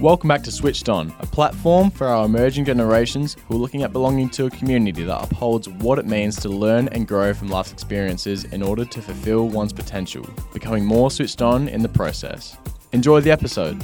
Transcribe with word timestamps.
Welcome 0.00 0.28
back 0.28 0.42
to 0.44 0.50
Switched 0.50 0.88
On, 0.88 1.14
a 1.20 1.26
platform 1.26 1.90
for 1.90 2.06
our 2.06 2.24
emerging 2.24 2.64
generations 2.64 3.36
who 3.46 3.56
are 3.56 3.58
looking 3.58 3.82
at 3.82 3.92
belonging 3.92 4.30
to 4.30 4.46
a 4.46 4.50
community 4.50 5.02
that 5.04 5.22
upholds 5.22 5.68
what 5.68 5.98
it 5.98 6.06
means 6.06 6.36
to 6.40 6.48
learn 6.48 6.88
and 6.88 7.06
grow 7.06 7.34
from 7.34 7.48
life's 7.48 7.70
experiences 7.72 8.44
in 8.44 8.62
order 8.62 8.86
to 8.86 9.02
fulfill 9.02 9.48
one's 9.48 9.74
potential, 9.74 10.26
becoming 10.54 10.86
more 10.86 11.10
switched 11.10 11.42
on 11.42 11.68
in 11.68 11.82
the 11.82 11.88
process. 11.88 12.56
Enjoy 12.92 13.20
the 13.20 13.30
episode. 13.30 13.78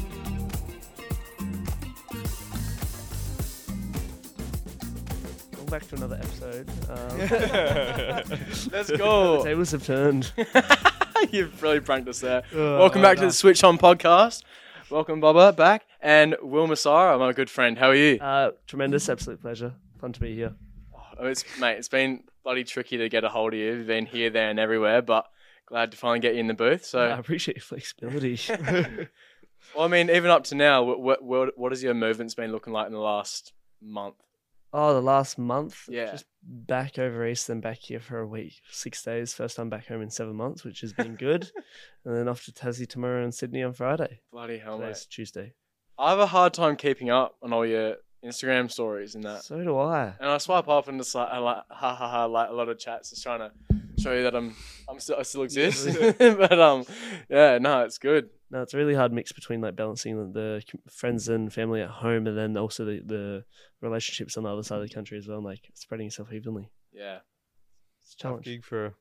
Welcome 5.52 5.66
back 5.70 5.86
to 5.88 5.96
another 5.96 6.16
episode. 6.16 6.68
Um, 6.88 7.18
Let's 8.72 8.88
the 8.88 8.96
go. 8.98 9.42
tables 9.44 9.70
have 9.72 9.84
turned. 9.84 10.32
You've 11.30 11.62
really 11.62 11.80
pranked 11.80 12.08
us 12.08 12.20
there. 12.20 12.42
Oh, 12.54 12.78
Welcome 12.78 13.02
back 13.02 13.18
to 13.18 13.24
the 13.26 13.32
Switch 13.32 13.64
On 13.64 13.76
podcast. 13.78 14.42
Welcome, 14.88 15.20
Bubba, 15.20 15.56
back. 15.56 15.84
And 16.00 16.36
Wil 16.40 16.68
Massara, 16.68 17.18
my 17.18 17.32
good 17.32 17.50
friend. 17.50 17.76
How 17.76 17.88
are 17.88 17.94
you? 17.96 18.20
Uh, 18.20 18.52
tremendous, 18.68 19.08
absolute 19.08 19.40
pleasure. 19.40 19.74
Fun 20.00 20.12
to 20.12 20.20
be 20.20 20.32
here. 20.32 20.54
Oh, 21.18 21.26
it's 21.26 21.44
mate, 21.58 21.76
it's 21.76 21.88
been 21.88 22.22
bloody 22.44 22.62
tricky 22.62 22.96
to 22.98 23.08
get 23.08 23.24
a 23.24 23.28
hold 23.28 23.52
of 23.52 23.58
you. 23.58 23.74
You've 23.74 23.88
been 23.88 24.06
here, 24.06 24.30
there, 24.30 24.48
and 24.48 24.60
everywhere, 24.60 25.02
but 25.02 25.26
glad 25.66 25.90
to 25.90 25.96
finally 25.96 26.20
get 26.20 26.34
you 26.34 26.40
in 26.40 26.46
the 26.46 26.54
booth. 26.54 26.84
So, 26.84 27.00
I 27.00 27.18
appreciate 27.18 27.56
your 27.56 27.64
flexibility. 27.64 28.38
well, 29.74 29.86
I 29.86 29.88
mean, 29.88 30.08
even 30.08 30.30
up 30.30 30.44
to 30.44 30.54
now, 30.54 30.84
what 30.84 31.20
what 31.20 31.58
what 31.58 31.72
has 31.72 31.82
your 31.82 31.94
movement's 31.94 32.36
been 32.36 32.52
looking 32.52 32.72
like 32.72 32.86
in 32.86 32.92
the 32.92 33.00
last 33.00 33.54
month? 33.82 34.22
Oh, 34.76 34.94
the 34.94 35.00
last 35.00 35.38
month. 35.38 35.88
Yeah. 35.88 36.12
Just 36.12 36.26
back 36.42 36.98
over 36.98 37.26
east, 37.26 37.48
then 37.48 37.60
back 37.60 37.78
here 37.78 37.98
for 37.98 38.20
a 38.20 38.26
week, 38.26 38.60
six 38.70 39.02
days. 39.02 39.32
First 39.32 39.56
time 39.56 39.70
back 39.70 39.86
home 39.86 40.02
in 40.02 40.10
seven 40.10 40.36
months, 40.36 40.64
which 40.64 40.82
has 40.82 40.92
been 40.92 41.16
good. 41.16 41.50
and 42.04 42.16
then 42.16 42.28
off 42.28 42.44
to 42.44 42.52
Tassie 42.52 42.88
tomorrow 42.88 43.24
and 43.24 43.34
Sydney 43.34 43.62
on 43.62 43.72
Friday. 43.72 44.20
Bloody 44.30 44.58
hell, 44.58 44.78
mate! 44.78 44.86
Today's 44.86 45.06
Tuesday. 45.06 45.54
I 45.98 46.10
have 46.10 46.18
a 46.18 46.26
hard 46.26 46.52
time 46.52 46.76
keeping 46.76 47.08
up 47.10 47.36
on 47.42 47.52
all 47.52 47.64
your 47.64 47.96
Instagram 48.24 48.70
stories 48.70 49.14
and 49.14 49.24
that. 49.24 49.44
So 49.44 49.62
do 49.62 49.78
I. 49.78 50.14
And 50.20 50.28
I 50.28 50.38
swipe 50.38 50.68
up 50.68 50.88
and 50.88 51.00
just 51.00 51.14
like, 51.14 51.28
I 51.28 51.38
like 51.38 51.62
ha 51.70 51.94
ha 51.94 52.10
ha, 52.10 52.24
like 52.26 52.50
a 52.50 52.52
lot 52.52 52.68
of 52.68 52.78
chats, 52.78 53.10
just 53.10 53.22
trying 53.22 53.40
to 53.40 53.52
show 53.98 54.12
you 54.12 54.24
that 54.24 54.34
I'm 54.34 54.54
I'm 54.88 55.00
still 55.00 55.16
I 55.18 55.22
still 55.22 55.42
exist. 55.44 55.88
but 56.18 56.60
um, 56.60 56.84
yeah, 57.30 57.58
no, 57.58 57.82
it's 57.82 57.98
good. 57.98 58.28
No, 58.50 58.62
it's 58.62 58.74
a 58.74 58.76
really 58.76 58.94
hard 58.94 59.12
mix 59.12 59.32
between 59.32 59.60
like 59.60 59.74
balancing 59.74 60.32
the, 60.32 60.62
the 60.84 60.90
friends 60.90 61.28
and 61.28 61.52
family 61.52 61.80
at 61.82 61.90
home, 61.90 62.26
and 62.26 62.38
then 62.38 62.56
also 62.56 62.84
the, 62.84 63.02
the 63.04 63.44
relationships 63.80 64.36
on 64.36 64.44
the 64.44 64.50
other 64.52 64.62
side 64.62 64.80
of 64.80 64.88
the 64.88 64.94
country 64.94 65.18
as 65.18 65.26
well, 65.26 65.38
and 65.38 65.46
like 65.46 65.68
spreading 65.74 66.06
yourself 66.06 66.32
evenly. 66.32 66.70
Yeah, 66.92 67.18
It's 68.02 68.14
a 68.14 68.16
Tough 68.16 68.20
challenge. 68.30 68.44
gig 68.44 68.64
for 68.64 68.86
a 68.86 68.92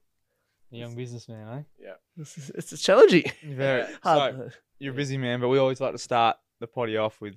young 0.71 0.95
businessman, 0.95 1.65
eh? 1.79 1.91
It's, 2.17 2.49
it's, 2.49 2.73
it's 2.73 2.81
challenging. 2.81 3.31
Very. 3.43 3.81
Yeah. 3.81 3.89
Hard. 4.03 4.35
So 4.35 4.49
you're 4.79 4.93
a 4.93 4.95
busy 4.95 5.17
man, 5.17 5.39
but 5.39 5.49
we 5.49 5.59
always 5.59 5.79
like 5.79 5.91
to 5.93 5.97
start 5.99 6.37
the 6.59 6.67
potty 6.67 6.97
off 6.97 7.21
with, 7.21 7.35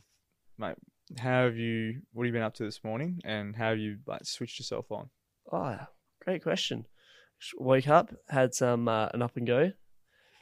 mate. 0.56 0.76
How 1.18 1.44
have 1.44 1.56
you? 1.56 2.00
What 2.12 2.24
have 2.24 2.26
you 2.28 2.32
been 2.32 2.42
up 2.42 2.54
to 2.54 2.64
this 2.64 2.82
morning? 2.84 3.20
And 3.24 3.54
how 3.56 3.70
have 3.70 3.78
you 3.78 3.98
like 4.06 4.24
switched 4.24 4.58
yourself 4.58 4.90
on? 4.90 5.10
Oh, 5.52 5.78
great 6.24 6.42
question. 6.42 6.86
Sh- 7.38 7.54
Woke 7.58 7.88
up, 7.88 8.12
had 8.28 8.54
some 8.54 8.88
uh, 8.88 9.08
an 9.14 9.22
up 9.22 9.36
and 9.36 9.46
go. 9.46 9.72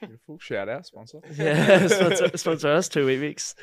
Beautiful. 0.01 0.39
Shout 0.39 0.69
out, 0.69 0.87
sponsor. 0.87 1.21
Yeah, 1.37 1.87
sponsor, 1.89 2.37
sponsor 2.37 2.69
us 2.73 2.89
two 2.89 3.07
weeks, 3.07 3.55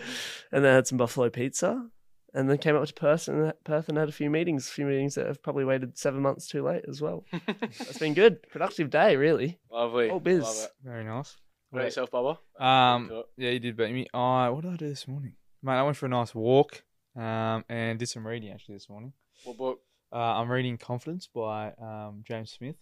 and 0.51 0.63
then 0.63 0.73
had 0.75 0.87
some 0.87 0.97
buffalo 0.97 1.29
pizza, 1.29 1.87
and 2.33 2.49
then 2.49 2.57
came 2.57 2.75
up 2.75 2.85
to 2.87 2.93
Perth 2.93 3.27
and 3.27 3.53
Perth 3.63 3.89
and 3.89 3.97
had 3.97 4.09
a 4.09 4.13
few 4.13 4.29
meetings. 4.29 4.67
A 4.67 4.71
few 4.71 4.85
meetings 4.85 5.15
that 5.15 5.27
have 5.27 5.43
probably 5.43 5.65
waited 5.65 5.97
seven 5.97 6.21
months 6.21 6.47
too 6.47 6.63
late 6.63 6.85
as 6.87 7.01
well. 7.01 7.25
It's 7.61 7.99
been 7.99 8.13
good, 8.13 8.41
productive 8.49 8.89
day 8.89 9.15
really. 9.15 9.59
lovely. 9.71 10.09
All 10.09 10.19
biz. 10.19 10.43
Love 10.43 10.55
it. 10.65 10.71
Very 10.83 11.03
nice. 11.03 11.35
What 11.69 11.79
about 11.79 11.85
yourself, 11.85 12.11
Bubba? 12.11 12.37
Um, 12.63 13.23
yeah, 13.37 13.49
you 13.49 13.59
did 13.59 13.75
beat 13.77 13.91
me. 13.91 14.07
I 14.13 14.49
what 14.49 14.61
did 14.63 14.73
I 14.73 14.75
do 14.75 14.89
this 14.89 15.07
morning, 15.07 15.33
mate? 15.63 15.73
I 15.73 15.83
went 15.83 15.97
for 15.97 16.05
a 16.05 16.09
nice 16.09 16.33
walk, 16.35 16.83
um, 17.15 17.63
and 17.69 17.97
did 17.99 18.09
some 18.09 18.25
reading 18.27 18.51
actually 18.51 18.75
this 18.75 18.89
morning. 18.89 19.13
What 19.43 19.57
book? 19.57 19.79
Uh, 20.11 20.17
I'm 20.17 20.51
reading 20.51 20.77
Confidence 20.77 21.27
by 21.33 21.73
um 21.81 22.23
James 22.27 22.51
Smith. 22.51 22.75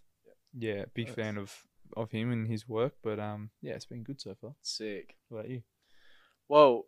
Yeah, 0.57 0.83
big 0.93 1.07
Nice. 1.07 1.15
fan 1.15 1.37
of 1.37 1.53
of 1.97 2.11
him 2.11 2.31
and 2.31 2.47
his 2.47 2.67
work, 2.67 2.93
but 3.03 3.19
um, 3.19 3.49
yeah, 3.61 3.73
it's 3.73 3.85
been 3.85 4.03
good 4.03 4.21
so 4.21 4.35
far. 4.39 4.55
Sick. 4.61 5.15
What 5.29 5.39
about 5.39 5.49
you? 5.49 5.61
Well, 6.47 6.85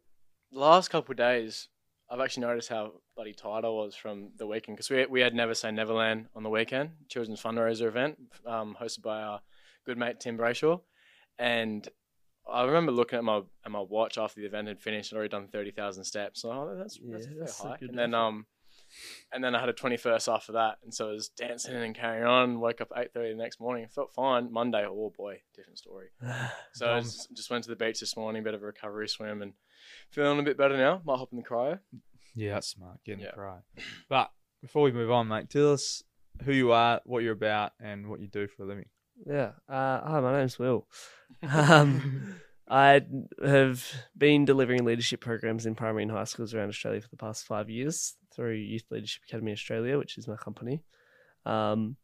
the 0.51 0.59
last 0.59 0.89
couple 0.89 1.13
of 1.13 1.17
days, 1.17 1.69
I've 2.09 2.19
actually 2.19 2.45
noticed 2.45 2.69
how 2.69 2.93
bloody 3.15 3.33
tired 3.33 3.65
I 3.65 3.69
was 3.69 3.95
from 3.95 4.31
the 4.37 4.45
weekend 4.47 4.77
because 4.77 4.89
we 4.89 5.05
we 5.05 5.21
had 5.21 5.33
Never 5.33 5.53
Say 5.53 5.71
Neverland 5.71 6.27
on 6.35 6.43
the 6.43 6.49
weekend, 6.49 6.91
children's 7.09 7.41
fundraiser 7.41 7.87
event, 7.87 8.17
um, 8.45 8.75
hosted 8.79 9.01
by 9.01 9.21
our 9.21 9.41
good 9.85 9.97
mate 9.97 10.19
Tim 10.19 10.37
Brayshaw, 10.37 10.81
and 11.39 11.87
I 12.51 12.63
remember 12.65 12.91
looking 12.91 13.17
at 13.17 13.23
my 13.23 13.41
at 13.65 13.71
my 13.71 13.79
watch 13.79 14.17
after 14.17 14.41
the 14.41 14.45
event 14.47 14.67
had 14.67 14.81
finished. 14.81 15.13
I'd 15.13 15.15
already 15.15 15.29
done 15.29 15.47
thirty 15.47 15.71
thousand 15.71 16.03
steps. 16.03 16.41
So 16.41 16.51
oh, 16.51 16.75
that's 16.77 16.99
that's, 17.01 17.27
Yeah, 17.27 17.33
that's 17.39 17.59
hike. 17.59 17.79
good 17.79 17.89
And 17.89 17.97
then 17.97 18.13
um, 18.13 18.45
and 19.31 19.43
then 19.43 19.55
I 19.55 19.59
had 19.59 19.69
a 19.69 19.73
twenty 19.73 19.97
first 19.97 20.27
after 20.29 20.53
that, 20.53 20.77
and 20.83 20.93
so 20.93 21.09
I 21.09 21.11
was 21.13 21.29
dancing 21.29 21.75
and 21.75 21.95
carrying 21.95 22.25
on. 22.25 22.59
Woke 22.59 22.81
up 22.81 22.89
eight 22.95 23.13
thirty 23.13 23.31
the 23.31 23.41
next 23.41 23.59
morning. 23.59 23.87
Felt 23.87 24.13
fine. 24.13 24.51
Monday, 24.51 24.85
oh 24.87 25.11
boy, 25.15 25.41
different 25.55 25.77
story. 25.77 26.07
So 26.73 26.91
I 26.91 26.99
just, 27.01 27.33
just 27.35 27.49
went 27.51 27.63
to 27.65 27.69
the 27.69 27.75
beach 27.75 27.99
this 27.99 28.15
morning, 28.17 28.43
bit 28.43 28.53
of 28.55 28.63
a 28.63 28.65
recovery 28.65 29.07
swim, 29.07 29.41
and 29.41 29.53
feeling 30.11 30.39
a 30.39 30.43
bit 30.43 30.57
better 30.57 30.77
now. 30.77 31.01
Might 31.05 31.17
hop 31.17 31.29
in 31.31 31.37
the 31.37 31.43
cryo. 31.43 31.79
Yeah, 32.35 32.55
that's 32.55 32.67
smart. 32.69 32.97
Getting 33.05 33.21
Yeah. 33.21 33.29
it 33.29 33.37
right. 33.37 33.61
But 34.09 34.31
before 34.61 34.81
we 34.83 34.91
move 34.91 35.11
on, 35.11 35.27
mate, 35.27 35.49
tell 35.49 35.71
us 35.73 36.01
who 36.43 36.51
you 36.51 36.71
are, 36.71 36.99
what 37.05 37.21
you're 37.21 37.33
about, 37.33 37.73
and 37.79 38.07
what 38.07 38.19
you 38.21 38.27
do 38.27 38.47
for 38.47 38.63
a 38.63 38.65
living. 38.65 38.85
Yeah. 39.27 39.51
Uh, 39.69 40.01
hi, 40.01 40.19
my 40.19 40.37
name's 40.39 40.57
Wil. 40.57 40.87
Um, 41.43 42.35
I 42.69 43.01
have 43.45 43.85
been 44.17 44.45
delivering 44.45 44.85
leadership 44.85 45.19
programs 45.21 45.65
in 45.65 45.75
primary 45.75 46.03
and 46.03 46.11
high 46.11 46.23
schools 46.23 46.53
around 46.53 46.69
Australia 46.69 47.01
for 47.01 47.09
the 47.09 47.17
past 47.17 47.45
five 47.45 47.69
years 47.69 48.15
through 48.35 48.55
Youth 48.55 48.85
Leadership 48.89 49.23
Academy 49.27 49.51
Australia, 49.51 49.97
which 49.97 50.17
is 50.17 50.27
my 50.27 50.35
company. 50.35 50.83
Um, 51.45 51.97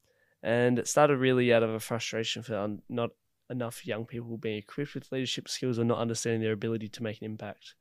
and 0.43 0.79
it 0.79 0.87
started 0.87 1.17
really 1.17 1.53
out 1.53 1.63
of 1.63 1.69
a 1.69 1.79
frustration 1.79 2.43
for 2.43 2.77
not 2.87 3.11
enough 3.49 3.85
young 3.85 4.05
people 4.05 4.37
being 4.37 4.57
equipped 4.57 4.93
with 4.93 5.11
leadership 5.11 5.49
skills 5.49 5.79
or 5.79 5.83
not 5.83 5.99
understanding 5.99 6.41
their 6.41 6.53
ability 6.53 6.87
to 6.89 7.03
make 7.03 7.19
an 7.19 7.25
impact. 7.25 7.75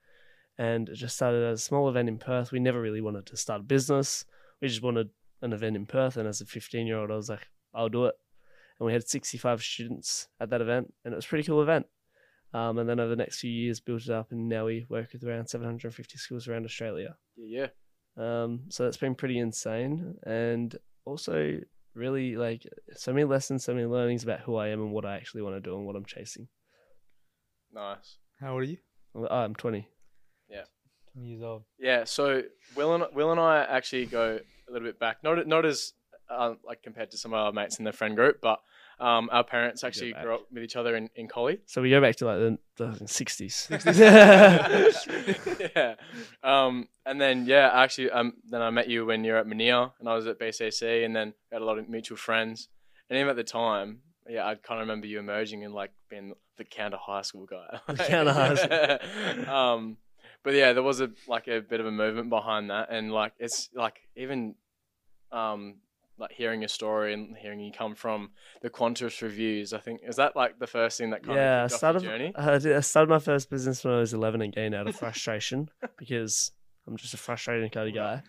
And 0.56 0.88
it 0.88 0.94
just 0.94 1.14
started 1.14 1.44
as 1.44 1.60
a 1.60 1.64
small 1.64 1.88
event 1.88 2.08
in 2.08 2.18
Perth. 2.18 2.50
We 2.50 2.58
never 2.58 2.80
really 2.80 3.00
wanted 3.00 3.26
to 3.26 3.36
start 3.36 3.60
a 3.60 3.64
business. 3.64 4.24
We 4.60 4.68
just 4.68 4.82
wanted 4.82 5.10
an 5.42 5.52
event 5.52 5.76
in 5.76 5.86
Perth. 5.86 6.16
And 6.16 6.26
as 6.26 6.40
a 6.40 6.46
15 6.46 6.86
year 6.86 6.98
old, 6.98 7.12
I 7.12 7.16
was 7.16 7.28
like, 7.28 7.46
I'll 7.74 7.88
do 7.88 8.06
it 8.06 8.14
and 8.78 8.86
we 8.86 8.92
had 8.92 9.08
65 9.08 9.62
students 9.62 10.28
at 10.40 10.50
that 10.50 10.60
event, 10.60 10.92
and 11.04 11.12
it 11.12 11.16
was 11.16 11.24
a 11.24 11.28
pretty 11.28 11.44
cool 11.44 11.62
event. 11.62 11.86
Um, 12.54 12.78
and 12.78 12.88
then 12.88 13.00
over 13.00 13.10
the 13.10 13.16
next 13.16 13.40
few 13.40 13.50
years, 13.50 13.80
built 13.80 14.02
it 14.02 14.10
up, 14.10 14.30
and 14.30 14.48
now 14.48 14.66
we 14.66 14.86
work 14.88 15.12
with 15.12 15.24
around 15.24 15.48
750 15.48 16.16
schools 16.16 16.48
around 16.48 16.64
Australia. 16.64 17.16
Yeah, 17.36 17.60
yeah. 17.60 17.66
Um, 18.18 18.62
so 18.68 18.84
that's 18.84 18.96
been 18.96 19.14
pretty 19.14 19.38
insane, 19.38 20.16
and 20.24 20.76
also 21.04 21.60
really 21.94 22.36
like 22.36 22.66
so 22.96 23.12
many 23.12 23.24
lessons, 23.24 23.64
so 23.64 23.74
many 23.74 23.86
learnings 23.86 24.24
about 24.24 24.40
who 24.40 24.56
I 24.56 24.68
am 24.68 24.80
and 24.80 24.92
what 24.92 25.04
I 25.04 25.16
actually 25.16 25.42
want 25.42 25.56
to 25.56 25.60
do 25.60 25.76
and 25.76 25.86
what 25.86 25.96
I'm 25.96 26.04
chasing. 26.04 26.48
Nice. 27.72 28.16
How 28.40 28.52
old 28.52 28.62
are 28.62 28.64
you? 28.64 28.78
Oh, 29.14 29.26
I'm 29.26 29.54
20. 29.54 29.86
Yeah. 30.48 30.62
20 31.12 31.28
years 31.28 31.42
old. 31.42 31.62
Yeah, 31.78 32.04
so 32.04 32.42
Wil 32.74 32.94
and 32.94 33.04
Wil 33.14 33.30
and 33.30 33.40
I 33.40 33.64
actually 33.64 34.06
go 34.06 34.38
a 34.68 34.72
little 34.72 34.86
bit 34.86 34.98
back. 34.98 35.18
Not 35.22 35.46
not 35.46 35.64
as 35.64 35.92
uh, 36.30 36.54
like 36.64 36.82
compared 36.82 37.10
to 37.12 37.18
some 37.18 37.32
of 37.32 37.38
our 37.38 37.52
mates 37.52 37.78
in 37.78 37.84
the 37.84 37.92
friend 37.92 38.16
group, 38.16 38.38
but 38.40 38.60
um, 39.00 39.28
our 39.32 39.44
parents 39.44 39.84
actually 39.84 40.12
grew 40.12 40.34
up 40.34 40.42
with 40.52 40.62
each 40.62 40.76
other 40.76 40.96
in 40.96 41.08
in 41.14 41.28
Collie. 41.28 41.60
So 41.66 41.80
we 41.82 41.90
go 41.90 42.00
back 42.00 42.16
to 42.16 42.26
like 42.26 42.38
the, 42.38 42.58
the 42.76 43.04
60s. 43.04 43.68
yeah. 45.76 45.94
Um, 46.42 46.88
and 47.06 47.20
then 47.20 47.46
yeah, 47.46 47.70
actually, 47.72 48.10
um, 48.10 48.34
then 48.48 48.60
I 48.60 48.70
met 48.70 48.88
you 48.88 49.06
when 49.06 49.24
you 49.24 49.32
were 49.32 49.38
at 49.38 49.46
Manea, 49.46 49.92
and 50.00 50.08
I 50.08 50.14
was 50.14 50.26
at 50.26 50.38
BCC, 50.38 51.04
and 51.04 51.14
then 51.14 51.34
we 51.50 51.54
had 51.54 51.62
a 51.62 51.64
lot 51.64 51.78
of 51.78 51.88
mutual 51.88 52.16
friends. 52.16 52.68
And 53.08 53.18
even 53.18 53.30
at 53.30 53.36
the 53.36 53.44
time, 53.44 54.00
yeah, 54.28 54.46
I 54.46 54.56
kind 54.56 54.80
of 54.80 54.86
remember 54.86 55.06
you 55.06 55.18
emerging 55.18 55.64
and 55.64 55.72
like 55.72 55.92
being 56.10 56.34
the 56.56 56.64
counter 56.64 56.98
high 57.00 57.22
school 57.22 57.46
guy. 57.46 57.80
The 57.86 58.04
counter 58.04 58.32
high 58.32 58.54
school. 58.54 59.54
um, 59.54 59.96
but 60.42 60.54
yeah, 60.54 60.72
there 60.72 60.82
was 60.82 61.00
a 61.00 61.10
like 61.26 61.46
a 61.48 61.60
bit 61.60 61.80
of 61.80 61.86
a 61.86 61.92
movement 61.92 62.30
behind 62.30 62.70
that, 62.70 62.88
and 62.90 63.12
like 63.12 63.32
it's 63.38 63.70
like 63.74 64.00
even 64.16 64.54
um 65.30 65.76
like 66.18 66.32
hearing 66.32 66.60
your 66.60 66.68
story 66.68 67.14
and 67.14 67.36
hearing 67.36 67.60
you 67.60 67.72
come 67.72 67.94
from 67.94 68.30
the 68.62 68.70
Qantas 68.70 69.22
reviews. 69.22 69.72
I 69.72 69.78
think 69.78 70.00
is 70.06 70.16
that 70.16 70.36
like 70.36 70.58
the 70.58 70.66
first 70.66 70.98
thing 70.98 71.10
that 71.10 71.22
kind 71.22 71.36
yeah, 71.36 71.62
I 71.62 71.64
of 71.64 71.70
kicked 71.70 71.74
off 71.74 71.78
started. 71.78 72.02
your 72.02 72.12
journey. 72.12 72.32
I, 72.36 72.58
did, 72.58 72.76
I 72.76 72.80
started 72.80 73.10
my 73.10 73.18
first 73.18 73.50
business 73.50 73.84
when 73.84 73.94
I 73.94 74.00
was 74.00 74.14
11 74.14 74.40
again 74.42 74.74
out 74.74 74.88
of 74.88 74.96
frustration 74.96 75.70
because 75.98 76.52
I'm 76.86 76.96
just 76.96 77.14
a 77.14 77.18
frustrated 77.18 77.70
kind 77.72 77.88
of 77.88 77.94
guy. 77.94 78.22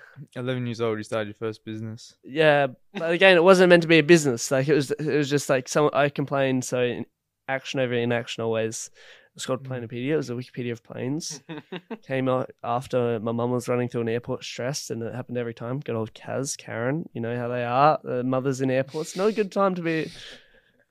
11 0.36 0.66
years 0.66 0.80
old, 0.80 0.98
you 0.98 1.04
started 1.04 1.28
your 1.28 1.34
first 1.34 1.64
business. 1.64 2.14
Yeah, 2.22 2.68
but 2.92 3.10
again, 3.10 3.36
it 3.36 3.44
wasn't 3.44 3.70
meant 3.70 3.82
to 3.82 3.88
be 3.88 3.98
a 3.98 4.02
business. 4.02 4.50
Like 4.50 4.68
it 4.68 4.74
was, 4.74 4.90
it 4.90 5.16
was 5.16 5.30
just 5.30 5.48
like 5.48 5.68
some. 5.68 5.90
I 5.92 6.08
complained. 6.08 6.64
So 6.64 6.80
in 6.80 7.06
action 7.48 7.80
over 7.80 7.94
inaction 7.94 8.42
always. 8.42 8.90
It's 9.36 9.46
called 9.46 9.62
Mm. 9.62 9.68
Planepedia. 9.68 10.14
It 10.14 10.16
was 10.16 10.30
a 10.30 10.34
Wikipedia 10.34 10.72
of 10.72 10.82
planes. 10.82 11.42
Came 12.06 12.28
out 12.28 12.50
after 12.64 13.20
my 13.20 13.32
mum 13.32 13.50
was 13.50 13.68
running 13.68 13.88
through 13.88 14.00
an 14.00 14.08
airport 14.08 14.42
stressed, 14.42 14.90
and 14.90 15.02
it 15.02 15.14
happened 15.14 15.36
every 15.38 15.54
time. 15.54 15.80
Good 15.80 15.94
old 15.94 16.14
Kaz, 16.14 16.56
Karen. 16.56 17.08
You 17.12 17.20
know 17.20 17.36
how 17.36 17.48
they 17.48 17.62
are. 17.64 18.00
The 18.02 18.24
mothers 18.24 18.60
in 18.62 18.70
airports. 18.70 19.14
Not 19.14 19.28
a 19.28 19.32
good 19.32 19.52
time 19.52 19.74
to 19.74 19.82
be. 19.82 20.10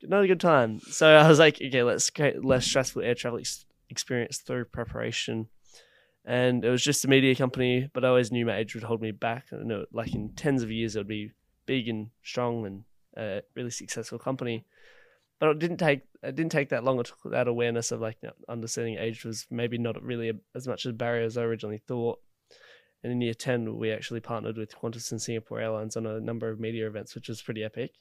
Not 0.03 0.23
a 0.23 0.27
good 0.27 0.39
time. 0.39 0.79
So 0.81 1.09
I 1.09 1.27
was 1.27 1.39
like, 1.39 1.55
okay, 1.59 1.81
let's 1.81 2.09
create 2.11 2.45
less 2.45 2.65
stressful 2.65 3.01
air 3.01 3.15
travel 3.15 3.39
ex- 3.39 3.65
experience 3.89 4.37
through 4.37 4.65
preparation 4.65 5.47
and 6.25 6.65
it 6.65 6.69
was 6.69 6.83
just 6.83 7.05
a 7.05 7.07
media 7.07 7.35
company. 7.35 7.89
But 7.93 8.03
I 8.03 8.09
always 8.09 8.31
knew 8.31 8.45
my 8.45 8.57
age 8.57 8.73
would 8.75 8.83
hold 8.83 9.01
me 9.01 9.11
back, 9.11 9.45
and 9.51 9.71
it, 9.71 9.87
like 9.91 10.13
in 10.13 10.29
tens 10.35 10.63
of 10.63 10.71
years, 10.71 10.95
it 10.95 10.99
would 10.99 11.07
be 11.07 11.31
big 11.65 11.87
and 11.87 12.09
strong 12.23 12.65
and 12.65 12.83
a 13.17 13.41
really 13.55 13.69
successful 13.71 14.19
company. 14.19 14.65
But 15.39 15.49
it 15.49 15.59
didn't 15.59 15.77
take 15.77 16.01
it 16.23 16.35
didn't 16.35 16.51
take 16.51 16.69
that 16.69 16.83
long. 16.83 16.99
It 16.99 17.07
took 17.07 17.31
that 17.31 17.47
awareness 17.47 17.91
of 17.91 18.01
like 18.01 18.17
understanding 18.47 18.97
age 18.97 19.25
was 19.25 19.45
maybe 19.51 19.77
not 19.77 20.01
really 20.01 20.29
a, 20.29 20.33
as 20.55 20.67
much 20.67 20.85
a 20.85 20.93
barrier 20.93 21.25
as 21.25 21.37
I 21.37 21.43
originally 21.43 21.81
thought. 21.87 22.19
And 23.03 23.11
in 23.11 23.21
year 23.21 23.33
ten, 23.33 23.77
we 23.77 23.91
actually 23.91 24.21
partnered 24.21 24.57
with 24.57 24.75
Qantas 24.75 25.11
and 25.11 25.21
Singapore 25.21 25.59
Airlines 25.59 25.95
on 25.95 26.05
a 26.05 26.19
number 26.19 26.49
of 26.49 26.59
media 26.59 26.87
events, 26.87 27.13
which 27.15 27.29
was 27.29 27.41
pretty 27.41 27.63
epic. 27.63 27.91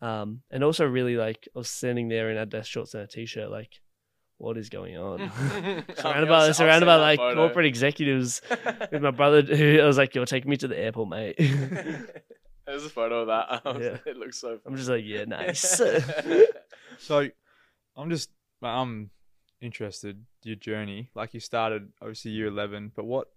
Um, 0.00 0.42
and 0.50 0.64
also 0.64 0.86
really 0.86 1.16
like 1.16 1.48
I 1.54 1.58
was 1.58 1.68
standing 1.68 2.08
there 2.08 2.30
in 2.30 2.36
Adidas 2.36 2.64
shorts 2.66 2.94
and 2.94 3.04
a 3.04 3.06
t-shirt, 3.06 3.50
like 3.50 3.80
what 4.42 4.58
is 4.58 4.68
going 4.68 4.98
on? 4.98 5.30
surrounded 5.96 6.28
by 6.28 6.46
I've 6.46 6.56
surrounded 6.56 6.86
by 6.86 6.96
like 6.96 7.18
photo. 7.18 7.46
corporate 7.46 7.66
executives 7.66 8.42
with 8.90 9.02
my 9.02 9.12
brother 9.12 9.42
who 9.56 9.80
I 9.80 9.86
was 9.86 9.96
like, 9.96 10.14
"You're 10.14 10.26
taking 10.26 10.50
me 10.50 10.56
to 10.58 10.68
the 10.68 10.78
airport, 10.78 11.08
mate." 11.08 11.38
There's 12.66 12.84
a 12.84 12.88
photo 12.90 13.22
of 13.22 13.26
that. 13.28 13.66
Um, 13.66 13.82
Yeah. 13.82 13.96
It 14.06 14.16
looks 14.16 14.38
so. 14.38 14.58
I'm 14.66 14.76
just 14.76 14.88
like, 14.88 15.04
"Yeah, 15.04 15.24
nice." 15.26 15.80
So, 16.98 17.28
I'm 17.96 18.10
just 18.10 18.30
I'm 18.62 19.10
interested 19.60 20.24
your 20.44 20.56
journey. 20.56 21.10
Like 21.14 21.34
you 21.34 21.40
started 21.40 21.88
obviously 22.00 22.30
year 22.32 22.46
eleven, 22.48 22.92
but 22.94 23.04
what? 23.04 23.28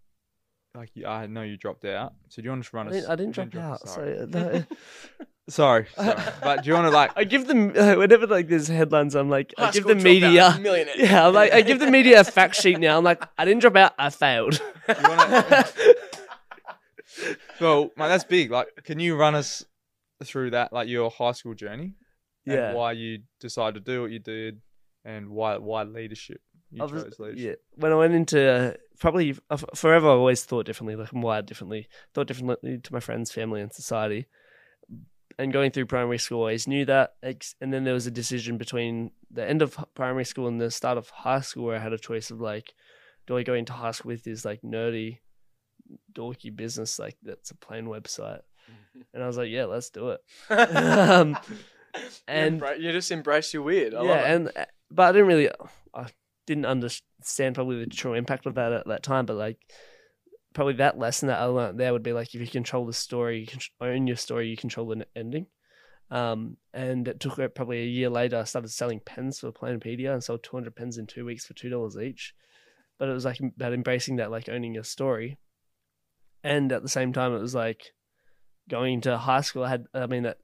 Like 0.75 0.89
you, 0.94 1.06
I 1.07 1.25
know 1.27 1.42
you 1.42 1.56
dropped 1.57 1.86
out. 1.86 2.13
So 2.30 2.42
do 2.42 2.45
you 2.45 2.51
want 2.51 2.62
to 2.62 2.63
just 2.66 2.74
run 2.74 2.88
I 2.88 2.89
us? 2.89 2.95
didn't, 2.98 3.10
I 3.10 3.16
didn't 3.16 3.38
you 3.38 3.45
drop 3.45 3.63
out. 3.81 3.88
Sorry, 3.88 4.18
So 4.19 4.25
no. 4.25 4.63
sorry, 5.50 5.88
sorry. 5.95 6.22
but 6.44 6.63
do 6.63 6.68
you 6.68 6.74
want 6.74 6.86
to 6.88 6.92
like? 6.92 7.12
I 7.16 7.24
give 7.24 7.48
them 7.48 7.72
uh, 7.75 7.95
whenever 7.95 8.27
like 8.27 8.50
there's 8.50 8.68
headlines. 8.68 9.16
I'm 9.16 9.30
like, 9.30 9.54
I 9.57 9.66
High 9.68 9.72
give 9.72 9.83
school 9.83 9.95
the 9.95 10.01
dropout, 10.01 10.04
media. 10.04 10.57
millionaire. 10.62 10.95
Yeah, 10.98 11.27
I'm 11.27 11.33
like, 11.33 11.54
I 11.54 11.62
give 11.62 11.80
the 11.80 11.89
media 11.89 12.19
a 12.19 12.24
fact 12.25 12.56
sheet 12.56 12.77
now. 12.80 12.98
I'm 12.98 13.04
like, 13.06 13.24
I 13.38 13.45
didn't 13.45 13.62
drop 13.62 13.77
out. 13.77 13.94
I 13.98 14.10
failed. 14.10 14.60
You 14.89 14.95
wanna, 15.01 15.66
well, 17.59 17.91
man, 17.97 18.09
that's 18.09 18.23
big. 18.23 18.51
Like, 18.51 18.67
can 18.83 19.00
you 19.00 19.15
run 19.15 19.35
us 19.35 19.65
through 20.23 20.51
that, 20.51 20.73
like 20.73 20.88
your 20.88 21.09
high 21.09 21.33
school 21.33 21.53
journey? 21.53 21.94
and 22.45 22.56
yeah. 22.56 22.73
why 22.73 22.91
you 22.91 23.19
decided 23.39 23.85
to 23.85 23.91
do 23.91 24.01
what 24.01 24.12
you 24.12 24.19
did, 24.19 24.62
and 25.03 25.29
why 25.29 25.57
why 25.57 25.83
leadership? 25.83 26.41
You 26.71 26.83
I 26.83 26.85
was- 26.85 27.03
chose 27.03 27.19
leadership. 27.19 27.45
Yeah, 27.45 27.81
when 27.81 27.91
I 27.91 27.95
went 27.95 28.13
into 28.13 28.47
uh, 28.47 28.73
probably 29.00 29.35
forever, 29.75 30.07
I 30.07 30.13
always 30.13 30.44
thought 30.44 30.65
differently. 30.65 30.95
Like 30.95 31.12
I'm 31.12 31.21
wired 31.21 31.45
differently. 31.45 31.88
Thought 32.13 32.27
differently 32.27 32.79
to 32.79 32.94
my 32.94 33.00
friends, 33.00 33.31
family, 33.31 33.62
and 33.62 33.73
society. 33.73 34.27
And 35.38 35.51
going 35.51 35.71
through 35.71 35.88
primary 35.88 36.17
school, 36.17 36.39
I 36.39 36.41
always 36.41 36.65
knew 36.67 36.85
that. 36.85 37.15
And 37.21 37.73
then 37.73 37.83
there 37.83 37.94
was 37.94 38.07
a 38.07 38.12
decision 38.12 38.57
between 38.57 39.12
the 39.29 39.45
end 39.45 39.62
of 39.62 39.77
primary 39.94 40.23
school 40.23 40.47
and 40.47 40.62
the 40.62 40.71
start 40.71 40.97
of 40.97 41.09
high 41.09 41.41
school, 41.41 41.65
where 41.65 41.75
I 41.75 41.79
had 41.79 41.91
a 41.91 41.97
choice 41.97 42.31
of 42.31 42.39
like, 42.39 42.73
do 43.27 43.35
I 43.35 43.44
go 43.44 43.53
into 43.53 43.73
high 43.73 43.91
school 43.91 44.12
with 44.12 44.23
this 44.23 44.45
like 44.45 44.62
nerdy, 44.62 45.19
dorky 46.14 46.56
business 46.56 47.00
like 47.00 47.18
that's 47.24 47.52
a 47.52 47.56
plane 47.56 47.86
website? 47.86 48.42
And 49.14 49.22
I 49.22 49.28
was 49.28 49.38
like, 49.38 49.50
yeah, 49.50 49.66
let's 49.66 49.90
do 49.90 50.12
it. 50.12 50.22
um, 50.50 51.38
and 52.28 52.62
and 52.64 52.82
you 52.82 52.92
just 52.92 53.12
embrace 53.12 53.54
your 53.54 53.64
weird. 53.64 53.94
I 53.94 54.04
yeah, 54.04 54.34
and 54.34 54.48
uh, 54.56 54.66
but 54.90 55.04
I 55.04 55.12
didn't 55.12 55.28
really, 55.28 55.50
I 55.94 56.08
didn't 56.48 56.66
understand 56.66 57.56
probably 57.56 57.80
the 57.80 57.90
true 57.90 58.14
impact 58.14 58.46
of 58.46 58.56
that 58.56 58.72
at 58.72 58.88
that 58.88 59.04
time. 59.04 59.26
But 59.26 59.36
like, 59.36 59.58
probably 60.54 60.76
that 60.76 60.98
lesson 60.98 61.28
that 61.28 61.40
I 61.40 61.46
learned 61.46 61.80
there 61.80 61.94
would 61.94 62.04
be 62.04 62.14
like, 62.14 62.34
if 62.34 62.42
you 62.42 62.48
control 62.48 62.86
the 62.86 62.94
story, 62.94 63.40
you 63.40 63.48
can 63.48 63.60
own 63.82 64.08
your 64.08 64.18
story, 64.18 64.50
you 64.50 64.58
control 64.58 64.88
the 64.88 65.06
ending. 65.16 65.48
Um, 66.12 66.58
and 66.74 67.08
it 67.08 67.20
took 67.20 67.40
uh, 67.40 67.48
probably 67.48 67.82
a 67.82 67.88
year 67.88 68.10
later. 68.10 68.38
I 68.38 68.44
started 68.44 68.70
selling 68.70 69.00
pens 69.00 69.40
for 69.40 69.52
Planepedia 69.52 70.14
and 70.14 70.24
sold 70.24 70.44
200 70.44 70.76
pens 70.76 70.98
in 70.98 71.08
two 71.08 71.26
weeks 71.26 71.46
for 71.46 71.54
two 71.54 71.70
dollars 71.70 71.98
each. 71.98 72.34
But 72.98 73.10
it 73.10 73.14
was 73.14 73.26
like 73.26 73.40
about 73.40 73.74
embracing 73.74 74.18
that, 74.18 74.32
like 74.32 74.48
owning 74.48 74.74
your 74.74 74.84
story, 74.84 75.38
and 76.45 76.71
at 76.71 76.83
the 76.83 76.89
same 76.89 77.12
time, 77.12 77.33
it 77.33 77.42
was 77.42 77.56
like 77.56 77.94
going 78.69 79.01
to 79.01 79.18
high 79.18 79.42
school. 79.42 79.63
I 79.63 79.69
had, 79.69 79.88
I 79.95 80.06
mean, 80.06 80.24
that 80.24 80.38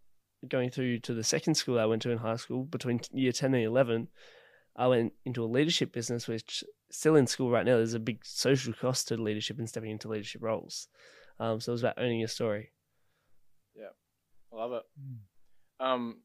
going 0.48 0.72
through 0.72 0.98
to 1.02 1.14
the 1.14 1.24
second 1.24 1.54
school 1.54 1.80
I 1.80 1.86
went 1.86 2.02
to 2.02 2.10
in 2.10 2.18
high 2.18 2.38
school 2.38 2.64
between 2.64 3.02
year 3.12 3.32
10 3.32 3.54
and 3.54 3.64
11, 3.64 4.08
I 4.76 4.88
went 4.88 5.14
into 5.26 5.44
a 5.44 5.46
leadership 5.46 5.94
business, 5.94 6.28
which 6.28 6.64
still 6.90 7.16
in 7.16 7.28
school 7.28 7.52
right 7.52 7.66
now, 7.66 7.78
there's 7.78 7.94
a 7.94 8.00
big 8.00 8.26
social 8.26 8.74
cost 8.74 9.10
to 9.10 9.16
leadership 9.16 9.60
and 9.60 9.70
stepping 9.70 9.92
into 9.92 10.10
leadership 10.10 10.42
roles. 10.42 10.88
Um, 11.40 11.60
so 11.60 11.72
it 11.72 11.74
was 11.74 11.84
about 11.84 12.00
owning 12.00 12.20
your 12.20 12.28
story. 12.28 12.72
Yeah, 13.76 13.94
I 14.52 14.56
love 14.56 14.74
it. 14.74 14.84
Mm. 15.00 15.86
Um, 15.86 16.18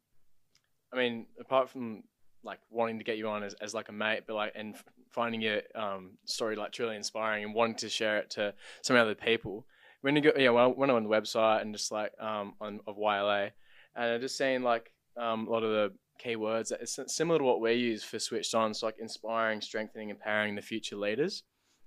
I 0.90 0.96
mean, 0.96 1.26
apart 1.38 1.68
from 1.68 2.04
like 2.46 2.60
wanting 2.70 2.98
to 2.98 3.04
get 3.04 3.18
you 3.18 3.28
on 3.28 3.42
as, 3.42 3.54
as 3.54 3.74
like 3.74 3.88
a 3.88 3.92
mate, 3.92 4.22
but 4.26 4.34
like 4.34 4.52
and 4.54 4.76
finding 5.10 5.40
your 5.40 5.60
um 5.74 6.12
story 6.24 6.56
like 6.56 6.72
truly 6.72 6.96
inspiring 6.96 7.44
and 7.44 7.54
wanting 7.54 7.76
to 7.76 7.88
share 7.88 8.18
it 8.18 8.30
to 8.30 8.54
some 8.82 8.96
other 8.96 9.14
people. 9.14 9.66
When 10.02 10.14
you 10.14 10.22
go, 10.22 10.32
yeah, 10.36 10.50
when 10.50 10.62
I 10.62 10.66
went 10.68 10.92
on 10.92 11.02
the 11.02 11.08
website 11.08 11.62
and 11.62 11.74
just 11.74 11.90
like 11.92 12.12
um 12.20 12.54
on 12.60 12.80
of 12.86 12.96
YLA, 12.96 13.50
and 13.96 14.12
I'm 14.12 14.20
just 14.20 14.38
seeing 14.38 14.62
like 14.62 14.92
um 15.16 15.48
a 15.48 15.50
lot 15.50 15.64
of 15.64 15.70
the 15.70 15.92
keywords 16.24 16.68
that 16.68 16.80
it's 16.80 16.98
similar 17.08 17.38
to 17.38 17.44
what 17.44 17.60
we 17.60 17.74
use 17.74 18.02
for 18.04 18.18
switched 18.18 18.54
on, 18.54 18.72
so 18.72 18.86
like 18.86 18.96
inspiring, 18.98 19.60
strengthening, 19.60 20.10
empowering 20.10 20.54
the 20.54 20.62
future 20.62 20.96
leaders. 20.96 21.42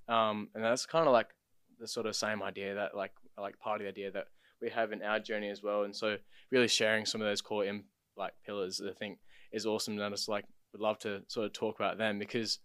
Um, 0.08 0.50
and 0.56 0.64
that's 0.64 0.86
kind 0.86 1.08
of 1.08 1.14
like 1.14 1.30
the 1.80 1.88
sort 1.88 2.06
of 2.06 2.16
same 2.16 2.44
idea 2.44 2.76
that 2.76 2.96
like 2.96 3.14
like 3.38 3.58
part 3.60 3.80
of 3.80 3.86
the 3.86 3.90
idea 3.90 4.12
that 4.12 4.28
we 4.62 4.70
have 4.70 4.92
in 4.92 5.02
our 5.02 5.20
journey 5.20 5.50
as 5.50 5.64
well. 5.64 5.84
And 5.84 5.96
so 5.96 6.18
really 6.52 6.68
sharing 6.68 7.06
some 7.06 7.22
of 7.22 7.28
those 7.28 7.42
core 7.42 7.66
im- 7.66 7.86
like 8.18 8.34
pillars 8.46 8.82
I 8.86 8.94
think 8.94 9.20
is 9.52 9.66
awesome 9.66 9.96
and 9.96 10.04
I 10.04 10.10
just 10.10 10.30
like 10.30 10.46
would 10.72 10.82
love 10.82 11.00
to 11.00 11.22
sort 11.28 11.46
of 11.46 11.54
talk 11.54 11.80
about 11.80 11.98
them 11.98 12.20
because 12.20 12.60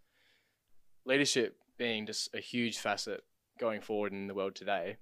leadership 1.07 1.57
being 1.79 2.07
just 2.07 2.35
a 2.35 2.41
huge 2.41 2.79
facet 2.79 3.23
going 3.59 3.81
forward 3.81 4.13
in 4.13 4.27
the 4.27 4.35
world 4.35 4.55
today 4.55 4.97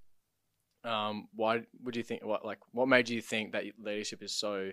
um, 0.85 1.29
why 1.35 1.63
would 1.85 1.97
you 1.97 2.03
think 2.03 2.25
what 2.25 2.45
like 2.45 2.59
what 2.73 2.89
made 2.89 3.09
you 3.09 3.21
think 3.21 3.53
that 3.53 3.65
leadership 3.79 4.23
is 4.23 4.35
so 4.35 4.71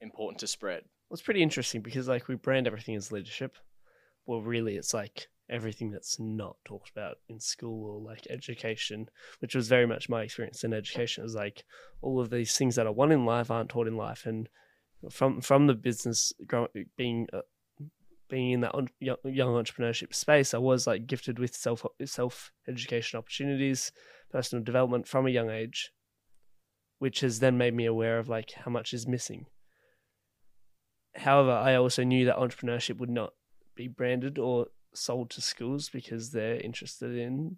important 0.00 0.40
to 0.40 0.46
spread 0.46 0.82
Well, 1.08 1.14
it's 1.14 1.22
pretty 1.22 1.42
interesting 1.42 1.82
because 1.82 2.08
like 2.08 2.28
we 2.28 2.34
brand 2.34 2.66
everything 2.66 2.96
as 2.96 3.12
leadership. 3.12 3.56
Well, 4.26 4.42
really, 4.42 4.76
it's 4.76 4.94
like 4.94 5.28
everything 5.48 5.90
that's 5.90 6.18
not 6.20 6.56
talked 6.64 6.90
about 6.90 7.16
in 7.28 7.40
school 7.40 7.90
or 7.90 8.00
like 8.00 8.26
education, 8.30 9.08
which 9.40 9.54
was 9.54 9.68
very 9.68 9.86
much 9.86 10.08
my 10.08 10.22
experience 10.22 10.64
in 10.64 10.72
education. 10.72 11.22
Was 11.22 11.34
like 11.34 11.64
all 12.02 12.20
of 12.20 12.30
these 12.30 12.56
things 12.56 12.74
that 12.76 12.86
are 12.86 12.92
won 12.92 13.12
in 13.12 13.24
life 13.24 13.50
aren't 13.50 13.70
taught 13.70 13.88
in 13.88 13.96
life, 13.96 14.26
and 14.26 14.48
from 15.08 15.40
from 15.40 15.66
the 15.66 15.74
business 15.74 16.32
being 16.96 17.26
uh, 17.32 17.40
being 18.28 18.52
in 18.52 18.60
that 18.60 18.74
young 18.98 19.16
entrepreneurship 19.24 20.14
space, 20.14 20.54
I 20.54 20.58
was 20.58 20.86
like 20.86 21.06
gifted 21.06 21.38
with 21.38 21.54
self 21.54 21.84
self 22.04 22.52
education 22.68 23.18
opportunities, 23.18 23.92
personal 24.30 24.64
development 24.64 25.08
from 25.08 25.26
a 25.26 25.30
young 25.30 25.50
age, 25.50 25.90
which 26.98 27.20
has 27.20 27.40
then 27.40 27.58
made 27.58 27.74
me 27.74 27.86
aware 27.86 28.18
of 28.18 28.28
like 28.28 28.52
how 28.52 28.70
much 28.70 28.92
is 28.92 29.06
missing. 29.06 29.46
However, 31.16 31.50
I 31.50 31.74
also 31.74 32.04
knew 32.04 32.24
that 32.26 32.36
entrepreneurship 32.36 32.98
would 32.98 33.10
not 33.10 33.32
be 33.74 33.88
branded 33.88 34.38
or 34.38 34.66
sold 34.94 35.30
to 35.30 35.40
schools 35.40 35.88
because 35.88 36.30
they're 36.30 36.60
interested 36.60 37.16
in 37.16 37.56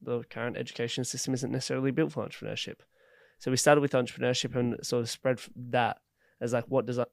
the 0.00 0.22
current 0.30 0.56
education 0.56 1.04
system 1.04 1.34
isn't 1.34 1.52
necessarily 1.52 1.90
built 1.90 2.12
for 2.12 2.26
entrepreneurship. 2.26 2.76
So 3.38 3.50
we 3.50 3.56
started 3.56 3.80
with 3.80 3.92
entrepreneurship 3.92 4.56
and 4.56 4.76
sort 4.84 5.02
of 5.02 5.10
spread 5.10 5.40
that 5.70 5.98
as 6.42 6.52
like 6.52 6.64
what 6.66 6.84
does 6.84 6.98
uh, 6.98 7.04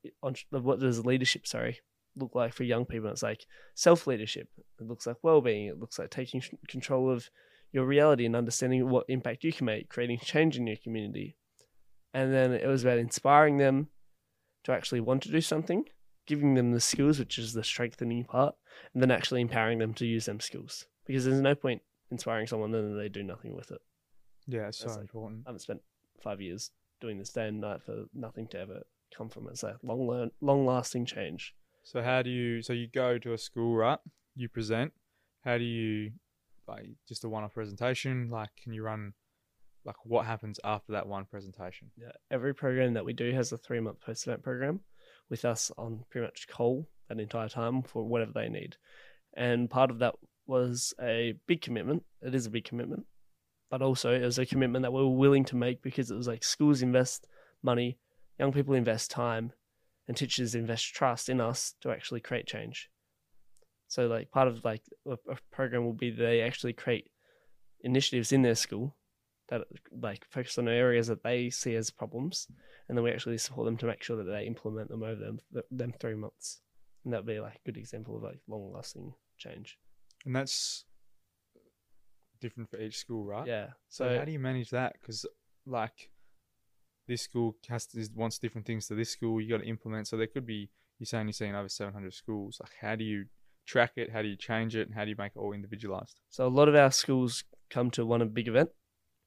what 0.49 0.79
does 0.79 1.05
leadership 1.05 1.45
sorry 1.47 1.79
look 2.15 2.33
like 2.35 2.53
for 2.53 2.63
young 2.63 2.85
people? 2.85 3.09
It's 3.09 3.23
like 3.23 3.45
self 3.75 4.07
leadership. 4.07 4.49
It 4.79 4.87
looks 4.87 5.05
like 5.07 5.17
well 5.21 5.39
being. 5.39 5.67
It 5.67 5.79
looks 5.79 5.99
like 5.99 6.09
taking 6.09 6.41
control 6.67 7.09
of 7.11 7.29
your 7.71 7.85
reality 7.85 8.25
and 8.25 8.35
understanding 8.35 8.89
what 8.89 9.05
impact 9.07 9.43
you 9.43 9.53
can 9.53 9.65
make, 9.65 9.89
creating 9.89 10.17
change 10.19 10.57
in 10.57 10.65
your 10.65 10.77
community. 10.83 11.37
And 12.13 12.33
then 12.33 12.51
it 12.51 12.65
was 12.65 12.83
about 12.83 12.97
inspiring 12.97 13.59
them 13.59 13.89
to 14.63 14.71
actually 14.71 15.01
want 15.01 15.21
to 15.23 15.31
do 15.31 15.41
something, 15.41 15.85
giving 16.25 16.55
them 16.55 16.71
the 16.71 16.79
skills, 16.79 17.19
which 17.19 17.37
is 17.37 17.53
the 17.53 17.63
strengthening 17.63 18.23
part, 18.23 18.55
and 18.93 19.03
then 19.03 19.11
actually 19.11 19.41
empowering 19.41 19.77
them 19.77 19.93
to 19.93 20.07
use 20.07 20.25
them 20.25 20.39
skills. 20.39 20.85
Because 21.05 21.25
there's 21.25 21.39
no 21.39 21.53
point 21.53 21.83
inspiring 22.09 22.47
someone 22.47 22.73
and 22.73 22.89
then 22.89 22.97
they 22.97 23.09
do 23.09 23.21
nothing 23.21 23.55
with 23.55 23.69
it. 23.69 23.81
Yeah, 24.47 24.69
it's 24.69 24.79
so 24.79 24.87
like- 24.87 25.01
important. 25.01 25.43
I 25.45 25.49
haven't 25.49 25.59
spent 25.59 25.81
five 26.23 26.41
years 26.41 26.71
doing 26.99 27.19
this 27.19 27.29
day 27.29 27.47
and 27.47 27.61
night 27.61 27.83
for 27.83 28.05
nothing 28.13 28.47
to 28.47 28.59
ever 28.59 28.81
come 29.15 29.29
from 29.29 29.47
it. 29.47 29.51
It's 29.51 29.63
a 29.63 29.77
long 29.83 30.07
learn 30.07 30.31
long 30.41 30.65
lasting 30.65 31.05
change. 31.05 31.53
So 31.83 32.01
how 32.01 32.21
do 32.21 32.29
you? 32.29 32.61
So 32.61 32.73
you 32.73 32.87
go 32.87 33.17
to 33.17 33.33
a 33.33 33.37
school, 33.37 33.75
right? 33.75 33.99
You 34.35 34.49
present. 34.49 34.93
How 35.43 35.57
do 35.57 35.63
you, 35.63 36.11
like, 36.67 36.89
just 37.07 37.23
a 37.23 37.29
one-off 37.29 37.53
presentation? 37.53 38.29
Like, 38.29 38.49
can 38.61 38.73
you 38.73 38.83
run? 38.83 39.13
Like, 39.85 39.95
what 40.03 40.25
happens 40.25 40.59
after 40.63 40.91
that 40.91 41.07
one 41.07 41.25
presentation? 41.25 41.91
Yeah, 41.97 42.11
every 42.29 42.53
program 42.53 42.93
that 42.93 43.05
we 43.05 43.13
do 43.13 43.31
has 43.31 43.51
a 43.51 43.57
three 43.57 43.79
month 43.79 44.01
post 44.01 44.27
event 44.27 44.43
program 44.43 44.81
with 45.29 45.45
us 45.45 45.71
on 45.77 46.03
pretty 46.09 46.27
much 46.27 46.47
call 46.47 46.87
that 47.07 47.19
entire 47.19 47.49
time 47.49 47.81
for 47.81 48.03
whatever 48.03 48.33
they 48.33 48.49
need. 48.49 48.75
And 49.35 49.69
part 49.69 49.91
of 49.91 49.99
that 49.99 50.15
was 50.47 50.93
a 51.01 51.35
big 51.47 51.61
commitment. 51.61 52.03
It 52.21 52.35
is 52.35 52.45
a 52.45 52.51
big 52.51 52.65
commitment, 52.65 53.05
but 53.69 53.81
also 53.81 54.11
it 54.11 54.25
was 54.25 54.39
a 54.39 54.45
commitment 54.45 54.83
that 54.83 54.91
we 54.91 55.01
were 55.01 55.09
willing 55.15 55.45
to 55.45 55.55
make 55.55 55.81
because 55.81 56.11
it 56.11 56.15
was 56.15 56.27
like 56.27 56.43
schools 56.43 56.81
invest 56.81 57.27
money, 57.63 57.97
young 58.39 58.51
people 58.51 58.73
invest 58.73 59.11
time, 59.11 59.51
and 60.07 60.17
teachers 60.17 60.55
invest 60.55 60.93
trust 60.93 61.29
in 61.29 61.39
us 61.41 61.75
to 61.81 61.91
actually 61.91 62.21
create 62.21 62.47
change. 62.47 62.89
So 63.87 64.07
like 64.07 64.31
part 64.31 64.47
of 64.47 64.63
like 64.63 64.81
a, 65.07 65.17
program 65.51 65.83
will 65.83 65.93
be 65.93 66.11
they 66.11 66.41
actually 66.41 66.73
create 66.73 67.09
initiatives 67.81 68.31
in 68.31 68.41
their 68.41 68.55
school 68.55 68.95
that 69.49 69.61
like 69.91 70.25
focus 70.29 70.57
on 70.57 70.67
areas 70.67 71.07
that 71.07 71.23
they 71.23 71.49
see 71.49 71.75
as 71.75 71.89
problems, 71.89 72.47
and 72.87 72.97
then 72.97 73.03
we 73.03 73.11
actually 73.11 73.37
support 73.37 73.65
them 73.65 73.77
to 73.77 73.85
make 73.85 74.03
sure 74.03 74.17
that 74.17 74.31
they 74.31 74.45
implement 74.45 74.89
them 74.89 75.03
over 75.03 75.19
them 75.19 75.39
them 75.71 75.93
three 75.99 76.15
months, 76.15 76.61
and 77.03 77.13
that'd 77.13 77.25
be 77.25 77.39
like 77.39 77.55
a 77.55 77.65
good 77.65 77.77
example 77.77 78.15
of 78.15 78.23
like 78.23 78.39
long 78.47 78.71
lasting 78.71 79.13
change. 79.37 79.77
And 80.25 80.35
that's 80.35 80.85
different 82.39 82.69
for 82.69 82.79
each 82.79 82.97
school, 82.97 83.25
right? 83.25 83.47
Yeah. 83.47 83.67
So, 83.89 84.05
So 84.05 84.19
how 84.19 84.25
do 84.25 84.31
you 84.31 84.39
manage 84.39 84.69
that? 84.69 84.93
Because 84.99 85.25
like 85.65 86.11
this 87.09 87.23
school 87.23 87.57
has 87.67 87.85
to, 87.87 88.07
wants 88.15 88.39
different 88.39 88.65
things 88.65 88.87
to 88.87 88.95
this 88.95 89.09
school. 89.09 89.41
You 89.41 89.49
got 89.49 89.63
to 89.63 89.67
implement. 89.67 90.07
So 90.07 90.15
there 90.15 90.27
could 90.27 90.45
be 90.45 90.69
you're 90.99 91.05
saying 91.05 91.27
you're 91.27 91.33
seeing 91.33 91.55
over 91.55 91.67
700 91.67 92.13
schools. 92.13 92.57
Like 92.61 92.71
how 92.81 92.95
do 92.95 93.03
you 93.03 93.25
track 93.67 93.93
it? 93.97 94.11
How 94.11 94.21
do 94.21 94.27
you 94.29 94.37
change 94.37 94.75
it? 94.75 94.87
And 94.87 94.95
how 94.95 95.03
do 95.03 95.09
you 95.09 95.15
make 95.17 95.33
it 95.35 95.39
all 95.39 95.53
individualized? 95.53 96.21
so 96.29 96.47
a 96.47 96.55
lot 96.59 96.69
of 96.69 96.75
our 96.75 96.91
schools 96.91 97.43
come 97.69 97.89
to 97.91 98.05
one 98.05 98.27
big 98.29 98.47
event, 98.47 98.69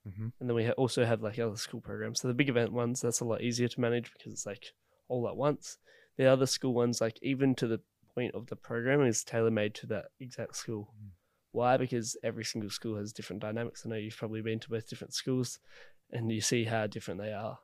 Mm-hmm. 0.09 0.29
and 0.41 0.49
then 0.49 0.57
we 0.57 0.65
ha- 0.67 0.73
also 0.73 1.05
have 1.05 1.23
like 1.23 1.39
other 1.39 1.57
school 1.57 1.81
programs. 1.81 2.21
So 2.21 2.27
the 2.29 2.35
big 2.35 2.49
event 2.49 2.73
ones 2.73 3.01
that's 3.01 3.21
a 3.21 3.25
lot 3.25 3.41
easier 3.41 3.69
to 3.69 3.81
manage 3.81 4.11
because 4.13 4.33
it's 4.33 4.47
like 4.47 4.65
all 5.09 5.29
at 5.29 5.37
once. 5.37 5.79
The 6.19 6.27
other 6.27 6.47
school 6.47 6.75
ones, 6.75 7.01
like 7.01 7.19
even 7.23 7.55
to 7.55 7.69
the 7.69 7.81
point 8.17 8.35
of 8.35 8.49
the 8.49 8.57
program, 8.57 9.03
is 9.07 9.23
tailor 9.23 9.53
made 9.53 9.75
to 9.77 9.87
that 9.87 10.07
exact 10.19 10.57
school. 10.57 10.93
Mm. 11.01 11.11
Why? 11.53 11.77
Because 11.77 12.17
every 12.25 12.45
single 12.45 12.71
school 12.71 12.97
has 12.97 13.13
different 13.13 13.43
dynamics. 13.43 13.85
I 13.87 13.91
know 13.91 13.95
you've 13.97 14.17
probably 14.17 14.43
been 14.43 14.59
to 14.61 14.71
both 14.71 14.89
different 14.89 15.15
schools, 15.15 15.61
and 16.11 16.33
you 16.33 16.41
see 16.41 16.65
how 16.65 16.89
different 16.89 17.21
they 17.21 17.33
are. 17.33 17.59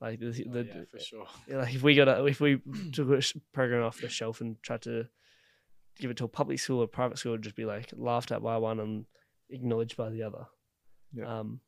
Like 0.00 0.18
the, 0.18 0.28
Oh, 0.28 0.52
the 0.52 0.64
yeah, 0.64 0.84
for 0.90 0.98
sure. 0.98 1.26
like 1.48 1.74
if 1.74 1.82
we 1.82 1.94
got 1.94 2.08
a, 2.08 2.24
if 2.24 2.40
we 2.40 2.60
took 2.92 3.10
a 3.10 3.22
program 3.52 3.82
off 3.82 4.00
the 4.00 4.08
shelf 4.08 4.40
and 4.40 4.56
tried 4.62 4.82
to 4.82 5.06
give 5.98 6.10
it 6.10 6.16
to 6.18 6.24
a 6.24 6.28
public 6.28 6.58
school 6.58 6.80
or 6.80 6.86
private 6.86 7.18
school, 7.18 7.32
it'd 7.32 7.42
just 7.44 7.56
be 7.56 7.66
like 7.66 7.90
laughed 7.94 8.32
at 8.32 8.42
by 8.42 8.56
one 8.56 8.80
and 8.80 9.04
acknowledged 9.50 9.96
by 9.96 10.08
the 10.08 10.22
other. 10.22 10.46
Yeah. 11.12 11.40
Um, 11.40 11.60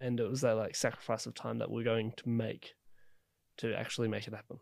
and 0.00 0.20
it 0.20 0.28
was 0.28 0.42
that 0.42 0.56
like 0.56 0.76
sacrifice 0.76 1.24
of 1.26 1.34
time 1.34 1.58
that 1.58 1.70
we're 1.70 1.82
going 1.84 2.12
to 2.18 2.28
make 2.28 2.74
to 3.58 3.74
actually 3.74 4.08
make 4.08 4.26
it 4.28 4.34
happen. 4.34 4.58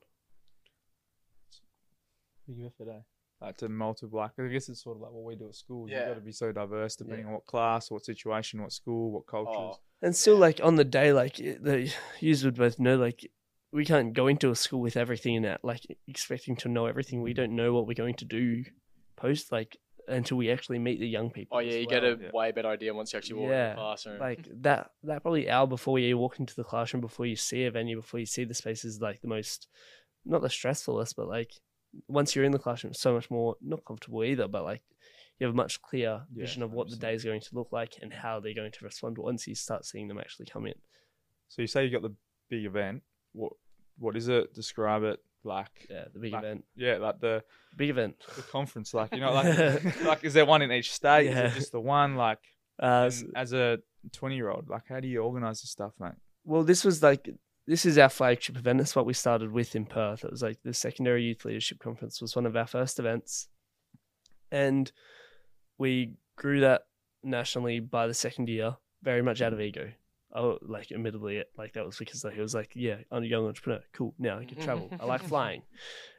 Big 2.46 2.58
effort, 2.64 2.88
eh? 2.92 3.00
Like 3.40 3.58
to 3.58 3.68
multiply. 3.68 4.28
'cause 4.28 4.46
I 4.46 4.48
guess 4.48 4.68
it's 4.68 4.82
sort 4.82 4.96
of 4.96 5.02
like 5.02 5.12
what 5.12 5.24
we 5.24 5.36
do 5.36 5.48
at 5.48 5.54
school. 5.54 5.88
Yeah. 5.88 5.98
You've 5.98 6.08
got 6.08 6.14
to 6.14 6.20
be 6.22 6.32
so 6.32 6.52
diverse 6.52 6.96
depending 6.96 7.24
Yeah. 7.24 7.28
on 7.28 7.34
what 7.34 7.46
class, 7.46 7.90
what 7.90 8.04
situation, 8.04 8.62
what 8.62 8.72
school, 8.72 9.10
what 9.10 9.26
cultures. 9.26 9.76
Oh, 9.76 9.80
And 10.02 10.14
still, 10.16 10.34
Yeah. 10.34 10.40
like 10.40 10.60
on 10.62 10.76
the 10.76 10.84
day, 10.84 11.12
like 11.12 11.36
the 11.36 11.92
you 12.20 12.36
would 12.44 12.54
both 12.56 12.78
know, 12.78 12.96
like 12.96 13.30
we 13.72 13.84
can't 13.84 14.14
go 14.14 14.26
into 14.26 14.50
a 14.50 14.56
school 14.56 14.80
with 14.80 14.96
everything 14.96 15.34
in 15.34 15.42
that, 15.42 15.64
like 15.64 15.82
expecting 16.06 16.56
to 16.56 16.68
know 16.68 16.86
everything. 16.86 17.20
We 17.22 17.34
don't 17.34 17.54
know 17.56 17.72
what 17.74 17.86
we're 17.86 17.94
going 17.94 18.14
to 18.16 18.24
do 18.24 18.64
post, 19.16 19.52
like 19.52 19.76
until 20.08 20.36
we 20.38 20.50
actually 20.50 20.78
meet 20.78 21.00
the 21.00 21.08
young 21.08 21.30
people. 21.30 21.56
oh 21.58 21.60
yeah, 21.60 21.70
as 21.72 21.76
you 21.76 21.86
get 21.88 22.04
a 22.04 22.16
yeah. 22.20 22.30
way 22.32 22.52
better 22.52 22.68
idea 22.68 22.94
once 22.94 23.12
you 23.12 23.18
actually 23.18 23.34
walk 23.36 23.44
in 23.44 23.50
Yeah, 23.50 23.68
the 23.70 23.74
classroom. 23.74 24.20
like 24.20 24.48
that 24.62 24.92
that 25.02 25.20
probably 25.22 25.50
hour 25.50 25.66
before 25.66 25.98
you 25.98 26.16
walk 26.16 26.38
into 26.40 26.54
the 26.54 26.64
classroom 26.64 27.00
before 27.02 27.26
you 27.26 27.36
see 27.36 27.64
a 27.64 27.70
venue 27.70 27.96
before 27.96 28.20
you 28.20 28.26
see 28.26 28.44
the 28.44 28.54
space 28.54 28.84
is 28.84 29.00
like 29.00 29.20
the 29.20 29.28
most 29.28 29.66
not 30.24 30.42
the 30.42 30.48
stressfulest 30.48 31.16
but 31.16 31.26
like 31.28 31.50
once 32.08 32.34
you're 32.34 32.44
in 32.44 32.52
the 32.52 32.58
classroom 32.58 32.90
it's 32.92 33.00
so 33.00 33.14
much 33.14 33.30
more 33.30 33.56
not 33.60 33.84
comfortable 33.84 34.22
either 34.24 34.46
but 34.48 34.64
like 34.64 34.82
you 35.38 35.46
have 35.46 35.54
a 35.54 35.56
much 35.56 35.80
clearer 35.82 36.24
Yeah, 36.32 36.42
vision 36.44 36.62
of 36.62 36.72
what 36.72 36.88
the 36.88 36.96
100%. 36.96 37.00
day 37.00 37.14
is 37.14 37.24
going 37.24 37.40
to 37.42 37.48
look 37.54 37.68
like 37.70 37.94
and 38.02 38.12
how 38.12 38.40
they're 38.40 38.54
going 38.54 38.72
to 38.72 38.84
respond 38.84 39.18
once 39.18 39.46
you 39.46 39.54
start 39.54 39.84
seeing 39.84 40.08
them 40.08 40.18
actually 40.18 40.46
come 40.46 40.66
in 40.66 40.74
So 41.48 41.62
you 41.62 41.68
say 41.68 41.84
you 41.84 41.90
got 41.90 42.02
the 42.02 42.14
big 42.48 42.64
event. 42.64 43.02
What 43.32 43.52
what 43.98 44.16
is 44.16 44.28
it? 44.28 44.52
Describe 44.54 45.02
it. 45.04 45.18
Like 45.44 45.86
yeah 45.90 46.04
the 46.12 46.18
big 46.20 46.32
Like- 46.32 46.42
event 46.44 46.64
yeah, 46.74 46.96
like 46.96 47.20
the 47.20 47.44
big 47.76 47.90
event 47.90 48.16
the 48.34 48.42
conference. 48.42 48.92
Like 48.94 49.12
you 49.14 49.20
know, 49.20 49.32
like 49.32 50.00
like 50.10 50.24
is 50.24 50.34
there 50.34 50.46
one 50.46 50.62
in 50.62 50.72
each 50.72 50.90
state? 50.92 51.26
Is 51.30 51.36
it 51.52 51.54
just 51.60 51.72
the 51.72 51.80
one? 51.80 52.16
Like 52.16 52.40
uh, 52.80 53.10
as 53.34 53.52
a 53.52 53.78
twenty 54.12 54.36
year 54.36 54.50
old, 54.50 54.68
like 54.68 54.86
how 54.88 55.00
do 55.00 55.08
you 55.08 55.22
organize 55.22 55.60
this 55.60 55.70
stuff, 55.70 55.92
mate? 56.00 56.18
Well, 56.44 56.62
this 56.64 56.84
was 56.84 57.02
like 57.02 57.28
this 57.66 57.84
is 57.84 57.98
our 57.98 58.08
flagship 58.08 58.56
event. 58.56 58.78
That's 58.78 58.94
what 58.96 59.06
we 59.06 59.12
started 59.12 59.50
with 59.52 59.74
in 59.74 59.86
Perth. 59.86 60.24
It 60.24 60.30
was 60.30 60.42
like 60.42 60.58
the 60.62 60.72
secondary 60.74 61.24
youth 61.24 61.44
leadership 61.44 61.78
conference 61.78 62.20
was 62.20 62.36
one 62.36 62.46
of 62.46 62.56
our 62.56 62.66
first 62.66 62.98
events, 62.98 63.48
and 64.50 64.90
we 65.78 66.14
grew 66.36 66.60
that 66.60 66.82
nationally 67.22 67.80
by 67.80 68.06
the 68.06 68.14
second 68.14 68.48
year, 68.48 68.76
very 69.02 69.22
much 69.22 69.42
out 69.42 69.52
of 69.52 69.60
ego. 69.60 69.90
Oh, 70.34 70.58
like 70.62 70.92
admittedly, 70.92 71.36
it 71.38 71.48
like 71.56 71.72
that 71.74 71.86
was 71.86 71.96
because 71.96 72.24
like 72.24 72.36
it 72.36 72.42
was 72.42 72.54
like 72.54 72.72
yeah, 72.74 72.96
I'm 73.10 73.22
a 73.22 73.26
young 73.26 73.46
entrepreneur. 73.46 73.80
Cool, 73.92 74.14
now 74.18 74.38
I 74.38 74.44
can 74.44 74.60
travel. 74.60 74.90
I 75.00 75.04
like 75.06 75.22
flying. 75.28 75.62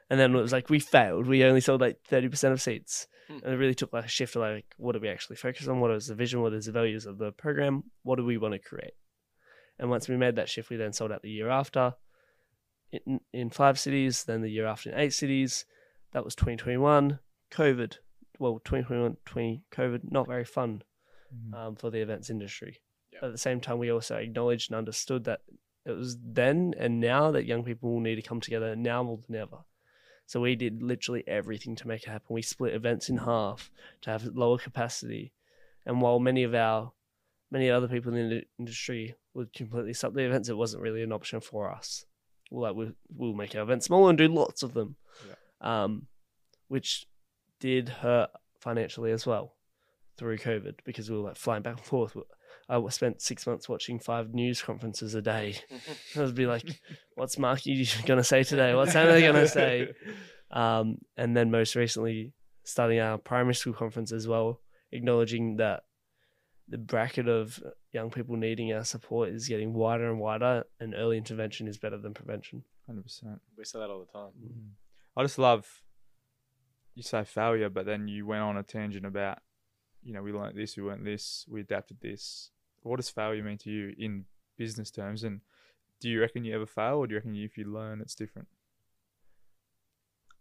And 0.10 0.18
then 0.20 0.34
it 0.34 0.42
was 0.42 0.54
like 0.54 0.70
we 0.70 0.80
failed. 0.80 1.28
We 1.28 1.44
only 1.44 1.62
sold 1.62 1.82
like 1.82 2.00
thirty 2.08 2.30
percent 2.30 2.54
of 2.54 2.62
seats, 2.62 3.08
Hmm. 3.28 3.40
and 3.44 3.54
it 3.54 3.58
really 3.58 3.76
took 3.76 3.92
like 3.92 4.06
a 4.06 4.08
shift 4.10 4.34
to 4.34 4.40
like 4.40 4.66
what 4.78 4.94
do 4.94 5.00
we 5.00 5.10
actually 5.10 5.36
focus 5.36 5.68
on? 5.68 5.82
What 5.82 5.92
is 5.92 6.08
the 6.08 6.16
vision? 6.16 6.42
What 6.42 6.54
is 6.54 6.66
the 6.66 6.72
values 6.72 7.06
of 7.06 7.18
the 7.18 7.32
program? 7.34 7.84
What 8.04 8.16
do 8.16 8.24
we 8.26 8.38
want 8.38 8.54
to 8.54 8.60
create? 8.60 8.94
And 9.80 9.90
once 9.90 10.08
we 10.08 10.18
made 10.18 10.36
that 10.36 10.50
shift, 10.50 10.70
we 10.70 10.78
then 10.78 10.94
sold 10.94 11.12
out 11.12 11.22
the 11.22 11.30
year 11.30 11.50
after 11.50 11.94
in, 12.92 13.20
in 13.34 13.50
five 13.50 13.80
cities, 13.80 14.24
then 14.24 14.42
the 14.42 14.50
year 14.50 14.66
after 14.66 14.92
in 14.92 14.98
eight 14.98 15.14
cities. 15.14 15.66
That 16.14 16.24
was 16.24 16.36
2021. 16.36 17.20
COVID, 17.52 17.98
well, 18.40 18.60
2021, 18.66 19.18
20 19.26 19.64
COVID, 19.72 20.12
not 20.12 20.28
very 20.28 20.46
fun 20.46 20.84
um, 21.54 21.76
for 21.76 21.90
the 21.90 22.00
events 22.00 22.30
industry. 22.30 22.80
Yeah. 23.12 23.26
At 23.26 23.32
the 23.32 23.38
same 23.38 23.62
time, 23.62 23.78
we 23.78 23.92
also 23.92 24.18
acknowledged 24.18 24.72
and 24.72 24.78
understood 24.78 25.26
that 25.26 25.42
it 25.86 25.92
was 25.92 26.18
then 26.22 26.74
and 26.78 27.00
now 27.00 27.32
that 27.32 27.46
young 27.46 27.64
people 27.64 27.94
will 27.94 28.02
need 28.02 28.16
to 28.16 28.22
come 28.22 28.42
together 28.42 28.76
now 28.76 29.04
more 29.04 29.20
than 29.28 29.38
ever. 29.38 29.60
So 30.26 30.42
we 30.42 30.56
did 30.56 30.84
literally 30.84 31.24
everything 31.26 31.76
to 31.78 31.88
make 31.88 32.04
it 32.04 32.10
happen. 32.10 32.34
We 32.34 32.42
split 32.42 32.74
events 32.74 33.08
in 33.08 33.18
half 33.18 33.72
to 34.02 34.10
have 34.10 34.26
lower 34.26 34.58
capacity, 34.58 35.32
and 35.86 36.02
while 36.02 36.20
many 36.20 36.44
of 36.44 36.54
our 36.54 36.92
many 37.50 37.70
other 37.70 37.88
people 37.88 38.14
in 38.14 38.30
the 38.30 38.44
industry 38.60 39.16
would 39.38 39.54
completely 39.54 39.94
stop 39.94 40.14
the 40.14 40.26
events, 40.26 40.50
it 40.50 40.58
wasn't 40.58 40.82
really 40.82 41.04
an 41.04 41.14
option 41.14 41.40
for 41.40 41.72
us. 41.72 42.06
Well, 42.50 42.64
like 42.64 42.76
we'll, 42.76 42.94
we'll 43.16 43.34
make 43.34 43.56
our 43.56 43.62
events 43.62 43.86
smaller 43.86 44.10
and 44.10 44.18
do 44.18 44.28
lots 44.28 44.64
of 44.64 44.74
them, 44.74 44.96
um, 45.62 46.08
which 46.68 47.06
did 47.60 47.88
hurt 47.88 48.32
financially 48.60 49.12
as 49.12 49.26
well 49.26 49.54
through 50.18 50.40
COVID 50.40 50.80
because 50.86 51.10
we 51.10 51.18
were 51.18 51.24
like 51.24 51.36
flying 51.36 51.62
back 51.62 51.78
and 51.78 51.86
forth. 51.86 52.18
I 52.68 52.82
spent 52.90 53.22
six 53.22 53.46
months 53.46 53.70
watching 53.70 54.00
five 54.00 54.34
news 54.34 54.62
conferences 54.62 55.14
a 55.14 55.22
day. 55.22 55.56
I 56.16 56.20
would 56.20 56.36
be 56.36 56.48
like, 56.48 56.82
"What's 57.16 57.38
Marky 57.38 57.88
going 58.06 58.18
to 58.18 58.24
say 58.24 58.44
today? 58.44 58.74
What's 58.74 58.94
Hannah 58.94 59.22
going 59.22 59.36
to 59.36 59.48
say?" 59.48 59.90
Um, 60.50 61.00
and 61.18 61.36
then 61.36 61.52
most 61.52 61.76
recently, 61.76 62.32
starting 62.64 63.02
our 63.02 63.18
primary 63.18 63.54
school 63.54 63.74
conference 63.74 64.14
as 64.14 64.30
well, 64.30 64.62
acknowledging 64.94 65.58
that 65.58 65.84
the 66.68 66.78
bracket 66.78 67.28
of 67.28 67.62
young 67.92 68.10
people 68.10 68.36
needing 68.36 68.74
our 68.74 68.84
support 68.84 69.30
is 69.30 69.48
getting 69.48 69.74
wider 69.74 70.10
and 70.10 70.20
wider, 70.20 70.66
and 70.80 70.94
early 70.96 71.18
intervention 71.18 71.68
is 71.68 71.78
better 71.78 71.98
than 71.98 72.14
prevention. 72.14 72.64
Hundred 72.86 73.04
percent. 73.04 73.42
we 73.58 73.66
say 73.66 73.80
that 73.80 73.90
all 73.90 74.00
the 74.00 74.12
time. 74.12 74.32
Mm-hmm. 74.42 75.20
I 75.20 75.24
just 75.24 75.40
love 75.40 75.66
you 76.98 77.04
say 77.04 77.24
failure, 77.24 77.70
but 77.70 77.86
then 77.86 78.08
you 78.08 78.26
went 78.26 78.42
on 78.42 78.58
a 78.58 78.64
tangent 78.64 79.06
about, 79.06 79.38
you 80.04 80.14
know, 80.14 80.24
we 80.24 80.34
learnt 80.34 80.56
this, 80.56 80.76
we 80.76 80.82
learnt 80.82 81.06
this, 81.06 81.46
we 81.48 81.62
adapted 81.62 81.98
this. 82.02 82.50
What 82.82 82.96
does 82.96 83.10
failure 83.10 83.44
mean 83.44 83.60
to 83.60 83.70
you 83.70 83.94
in 84.00 84.26
business 84.58 84.90
terms? 84.90 85.24
And 85.24 85.42
do 86.02 86.10
you 86.10 86.20
reckon 86.20 86.44
you 86.44 86.56
ever 86.56 86.66
fail, 86.66 86.96
or 86.96 87.06
do 87.06 87.14
you 87.14 87.18
reckon 87.20 87.36
if 87.36 87.56
you 87.56 87.66
learn, 87.66 88.02
it's 88.02 88.16
different? 88.16 88.48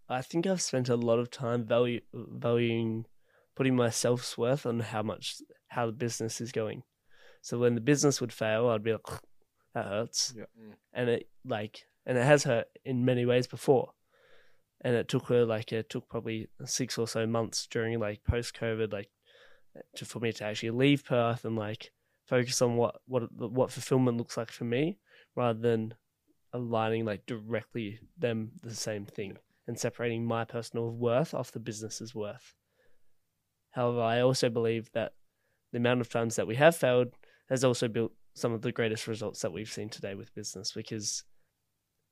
I 0.09 0.23
think 0.23 0.47
I've 0.47 0.63
spent 0.63 0.89
a 0.89 0.97
lot 0.97 1.19
of 1.19 1.31
time 1.31 1.67
value, 1.67 2.01
valuing 2.15 3.05
putting 3.57 3.75
my 3.75 3.91
self 3.91 4.37
worth 4.39 4.67
on 4.67 4.81
how 4.81 5.03
much 5.03 5.37
how 5.69 5.87
the 5.87 5.93
business 5.93 6.41
is 6.41 6.53
going. 6.53 6.83
So 7.43 7.59
when 7.59 7.75
the 7.75 7.81
business 7.81 8.21
would 8.21 8.33
fail, 8.33 8.69
I'd 8.69 8.85
be 8.85 8.93
like, 8.93 9.07
"That 9.75 9.87
hurts," 9.87 10.35
Yeah. 10.37 10.75
And 10.93 11.09
it 11.09 11.29
like 11.45 11.87
and 12.05 12.17
it 12.17 12.25
has 12.25 12.45
hurt 12.45 12.69
in 12.85 13.05
many 13.05 13.27
ways 13.27 13.47
before. 13.47 13.93
And 14.83 14.95
it 14.95 15.09
took 15.09 15.27
her 15.29 15.45
like 15.45 15.73
it 15.73 15.91
took 15.91 16.09
probably 16.09 16.49
six 16.65 16.99
or 16.99 17.09
so 17.09 17.27
months 17.27 17.67
during 17.67 17.99
like 17.99 18.23
post 18.25 18.55
COVID 18.55 18.93
like 18.93 19.11
to 19.97 20.05
for 20.05 20.21
me 20.21 20.33
to 20.33 20.45
actually 20.45 20.71
leave 20.71 21.05
Perth 21.05 21.45
and 21.45 21.57
like 21.57 21.93
focus 22.27 22.61
on 22.63 22.77
what 22.77 23.01
what 23.07 23.33
what 23.33 23.71
fulfillment 23.71 24.19
looks 24.19 24.37
like 24.37 24.51
for 24.51 24.65
me 24.65 24.99
rather 25.35 25.59
than 25.59 25.95
aligning 26.53 27.05
like 27.05 27.27
directly 27.27 28.01
them 28.17 28.53
the 28.63 28.75
same 28.75 29.05
thing 29.07 29.37
and 29.67 29.79
separating 29.79 30.25
my 30.25 30.45
personal 30.45 30.91
worth 30.91 31.35
off 31.35 31.53
the 31.53 31.61
business's 31.61 32.15
worth. 32.15 32.55
However, 33.77 34.01
I 34.01 34.21
also 34.21 34.49
believe 34.49 34.91
that 34.93 35.13
the 35.73 35.77
amount 35.79 36.01
of 36.01 36.09
times 36.09 36.37
that 36.37 36.47
we 36.47 36.55
have 36.57 36.75
failed 36.75 37.09
has 37.51 37.63
also 37.63 37.89
built 37.89 38.13
some 38.35 38.53
of 38.55 38.63
the 38.63 38.73
greatest 38.73 39.07
results 39.07 39.43
that 39.43 39.53
we've 39.53 39.71
seen 39.71 39.91
today 39.91 40.15
with 40.15 40.35
business 40.35 40.73
because 40.73 41.25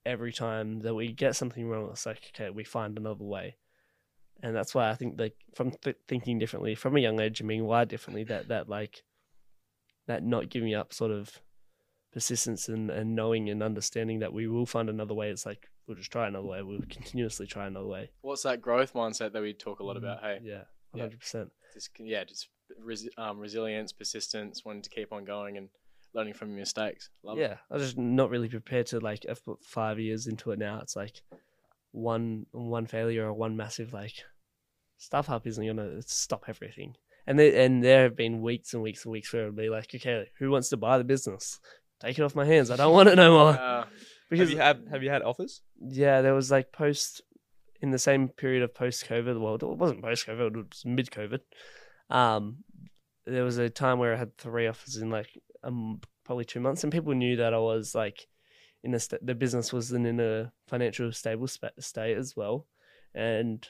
every 0.05 0.31
time 0.33 0.81
that 0.81 0.95
we 0.95 1.11
get 1.11 1.35
something 1.35 1.67
wrong, 1.67 1.89
it's 1.91 2.05
like, 2.05 2.21
okay, 2.35 2.51
we 2.51 2.65
find 2.65 2.99
another 2.99 3.25
way. 3.25 3.57
And 4.43 4.55
that's 4.55 4.75
why 4.75 4.91
I 4.91 4.95
think 4.95 5.17
that 5.17 5.33
from 5.55 5.71
th- 5.83 5.97
thinking 6.07 6.39
differently 6.39 6.75
from 6.75 6.97
a 6.97 7.01
young 7.01 7.19
age 7.19 7.41
and 7.41 7.49
being 7.49 7.65
wired 7.65 7.89
differently, 7.89 8.25
that, 8.25 8.49
that 8.49 8.69
like, 8.69 9.03
that 10.07 10.23
not 10.23 10.51
giving 10.51 10.75
up 10.75 10.93
sort 10.93 11.13
of 11.13 11.41
persistence 12.13 12.69
and, 12.69 12.91
and 12.91 13.17
knowing 13.17 13.49
and 13.49 13.63
understanding 13.63 14.19
that 14.19 14.35
we 14.35 14.47
will 14.49 14.67
find 14.67 14.91
another 14.91 15.15
way. 15.15 15.31
It's 15.31 15.47
like, 15.47 15.71
we'll 15.87 15.97
just 15.97 16.13
try 16.13 16.27
another 16.29 16.47
way. 16.47 16.61
We'll 16.63 16.81
continuously 16.91 17.47
try 17.47 17.67
another 17.67 17.87
way. 17.87 18.11
What's 18.21 18.43
that 18.43 18.61
growth 18.61 18.93
mindset 18.93 19.33
that 19.33 19.41
we 19.41 19.55
talk 19.55 19.81
a 19.81 19.85
lot 19.85 19.97
Mm. 19.97 20.01
about? 20.01 20.21
Hey, 20.21 20.41
Yeah. 20.43 20.65
One 20.95 20.99
Yeah. 20.99 21.05
hundred 21.05 21.21
percent. 21.21 21.51
Just 21.75 21.91
yeah, 21.99 22.25
just 22.25 22.49
res- 22.81 23.09
um, 23.19 23.39
resilience, 23.39 23.93
persistence, 23.93 24.65
wanting 24.65 24.83
to 24.83 24.91
keep 24.91 25.13
on 25.13 25.25
going 25.25 25.57
and 25.59 25.69
learning 26.15 26.35
from 26.35 26.51
your 26.51 26.61
mistakes. 26.61 27.11
Love 27.23 27.39
it. 27.39 27.43
Yeah, 27.43 27.57
I 27.71 27.75
was 27.75 27.83
just 27.83 27.99
not 27.99 28.31
really 28.31 28.49
prepared 28.49 28.87
to 28.89 29.01
like. 29.01 29.27
I've 29.29 29.45
put 29.45 29.63
five 29.65 29.99
years 29.99 30.27
into 30.27 30.53
it 30.53 30.59
now. 30.59 30.79
It's 30.81 30.97
like 30.97 31.21
one 31.93 32.47
one 32.53 32.87
failure 32.87 33.27
or 33.27 33.33
one 33.33 33.57
massive 33.57 33.93
like 33.93 34.15
stuff 34.99 35.29
up 35.31 35.47
isn't 35.47 35.67
gonna 35.67 36.01
stop 36.03 36.45
everything. 36.49 36.97
And 37.27 37.39
there 37.39 37.61
and 37.65 37.83
there 37.83 38.03
have 38.05 38.17
been 38.17 38.43
weeks 38.43 38.75
and 38.75 38.83
weeks 38.83 39.05
and 39.05 39.13
weeks 39.13 39.33
where 39.33 39.43
it'll 39.43 39.55
be 39.55 39.71
like, 39.71 39.95
okay, 39.95 40.29
who 40.39 40.51
wants 40.51 40.69
to 40.71 40.77
buy 40.77 40.99
the 40.99 41.05
business? 41.05 41.59
Take 42.01 42.19
it 42.19 42.23
off 42.23 42.35
my 42.35 42.45
hands. 42.45 42.71
I 42.71 42.77
don't 42.77 42.93
want 42.93 43.09
it 43.09 43.17
no 43.17 43.31
more. 43.33 43.51
Uh, 43.61 43.85
Because 44.31 44.49
have 44.49 44.57
you 44.57 44.63
had 44.63 44.89
have 44.91 45.03
you 45.03 45.11
had 45.11 45.23
offers? 45.23 45.63
yeah, 45.81 46.21
there 46.23 46.35
was 46.35 46.51
like 46.51 46.71
post 46.73 47.23
in 47.85 47.91
the 47.91 47.99
same 47.99 48.29
period 48.29 48.63
of 48.63 48.75
post 48.75 49.07
COVID. 49.07 49.39
Well, 49.39 49.55
it 49.57 49.63
wasn't 49.63 50.03
post 50.03 50.27
COVID; 50.27 50.57
it 50.57 50.69
was 50.71 50.85
mid 50.85 51.11
COVID. 51.11 51.41
Um, 52.09 52.65
there 53.27 53.45
was 53.45 53.59
a 53.59 53.69
time 53.69 53.99
where 53.99 54.15
I 54.15 54.17
had 54.17 54.37
three 54.39 54.67
offers 54.67 54.97
in 54.97 55.11
like 55.11 55.39
um 55.63 56.01
probably 56.25 56.47
two 56.47 56.61
months, 56.61 56.83
and 56.83 56.93
people 56.93 57.15
knew 57.15 57.37
that 57.37 57.53
I 57.53 57.59
was 57.59 57.95
like 57.95 58.27
in 58.83 58.95
a 58.95 58.99
st- 58.99 59.25
the 59.25 59.35
business 59.35 59.73
wasn't 59.73 60.07
in 60.07 60.19
a 60.19 60.51
financial 60.67 61.13
stable 61.13 61.47
spa- 61.47 61.79
state 61.79 62.17
as 62.17 62.35
well, 62.35 62.67
and 63.15 63.69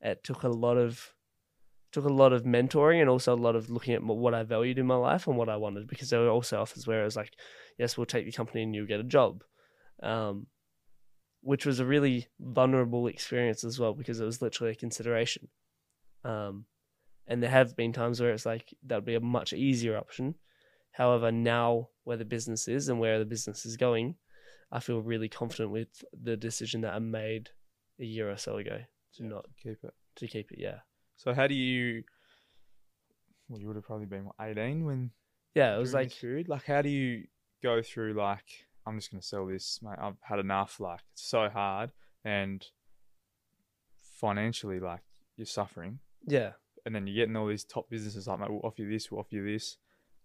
it 0.00 0.22
took 0.22 0.44
a 0.44 0.48
lot 0.48 0.76
of 0.76 1.12
took 1.90 2.04
a 2.04 2.12
lot 2.22 2.32
of 2.32 2.44
mentoring 2.44 3.00
and 3.00 3.10
also 3.10 3.34
a 3.34 3.44
lot 3.46 3.56
of 3.56 3.70
looking 3.70 3.94
at 3.94 4.02
what 4.02 4.34
I 4.34 4.42
valued 4.42 4.78
in 4.78 4.86
my 4.86 4.96
life 4.96 5.26
and 5.26 5.36
what 5.36 5.48
I 5.48 5.56
wanted 5.56 5.86
because 5.86 6.10
there 6.10 6.20
were 6.20 6.28
also 6.28 6.60
offers 6.60 6.88
where 6.88 7.02
it 7.02 7.04
was 7.04 7.14
like, 7.14 7.32
yes, 7.78 7.96
we'll 7.96 8.04
take 8.04 8.26
the 8.26 8.32
company 8.32 8.64
and 8.64 8.74
you'll 8.74 8.88
get 8.88 8.98
a 8.98 9.04
job. 9.04 9.44
Um, 10.02 10.48
which 11.44 11.66
was 11.66 11.78
a 11.78 11.84
really 11.84 12.26
vulnerable 12.40 13.06
experience 13.06 13.64
as 13.64 13.78
well 13.78 13.92
because 13.92 14.18
it 14.18 14.24
was 14.24 14.40
literally 14.40 14.72
a 14.72 14.76
consideration. 14.76 15.48
Um, 16.24 16.64
and 17.26 17.42
there 17.42 17.50
have 17.50 17.76
been 17.76 17.92
times 17.92 18.20
where 18.20 18.30
it's 18.32 18.46
like 18.46 18.74
that 18.86 18.96
would 18.96 19.04
be 19.04 19.14
a 19.14 19.20
much 19.20 19.52
easier 19.52 19.96
option. 19.96 20.36
However, 20.92 21.30
now 21.30 21.88
where 22.04 22.16
the 22.16 22.24
business 22.24 22.66
is 22.66 22.88
and 22.88 22.98
where 22.98 23.18
the 23.18 23.24
business 23.26 23.66
is 23.66 23.76
going, 23.76 24.16
I 24.72 24.80
feel 24.80 25.00
really 25.02 25.28
confident 25.28 25.70
with 25.70 26.02
the 26.18 26.36
decision 26.36 26.80
that 26.80 26.94
I 26.94 26.98
made 26.98 27.50
a 28.00 28.04
year 28.04 28.30
or 28.30 28.36
so 28.38 28.56
ago 28.56 28.78
to 29.16 29.22
Yeah. 29.22 29.28
not 29.28 29.46
Keep 29.62 29.84
it. 29.84 29.94
to 30.16 30.26
keep 30.28 30.50
it. 30.52 30.58
Yeah, 30.58 30.80
So 31.16 31.34
how 31.34 31.46
do 31.46 31.54
you? 31.54 32.04
Well, 33.48 33.60
you 33.60 33.66
would 33.66 33.76
have 33.76 33.84
probably 33.84 34.06
been 34.06 34.24
what, 34.24 34.36
eighteen 34.40 34.84
when 34.86 35.10
yeah. 35.54 35.76
It 35.76 35.78
was 35.78 35.92
like 35.92 36.18
period. 36.18 36.48
Like, 36.48 36.64
how 36.64 36.80
do 36.82 36.88
you 36.88 37.26
go 37.62 37.82
through 37.82 38.14
like 38.14 38.63
I'm 38.86 38.98
just 38.98 39.10
gonna 39.10 39.22
sell 39.22 39.46
this, 39.46 39.80
mate. 39.82 39.98
I've 40.00 40.16
had 40.22 40.38
enough. 40.38 40.80
Like, 40.80 41.00
it's 41.12 41.22
so 41.22 41.48
hard, 41.48 41.90
and 42.24 42.64
financially, 44.20 44.80
like 44.80 45.02
you're 45.36 45.46
suffering, 45.46 45.98
yeah. 46.26 46.52
and 46.86 46.94
then 46.94 47.06
you're 47.06 47.16
getting 47.24 47.36
all 47.36 47.46
these 47.46 47.64
top 47.64 47.88
businesses 47.90 48.26
like, 48.26 48.40
mate, 48.40 48.50
we'll 48.50 48.60
offer 48.64 48.82
you 48.82 48.90
this, 48.90 49.10
we'll 49.10 49.20
offer 49.20 49.34
you 49.34 49.44
this. 49.52 49.78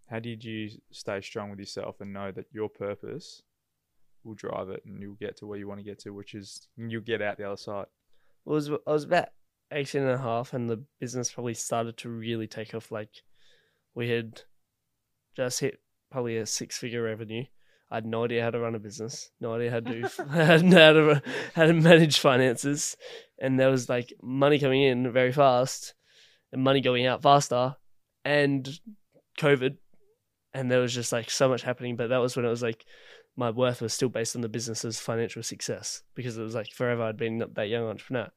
How 0.09 0.19
did 0.19 0.43
you 0.43 0.69
stay 0.91 1.21
strong 1.21 1.51
with 1.51 1.59
yourself 1.59 2.01
and 2.01 2.11
know 2.11 2.31
that 2.31 2.47
your 2.51 2.69
purpose 2.69 3.43
will 4.23 4.33
drive 4.33 4.69
it, 4.69 4.83
and 4.85 5.01
you'll 5.01 5.15
get 5.15 5.37
to 5.37 5.47
where 5.47 5.57
you 5.57 5.67
want 5.67 5.79
to 5.79 5.85
get 5.85 5.99
to, 5.99 6.13
which 6.13 6.33
is 6.33 6.67
you'll 6.77 7.01
get 7.01 7.21
out 7.21 7.37
the 7.37 7.45
other 7.45 7.57
side. 7.57 7.87
It 8.45 8.49
was 8.49 8.69
I 8.69 8.91
was 8.91 9.03
about 9.03 9.29
18 9.71 10.01
and 10.01 10.11
a 10.11 10.17
half 10.17 10.53
and 10.53 10.69
the 10.69 10.83
business 10.99 11.31
probably 11.31 11.53
started 11.53 11.97
to 11.97 12.09
really 12.09 12.47
take 12.47 12.73
off 12.73 12.91
like 12.91 13.09
we 13.93 14.09
had 14.09 14.41
just 15.35 15.59
hit 15.59 15.79
probably 16.11 16.37
a 16.37 16.45
six 16.45 16.77
figure 16.77 17.03
revenue. 17.03 17.45
I 17.91 17.95
had 17.95 18.05
no 18.05 18.25
idea 18.25 18.43
how 18.43 18.51
to 18.51 18.59
run 18.59 18.75
a 18.75 18.79
business, 18.79 19.31
no 19.39 19.53
idea 19.55 19.71
how 19.71 19.79
to 19.79 20.01
do 20.01 20.01
how 20.29 20.57
to 20.57 21.21
how 21.55 21.65
to 21.65 21.73
manage 21.73 22.19
finances, 22.19 22.95
and 23.39 23.59
there 23.59 23.71
was 23.71 23.89
like 23.89 24.13
money 24.21 24.59
coming 24.59 24.83
in 24.83 25.11
very 25.11 25.31
fast 25.31 25.95
and 26.51 26.63
money 26.63 26.81
going 26.81 27.05
out 27.05 27.21
faster, 27.21 27.75
and 28.23 28.69
COVID, 29.39 29.77
and 30.53 30.69
there 30.69 30.81
was 30.81 30.93
just 30.93 31.11
like 31.11 31.29
so 31.31 31.49
much 31.49 31.63
happening. 31.63 31.95
But 31.95 32.09
that 32.09 32.17
was 32.17 32.35
when 32.35 32.45
it 32.45 32.49
was 32.49 32.61
like 32.61 32.85
my 33.35 33.49
worth 33.49 33.81
was 33.81 33.93
still 33.93 34.09
based 34.09 34.35
on 34.35 34.41
the 34.41 34.49
business's 34.49 34.99
financial 34.99 35.41
success 35.41 36.03
because 36.13 36.37
it 36.37 36.43
was 36.43 36.55
like 36.55 36.71
forever 36.71 37.03
I'd 37.03 37.17
been 37.17 37.43
that 37.53 37.69
young 37.69 37.85
entrepreneur. 37.85 38.29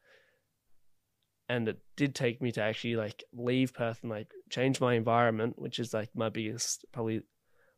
And 1.48 1.68
it 1.68 1.78
did 1.96 2.14
take 2.14 2.40
me 2.40 2.52
to 2.52 2.62
actually 2.62 2.96
like 2.96 3.24
leave 3.34 3.74
Perth 3.74 3.98
and 4.02 4.10
like 4.10 4.28
change 4.48 4.80
my 4.80 4.94
environment, 4.94 5.58
which 5.58 5.78
is 5.78 5.92
like 5.92 6.08
my 6.14 6.28
biggest 6.28 6.86
probably 6.92 7.22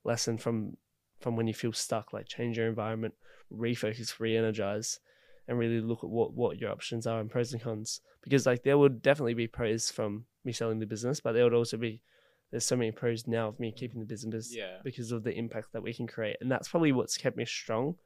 lesson 0.05 0.37
from 0.37 0.77
from 1.25 1.37
when 1.37 1.47
you 1.47 1.55
feel 1.55 1.73
stuck. 1.73 2.13
Like 2.13 2.29
change 2.29 2.59
your 2.59 2.69
environment, 2.69 3.15
refocus, 3.51 4.21
re-energize, 4.21 5.01
and 5.49 5.59
really 5.59 5.81
look 5.81 6.05
at 6.05 6.11
what 6.11 6.35
what 6.35 6.61
your 6.61 6.71
options 6.71 7.07
are 7.07 7.19
and 7.19 7.31
pros 7.31 7.55
and 7.55 7.63
cons. 7.63 8.03
Because 8.23 8.45
like 8.45 8.63
there 8.63 8.77
would 8.77 9.01
definitely 9.01 9.33
be 9.33 9.47
pros 9.47 9.91
from 9.91 10.27
me 10.45 10.53
selling 10.53 10.79
the 10.79 10.87
business, 10.87 11.21
but 11.21 11.33
there 11.33 11.45
would 11.45 11.55
also 11.55 11.79
be 11.79 12.03
there's 12.51 12.67
so 12.67 12.77
many 12.77 12.93
pros 12.93 13.27
now 13.27 13.49
of 13.49 13.59
me 13.59 13.73
keeping 13.73 14.01
the 14.01 14.07
business 14.07 14.55
yeah. 14.55 14.77
because 14.85 15.11
of 15.13 15.25
the 15.25 15.33
impact 15.33 15.73
that 15.73 15.83
we 15.83 15.95
can 15.95 16.07
create. 16.07 16.37
And 16.43 16.53
that's 16.53 16.69
probably 16.69 16.93
what's 16.93 17.17
kept 17.17 17.39
me 17.39 17.47
strong 17.47 17.97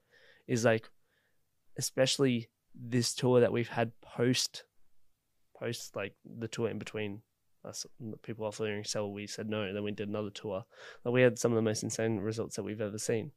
is 0.47 0.65
like 0.65 0.89
especially 1.77 2.49
this 2.75 3.15
tour 3.15 3.41
that 3.41 3.53
we've 3.53 3.69
had 3.69 3.91
post 4.01 4.63
post 5.59 5.97
like 5.97 6.15
the 6.39 6.47
tour 6.47 6.69
in 6.69 6.79
between 6.79 7.21
people 8.23 8.47
offering 8.47 8.85
sell 8.85 9.11
we 9.13 9.27
said 9.27 9.49
no 9.49 9.63
and 9.63 9.75
then 9.77 9.83
we 9.83 9.91
did 9.91 10.09
another 10.09 10.31
tour 10.31 10.65
like 11.05 11.13
we 11.13 11.23
had 11.23 11.39
some 11.39 11.53
of 11.53 11.57
the 11.57 11.63
most 11.63 11.83
insane 11.83 12.19
results 12.19 12.57
that 12.57 12.63
we've 12.63 12.81
ever 12.81 12.99
seen 12.99 13.33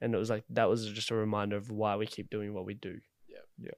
and 0.00 0.14
it 0.14 0.18
was 0.18 0.30
like 0.30 0.44
that 0.50 0.68
was 0.68 0.86
just 0.92 1.10
a 1.10 1.14
reminder 1.14 1.56
of 1.56 1.70
why 1.70 1.96
we 1.96 2.06
keep 2.06 2.28
doing 2.30 2.52
what 2.54 2.66
we 2.66 2.74
do 2.74 2.98
Yeah, 3.28 3.38
yeah, 3.58 3.70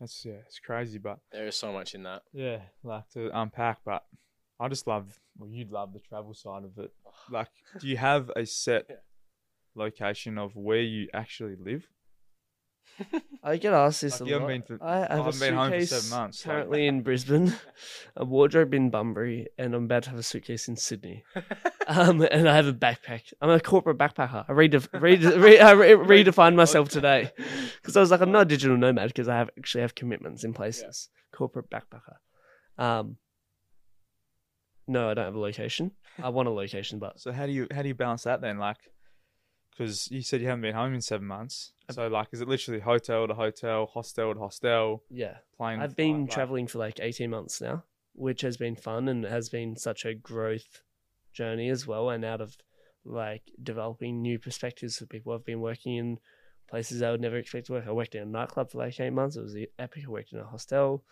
That's 0.00 0.24
yeah, 0.24 0.40
it's 0.46 0.58
crazy, 0.58 0.98
but 0.98 1.18
There 1.32 1.46
is 1.46 1.56
so 1.56 1.72
much 1.72 1.94
in 1.94 2.02
that. 2.02 2.22
yeah, 2.32 2.60
like 2.82 3.08
to 3.10 3.30
unpack. 3.38 3.78
But 3.84 4.04
I 4.58 4.68
just 4.68 4.86
love. 4.86 5.18
Well, 5.38 5.50
you'd 5.50 5.70
love 5.70 5.92
the 5.92 6.00
travel 6.00 6.34
side 6.34 6.64
of 6.64 6.76
it. 6.78 6.92
Like, 7.30 7.48
do 7.80 7.86
you 7.86 7.96
have 7.98 8.30
a 8.34 8.44
set 8.46 8.86
Yeah. 8.90 8.96
location 9.74 10.38
of 10.38 10.56
where 10.56 10.80
you 10.80 11.08
actually 11.14 11.56
live? 11.56 11.86
I 13.42 13.58
get 13.58 13.72
asked 13.74 14.00
this 14.00 14.20
Like, 14.20 14.30
a 14.30 14.36
lot. 14.38 14.46
been 14.48 14.62
for- 14.62 14.78
I 14.82 14.98
have 15.00 15.10
I 15.10 15.14
a 15.14 15.22
haven't 15.22 15.40
been 15.40 15.54
home 15.54 15.70
for 15.72 15.86
seven 15.86 16.10
months, 16.10 16.46
like- 16.46 16.54
currently 16.54 16.86
in 16.86 17.02
Brisbane, 17.02 17.52
a 18.16 18.24
wardrobe 18.24 18.72
in 18.74 18.90
Bunbury, 18.90 19.48
and 19.58 19.74
I'm 19.74 19.84
about 19.84 20.04
to 20.04 20.10
have 20.10 20.18
a 20.18 20.22
suitcase 20.22 20.68
in 20.68 20.76
Sydney. 20.76 21.24
Um, 21.88 22.20
and 22.32 22.48
I 22.48 22.56
have 22.56 22.66
a 22.66 22.72
backpack. 22.72 23.32
I'm 23.40 23.48
a 23.48 23.60
corporate 23.60 23.96
backpacker. 23.96 24.44
I 24.48 24.52
redef- 24.52 24.88
re- 25.00 25.14
re- 25.38 25.60
I 25.60 25.70
re- 25.70 25.90
redefined 26.24 26.56
myself 26.56 26.88
today 26.88 27.30
because 27.80 27.96
I 27.96 28.00
was 28.00 28.10
like, 28.10 28.20
I'm 28.20 28.32
not 28.32 28.42
a 28.42 28.44
digital 28.46 28.76
nomad 28.76 29.06
because 29.06 29.28
I 29.28 29.36
have 29.36 29.50
actually 29.56 29.82
have 29.82 29.94
commitments 29.94 30.42
in 30.42 30.52
places. 30.52 31.08
Corporate 31.32 31.70
backpacker. 31.70 32.16
Um, 32.76 33.18
no, 34.88 35.10
I 35.10 35.14
don't 35.14 35.26
have 35.26 35.36
a 35.36 35.38
location. 35.38 35.92
I 36.20 36.30
want 36.30 36.48
a 36.48 36.50
location, 36.50 36.98
but 36.98 37.20
So 37.20 37.30
how 37.30 37.46
do 37.46 37.52
you 37.52 37.68
how 37.72 37.82
do 37.82 37.88
you 37.88 37.94
balance 37.94 38.24
that 38.24 38.40
then? 38.40 38.58
Like, 38.58 38.78
because 39.70 40.10
you 40.10 40.22
said 40.22 40.40
you 40.40 40.48
haven't 40.48 40.62
been 40.62 40.74
home 40.74 40.92
in 40.92 41.00
seven 41.00 41.28
months. 41.28 41.72
So 41.90 42.08
like, 42.08 42.28
is 42.32 42.40
it 42.40 42.48
literally 42.48 42.80
hotel 42.80 43.28
to 43.28 43.34
hotel, 43.34 43.86
hostel 43.86 44.34
to 44.34 44.40
hostel, 44.40 45.04
yeah, 45.10 45.38
plane? 45.56 45.80
I've 45.80 45.96
been 45.96 46.14
flight, 46.14 46.20
like- 46.22 46.30
traveling 46.30 46.66
for 46.66 46.78
like 46.78 46.98
18 47.00 47.30
months 47.30 47.60
now, 47.60 47.84
which 48.14 48.40
has 48.42 48.56
been 48.56 48.76
fun 48.76 49.08
and 49.08 49.24
has 49.24 49.48
been 49.48 49.76
such 49.76 50.04
a 50.04 50.14
growth 50.14 50.82
journey 51.32 51.68
as 51.68 51.86
well. 51.86 52.10
And 52.10 52.24
out 52.24 52.40
of 52.40 52.56
like 53.04 53.42
developing 53.62 54.20
new 54.20 54.38
perspectives 54.38 54.98
for 54.98 55.06
people, 55.06 55.32
I've 55.32 55.44
been 55.44 55.60
working 55.60 55.96
in 55.96 56.18
places 56.68 57.02
I 57.02 57.12
would 57.12 57.20
never 57.20 57.36
expect 57.36 57.66
to 57.66 57.74
work. 57.74 57.84
I 57.86 57.92
worked 57.92 58.16
in 58.16 58.22
a 58.22 58.26
nightclub 58.26 58.70
for 58.70 58.78
like 58.78 58.98
eight 58.98 59.10
months. 59.10 59.36
It 59.36 59.42
was 59.42 59.56
epic. 59.78 60.02
I 60.04 60.10
worked 60.10 60.32
in 60.32 60.40
a 60.40 60.44
hostel, 60.44 61.04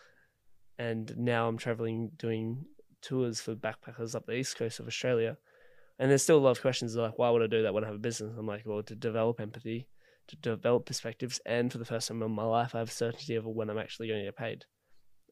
and 0.79 1.17
now 1.17 1.47
I'm 1.47 1.59
traveling 1.59 2.11
doing 2.17 2.65
tours 3.01 3.41
for 3.41 3.55
backpackers 3.55 4.15
up 4.15 4.27
the 4.27 4.33
east 4.35 4.57
coast 4.57 4.81
of 4.81 4.89
Australia. 4.89 5.37
And 5.99 6.11
there's 6.11 6.25
still 6.25 6.39
a 6.39 6.41
lot 6.41 6.51
of 6.53 6.61
questions 6.61 6.97
like, 6.97 7.19
why 7.19 7.31
would 7.31 7.43
I 7.43 7.47
do 7.47 7.63
that 7.63 7.73
when 7.73 7.85
I 7.85 7.87
have 7.87 7.95
a 7.97 8.01
business? 8.01 8.35
I'm 8.37 8.47
like, 8.47 8.63
well, 8.67 8.83
to 8.83 8.97
develop 8.97 9.41
empathy, 9.41 9.87
to 10.29 10.37
develop 10.37 10.87
perspectives, 10.87 11.41
and 11.47 11.71
for 11.71 11.79
the 11.79 11.85
first 11.85 12.09
time 12.09 12.23
in 12.23 12.31
my 12.31 12.45
life, 12.45 12.75
I 12.75 12.79
have 12.79 12.93
certainty 12.93 13.37
over 13.37 13.49
when 13.49 13.71
I'm 13.71 13.79
actually 13.79 14.09
going 14.09 14.21
to 14.21 14.27
get 14.27 14.37
paid. 14.37 14.65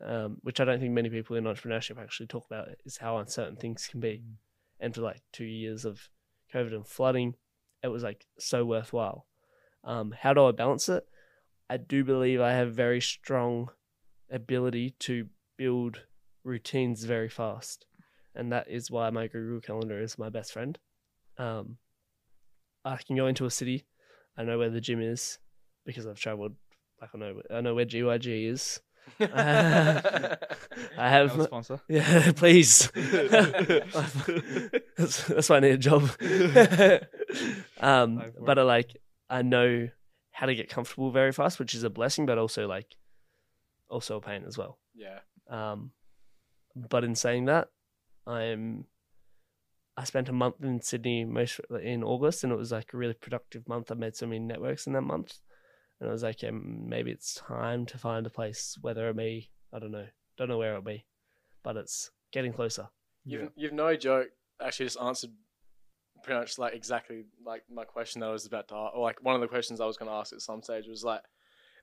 Um, 0.05 0.38
which 0.42 0.59
I 0.59 0.64
don't 0.64 0.81
think 0.81 0.92
many 0.92 1.11
people 1.11 1.37
in 1.37 1.44
entrepreneurship 1.44 1.96
actually 1.96 2.26
talk 2.26 2.46
about 2.46 2.68
is 2.85 2.96
how 2.96 3.18
uncertain 3.18 3.55
things 3.57 3.87
can 3.88 4.00
be. 4.00 4.22
Mm. 4.24 4.35
And 4.81 4.94
for 4.94 5.02
like 5.02 5.22
two 5.33 5.44
years 5.44 5.85
of 5.85 6.09
COVID 6.52 6.74
and 6.74 6.87
flooding, 6.87 7.35
it 7.85 7.88
was 7.88 8.02
like 8.02 8.26
so 8.38 8.64
worthwhile. 8.64 9.26
Um, 9.85 10.12
how 10.18 10.35
do 10.35 10.44
I 10.44 10.52
balance 10.52 10.88
it? 10.88 11.05
I 11.70 11.76
do 11.76 12.05
believe 12.05 12.40
I 12.40 12.52
have 12.52 12.74
very 12.74 13.00
strong 13.00 13.70
ability 14.31 14.94
to 15.00 15.28
build 15.57 16.00
routines 16.44 17.05
very 17.05 17.28
fast, 17.28 17.87
and 18.35 18.52
that 18.52 18.68
is 18.68 18.90
why 18.90 19.09
my 19.11 19.28
Google 19.28 19.61
Calendar 19.61 20.00
is 20.00 20.18
my 20.18 20.28
best 20.28 20.52
friend. 20.52 20.78
Um, 21.38 21.76
I 22.85 22.96
can 22.96 23.16
go 23.16 23.26
into 23.26 23.46
a 23.46 23.50
city, 23.50 23.87
I 24.37 24.45
know 24.45 24.59
where 24.59 24.71
the 24.71 24.81
gym 24.81 25.01
is 25.01 25.38
because 25.85 26.07
I've 26.07 26.18
traveled. 26.18 26.55
Like 27.01 27.11
I 27.14 27.18
know, 27.18 27.40
I 27.51 27.61
know 27.61 27.75
where 27.75 27.87
GYG 27.87 28.49
is. 28.51 28.81
I 29.21 30.37
have, 30.97 31.33
Another 31.33 31.45
sponsor. 31.45 31.81
yeah, 31.88 32.31
please. 32.33 32.90
that's, 32.95 33.83
that's 35.27 35.49
why 35.49 35.57
I 35.57 35.61
need 35.61 35.73
a 35.73 35.79
job. 35.79 36.09
um, 37.81 38.23
but 38.40 38.59
I 38.59 38.62
like 38.62 38.97
I 39.29 39.42
know 39.42 39.88
how 40.31 40.47
to 40.47 40.55
get 40.55 40.68
comfortable 40.68 41.11
very 41.11 41.33
fast, 41.33 41.59
which 41.59 41.75
is 41.75 41.83
a 41.83 41.90
blessing, 41.90 42.27
but 42.27 42.38
also 42.38 42.68
like 42.68 42.95
also 43.88 44.18
a 44.18 44.21
pain 44.21 44.45
as 44.47 44.57
well. 44.57 44.79
yeah. 44.95 45.18
Um, 45.51 45.90
but 46.75 47.05
in 47.05 47.14
saying 47.14 47.47
that, 47.47 47.68
I'm. 48.27 48.87
I 49.96 50.05
spent 50.05 50.28
a 50.28 50.33
month 50.33 50.57
in 50.62 50.81
Sydney 50.81 51.24
most 51.24 51.61
in 51.83 52.02
August, 52.02 52.44
and 52.44 52.52
it 52.52 52.57
was 52.57 52.72
like 52.72 52.92
a 52.92 52.96
really 52.96 53.14
productive 53.14 53.68
month. 53.68 53.90
I 53.90 53.94
made 53.94 54.16
so 54.16 54.26
many 54.26 54.38
networks 54.38 54.87
in 54.87 54.94
that 54.94 55.02
month, 55.02 55.38
and 56.00 56.09
I 56.09 56.12
was 56.12 56.22
like, 56.22 56.42
yeah, 56.42 56.50
maybe 56.52 57.11
it's 57.11 57.35
time 57.35 57.85
to 57.87 57.98
find 57.98 58.26
a 58.26 58.31
place, 58.31 58.78
whether 58.81 59.09
it 59.09 59.16
be 59.16 59.50
I 59.72 59.78
don't 59.78 59.92
know, 59.92 60.07
don't 60.37 60.48
know 60.48 60.59
where 60.59 60.70
it'll 60.70 60.83
be, 60.83 61.07
but 61.62 61.76
it's 61.76 62.11
getting 62.33 62.52
closer. 62.52 62.88
You've, 63.24 63.50
you've 63.55 63.72
no 63.72 63.94
joke 63.96 64.28
actually 64.61 64.87
just 64.87 65.00
answered 65.00 65.31
pretty 66.22 66.40
much 66.40 66.59
like 66.59 66.74
exactly 66.74 67.24
like 67.44 67.62
my 67.72 67.85
question 67.85 68.20
that 68.20 68.28
I 68.28 68.33
was 68.33 68.46
about 68.46 68.68
to 68.68 68.74
ask, 68.74 68.94
or 68.94 69.02
like 69.02 69.22
one 69.22 69.35
of 69.35 69.40
the 69.40 69.48
questions 69.48 69.81
I 69.81 69.87
was 69.87 69.96
going 69.96 70.11
to 70.11 70.16
ask 70.16 70.33
at 70.33 70.40
some 70.40 70.62
stage 70.62 70.87
was 70.87 71.05
like, 71.05 71.22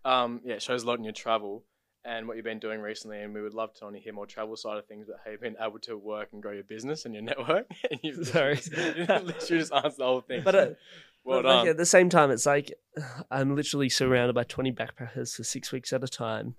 um, 0.05 0.41
yeah, 0.43 0.55
it 0.55 0.61
shows 0.61 0.83
a 0.83 0.87
lot 0.87 0.97
in 0.97 1.03
your 1.03 1.13
travel 1.13 1.63
and 2.05 2.27
what 2.27 2.37
you've 2.37 2.45
been 2.45 2.59
doing 2.59 2.79
recently, 2.79 3.21
and 3.21 3.33
we 3.33 3.41
would 3.41 3.53
love 3.53 3.73
to 3.75 3.85
only 3.85 3.99
hear 3.99 4.13
more 4.13 4.25
travel 4.25 4.55
side 4.55 4.77
of 4.77 4.85
things, 4.85 5.07
but 5.07 5.17
how 5.23 5.31
you've 5.31 5.41
been 5.41 5.57
able 5.61 5.79
to 5.79 5.97
work 5.97 6.29
and 6.31 6.41
grow 6.41 6.53
your 6.53 6.63
business 6.63 7.05
and 7.05 7.13
your 7.13 7.23
network. 7.23 7.67
and 7.91 7.99
you've 8.03 8.27
Sorry. 8.27 8.55
literally, 8.71 9.05
literally 9.05 9.33
just 9.37 9.73
answered 9.73 9.97
the 9.97 10.05
whole 10.05 10.21
thing. 10.21 10.41
But, 10.43 10.55
uh, 10.55 10.67
well 11.23 11.43
But, 11.43 11.55
like, 11.57 11.67
at 11.69 11.77
the 11.77 11.85
same 11.85 12.09
time, 12.09 12.31
it's 12.31 12.45
like 12.45 12.73
I'm 13.31 13.55
literally 13.55 13.89
surrounded 13.89 14.33
by 14.33 14.43
20 14.43 14.71
backpackers 14.71 15.35
for 15.35 15.43
six 15.43 15.71
weeks 15.71 15.91
at 15.91 16.03
a 16.03 16.07
time 16.07 16.55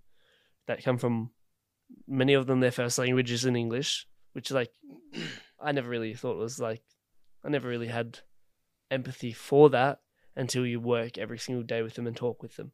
that 0.67 0.85
come 0.85 0.99
from 0.99 1.31
many 2.07 2.35
of 2.35 2.47
them, 2.47 2.61
their 2.61 2.71
first 2.71 2.99
language 2.99 3.33
is 3.33 3.45
in 3.45 3.57
English, 3.57 4.07
which 4.33 4.51
like 4.51 4.71
I 5.61 5.73
never 5.73 5.89
really 5.89 6.15
thought 6.15 6.37
was 6.37 6.61
like, 6.61 6.83
I 7.45 7.49
never 7.49 7.69
really 7.69 7.89
had 7.89 8.21
empathy 8.91 9.33
for 9.33 9.71
that 9.71 10.01
until 10.37 10.67
you 10.67 10.81
work 10.81 11.19
every 11.19 11.39
single 11.39 11.65
day 11.65 11.83
with 11.83 11.95
them 11.95 12.07
and 12.07 12.17
talk 12.17 12.43
with 12.43 12.57
them. 12.57 12.73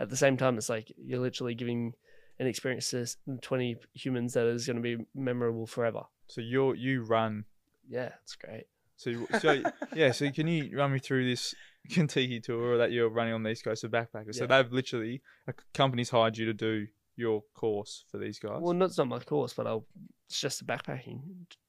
At 0.00 0.08
the 0.10 0.16
same 0.16 0.36
time, 0.36 0.56
it's 0.58 0.68
like 0.68 0.90
you're 0.96 1.20
literally 1.20 1.54
giving 1.54 1.92
an 2.40 2.46
experience 2.46 2.90
to 2.90 3.06
20 3.42 3.76
humans 3.94 4.32
that 4.32 4.46
is 4.46 4.66
going 4.66 4.76
to 4.76 4.82
be 4.82 5.04
memorable 5.14 5.66
forever. 5.66 6.02
So 6.28 6.40
you 6.40 6.72
you 6.74 7.02
run. 7.02 7.44
Yeah, 7.88 8.10
it's 8.22 8.34
great. 8.34 8.64
So 8.96 9.12
so 9.40 9.62
yeah. 9.94 10.12
So 10.12 10.30
can 10.30 10.46
you 10.48 10.76
run 10.76 10.92
me 10.92 10.98
through 11.00 11.28
this 11.28 11.54
Contiki 11.90 12.42
tour 12.42 12.78
that 12.78 12.92
you're 12.92 13.08
running 13.10 13.34
on 13.34 13.42
the 13.42 13.50
East 13.50 13.64
Coast 13.64 13.84
of 13.84 13.90
backpackers? 13.90 14.36
So 14.36 14.46
they've 14.46 14.72
literally 14.72 15.20
a 15.46 15.54
company's 15.74 16.10
hired 16.10 16.38
you 16.38 16.46
to 16.46 16.54
do 16.54 16.86
your 17.16 17.42
course 17.54 18.04
for 18.10 18.16
these 18.18 18.38
guys. 18.38 18.58
Well, 18.60 18.72
no, 18.72 18.86
it's 18.86 18.96
not 18.96 19.08
my 19.08 19.18
course, 19.18 19.52
but 19.52 19.66
I'll, 19.66 19.84
it's 20.28 20.40
just 20.40 20.62
a 20.62 20.64
backpacking 20.64 21.20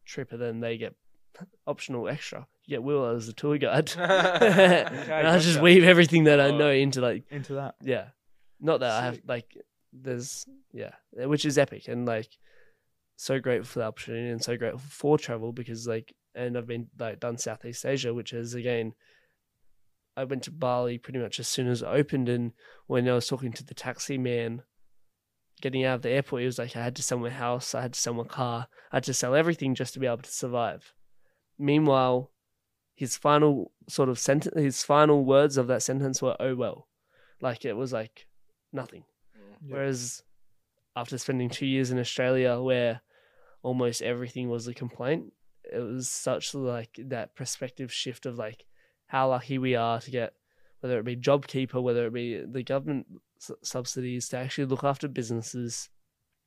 trip, 0.06 0.32
and 0.32 0.42
then 0.42 0.60
they 0.62 0.78
get 0.78 0.96
optional 1.68 2.08
extra. 2.08 2.48
You 2.66 2.78
get 2.78 2.84
Wil 2.84 3.06
as 3.16 3.28
a 3.28 3.34
tour 3.34 3.58
guide. 3.58 3.92
and 3.98 4.08
I 5.28 5.38
just 5.40 5.56
gotcha. 5.56 5.62
weave 5.64 5.84
everything 5.84 6.26
that 6.26 6.40
I 6.40 6.50
Oh. 6.50 6.58
know 6.58 6.70
into 6.72 7.02
like 7.02 7.24
Into 7.32 7.54
that. 7.56 7.76
yeah, 7.82 8.10
not 8.62 8.80
that 8.80 8.92
I 8.92 9.06
have 9.06 9.20
like 9.28 9.58
there's 9.92 10.46
yeah, 10.72 10.92
which 11.14 11.46
is 11.46 11.58
epic 11.58 11.88
and 11.88 12.06
like 12.06 12.30
so 13.18 13.40
grateful 13.40 13.66
for 13.66 13.80
the 13.80 13.86
opportunity 13.86 14.30
and 14.30 14.42
so 14.42 14.56
grateful 14.58 14.80
for 14.80 15.18
travel 15.18 15.52
because 15.52 15.88
like 15.88 16.14
and 16.34 16.58
I've 16.58 16.68
been 16.68 16.88
like 16.98 17.20
done 17.20 17.38
Southeast 17.38 17.86
Asia, 17.86 18.14
which 18.14 18.34
is 18.34 18.54
again. 18.54 18.94
I 20.18 20.26
went 20.26 20.44
to 20.44 20.52
Bali 20.52 20.98
pretty 20.98 21.20
much 21.20 21.40
as 21.40 21.48
soon 21.48 21.68
as 21.68 21.82
it 21.82 21.88
opened, 21.88 22.28
and 22.28 22.52
when 22.86 23.08
I 23.08 23.14
was 23.14 23.28
talking 23.28 23.54
to 23.54 23.64
the 23.64 23.74
taxi 23.74 24.18
man, 24.18 24.64
getting 25.62 25.86
out 25.86 25.96
of 25.96 26.02
the 26.02 26.10
airport, 26.10 26.42
he 26.42 26.46
was 26.46 26.60
like, 26.60 26.76
"I 26.76 26.84
had 26.84 26.98
to 26.98 27.04
sell 27.04 27.18
my 27.18 27.30
house, 27.30 27.74
I 27.74 27.82
had 27.82 27.94
to 27.94 28.00
sell 28.00 28.14
my 28.14 28.26
car, 28.26 28.68
I 28.92 28.98
had 28.98 29.06
to 29.06 29.14
sell 29.14 29.36
everything 29.36 29.74
just 29.74 29.94
to 29.94 30.00
be 30.00 30.08
able 30.08 30.18
to 30.18 30.32
survive." 30.32 30.94
Meanwhile, 31.58 32.32
his 32.94 33.18
final 33.18 33.72
sort 33.88 34.10
of 34.10 34.20
sentence, 34.20 34.56
his 34.56 34.84
final 34.84 35.24
words 35.24 35.58
of 35.58 35.68
that 35.68 35.82
sentence 35.82 36.22
were, 36.22 36.36
"Oh 36.40 36.56
well," 36.56 36.90
like 37.40 37.64
it 37.64 37.78
was 37.78 37.94
like 37.94 38.28
nothing. 38.74 39.04
Yeah. 39.36 39.76
Whereas 39.76 40.24
after 40.96 41.18
spending 41.18 41.50
two 41.50 41.66
years 41.66 41.92
in 41.92 42.00
Australia, 42.00 42.60
where 42.60 43.02
almost 43.64 44.02
everything 44.02 44.50
was 44.50 44.68
a 44.68 44.74
complaint, 44.74 45.34
it 45.72 45.80
was 45.80 46.10
such 46.10 46.54
like 46.54 47.00
that 47.06 47.36
perspective 47.36 47.92
shift 47.94 48.26
of 48.26 48.38
like 48.38 48.66
how 49.08 49.30
lucky 49.30 49.58
we 49.58 49.76
are 49.76 50.00
to 50.02 50.12
get 50.12 50.34
whether 50.82 50.98
it 50.98 51.06
be 51.06 51.16
JobKeeper, 51.16 51.82
whether 51.82 52.08
it 52.08 52.14
be 52.14 52.44
the 52.44 52.64
government 52.64 53.06
s- 53.40 53.52
subsidies 53.62 54.28
to 54.30 54.38
actually 54.38 54.66
look 54.66 54.84
after 54.84 55.08
businesses. 55.08 55.90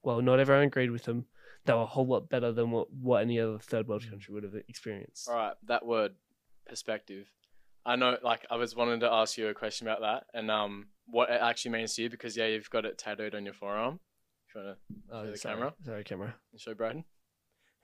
Well, 0.02 0.20
not 0.20 0.40
everyone 0.40 0.64
agreed 0.64 0.90
with 0.90 1.04
them. 1.04 1.26
They 1.64 1.72
were 1.72 1.82
a 1.82 1.86
whole 1.86 2.06
lot 2.06 2.28
better 2.28 2.50
than 2.52 2.72
what, 2.72 2.92
what 2.92 3.22
any 3.22 3.38
other 3.40 3.58
third 3.58 3.86
world 3.86 4.04
country 4.08 4.34
would 4.34 4.42
have 4.42 4.56
experienced. 4.68 5.28
All 5.28 5.36
right, 5.36 5.54
that 5.68 5.86
word 5.86 6.14
perspective. 6.66 7.30
I 7.86 7.96
know, 7.96 8.16
like, 8.22 8.46
I 8.50 8.56
was 8.56 8.74
wanting 8.74 9.00
to 9.00 9.10
ask 9.12 9.36
you 9.36 9.48
a 9.48 9.54
question 9.54 9.86
about 9.86 10.00
that 10.00 10.24
and 10.32 10.50
um, 10.50 10.86
what 11.06 11.28
it 11.30 11.40
actually 11.40 11.72
means 11.72 11.94
to 11.94 12.02
you 12.02 12.10
because 12.10 12.36
yeah, 12.36 12.46
you've 12.46 12.70
got 12.70 12.84
it 12.84 12.96
tattooed 12.98 13.34
on 13.34 13.44
your 13.44 13.54
forearm. 13.54 14.00
If 14.48 14.54
you 14.54 14.60
want 14.62 14.78
Oh, 15.12 15.24
Show 15.24 15.30
the 15.32 15.36
sorry. 15.36 15.54
camera? 15.54 15.74
Sorry, 15.84 16.04
camera. 16.04 16.34
to 16.52 16.58
show 16.58 16.74
Braden, 16.74 17.04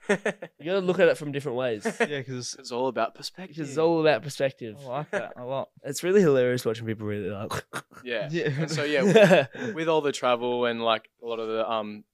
You 0.09 0.17
gotta 0.65 0.81
look 0.81 0.99
at 0.99 1.09
it 1.09 1.19
from 1.19 1.33
different 1.33 1.59
ways. 1.59 1.85
Yeah, 2.01 2.19
because 2.19 2.57
it's 2.59 2.73
all 2.73 2.89
about 2.89 3.15
perspective. 3.15 3.59
It's 3.69 3.77
all 3.77 4.01
about 4.01 4.23
perspective. 4.23 4.77
I 4.83 4.89
like 4.89 5.11
that 5.11 5.33
a 5.37 5.45
lot. 5.45 5.69
It's 5.85 6.03
really 6.03 6.21
hilarious 6.23 6.65
watching 6.65 6.87
people 6.87 7.07
really 7.07 7.29
like. 7.31 7.53
yeah. 8.05 8.29
Yeah. 8.31 8.67
So 8.67 8.85
yeah, 8.85 9.47
with 9.75 9.89
all 9.89 10.01
the 10.01 10.13
travel 10.13 10.65
and 10.65 10.83
like 10.83 11.11
a 11.23 11.27
lot 11.27 11.39
of 11.41 11.49
the 11.49 11.69
um, 11.71 12.05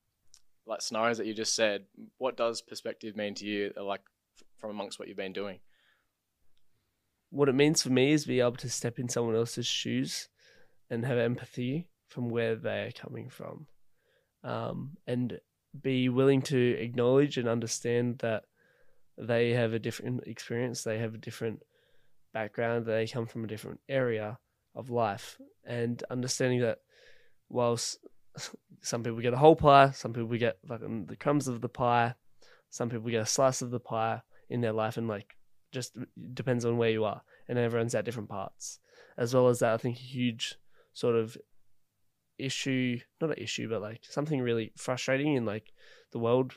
like 0.67 0.83
scenarios 0.83 1.19
that 1.19 1.27
you 1.27 1.35
just 1.35 1.55
said, 1.55 1.85
what 2.19 2.37
does 2.37 2.61
perspective 2.63 3.15
mean 3.17 3.35
to 3.37 3.47
you? 3.47 3.73
Like 3.81 4.01
from 4.59 4.71
amongst 4.71 4.99
what 4.99 5.07
you've 5.07 5.17
been 5.17 5.33
doing. 5.33 5.61
What 7.37 7.51
it 7.51 7.55
means 7.55 7.83
for 7.83 7.91
me 7.91 8.13
is 8.13 8.25
be 8.25 8.41
able 8.41 8.53
to 8.53 8.71
step 8.71 8.99
in 8.99 9.11
someone 9.11 9.37
else's 9.37 9.67
shoes 9.67 10.29
and 10.89 11.05
have 11.05 11.19
empathy 11.19 11.89
from 12.09 12.31
where 12.31 12.57
they're 12.57 12.93
coming 12.93 13.29
from. 13.29 13.67
Um, 14.43 14.97
and 15.07 15.39
be 15.79 16.09
willing 16.09 16.41
to 16.41 16.59
acknowledge 16.79 17.37
and 17.37 17.47
understand 17.47 18.21
that 18.21 18.45
they 19.19 19.51
have 19.51 19.75
a 19.75 19.79
different 19.79 20.27
experience 20.27 20.83
they 20.83 20.99
have 20.99 21.15
a 21.15 21.19
different 21.19 21.63
background 22.33 22.85
they 22.85 23.07
come 23.07 23.27
from 23.27 23.45
a 23.45 23.49
different 23.49 23.81
area 23.89 24.39
of 24.75 24.89
life. 24.89 25.37
And 25.67 26.03
understanding 26.11 26.61
that 26.61 26.79
whilst 27.51 27.99
some 28.81 29.03
people 29.03 29.21
get 29.21 29.35
a 29.35 29.39
whole 29.39 29.57
pie 29.57 29.91
some 29.91 30.15
people 30.15 30.39
get 30.39 30.57
like 30.67 30.81
the 30.81 31.17
crumbs 31.17 31.49
of 31.49 31.61
the 31.61 31.69
pie 31.69 32.15
some 32.71 32.89
people 32.89 33.11
get 33.11 33.23
a 33.23 33.27
slice 33.27 33.61
of 33.61 33.71
the 33.71 33.81
pie 33.81 34.23
in 34.49 34.63
their 34.63 34.73
life 34.73 34.97
and 34.97 35.09
like 35.09 35.37
just 35.73 35.97
depends 36.35 36.65
on 36.65 36.77
where 36.77 36.91
you 36.91 37.05
are 37.05 37.23
and 37.49 37.59
everyone's 37.59 37.95
at 37.95 38.05
different 38.05 38.29
parts 38.29 38.79
as 39.17 39.35
well 39.35 39.49
as 39.49 39.59
that 39.59 39.75
i 39.75 39.77
think 39.77 39.97
a 39.97 40.01
huge 40.01 40.57
sort 40.93 41.15
of 41.15 41.37
issue 42.39 42.99
not 43.21 43.31
an 43.31 43.43
issue 43.43 43.69
but 43.69 43.81
like 43.81 44.01
something 44.03 44.41
really 44.41 44.73
frustrating 44.77 45.35
in 45.35 45.45
like 45.45 45.73
the 46.13 46.19
world 46.19 46.55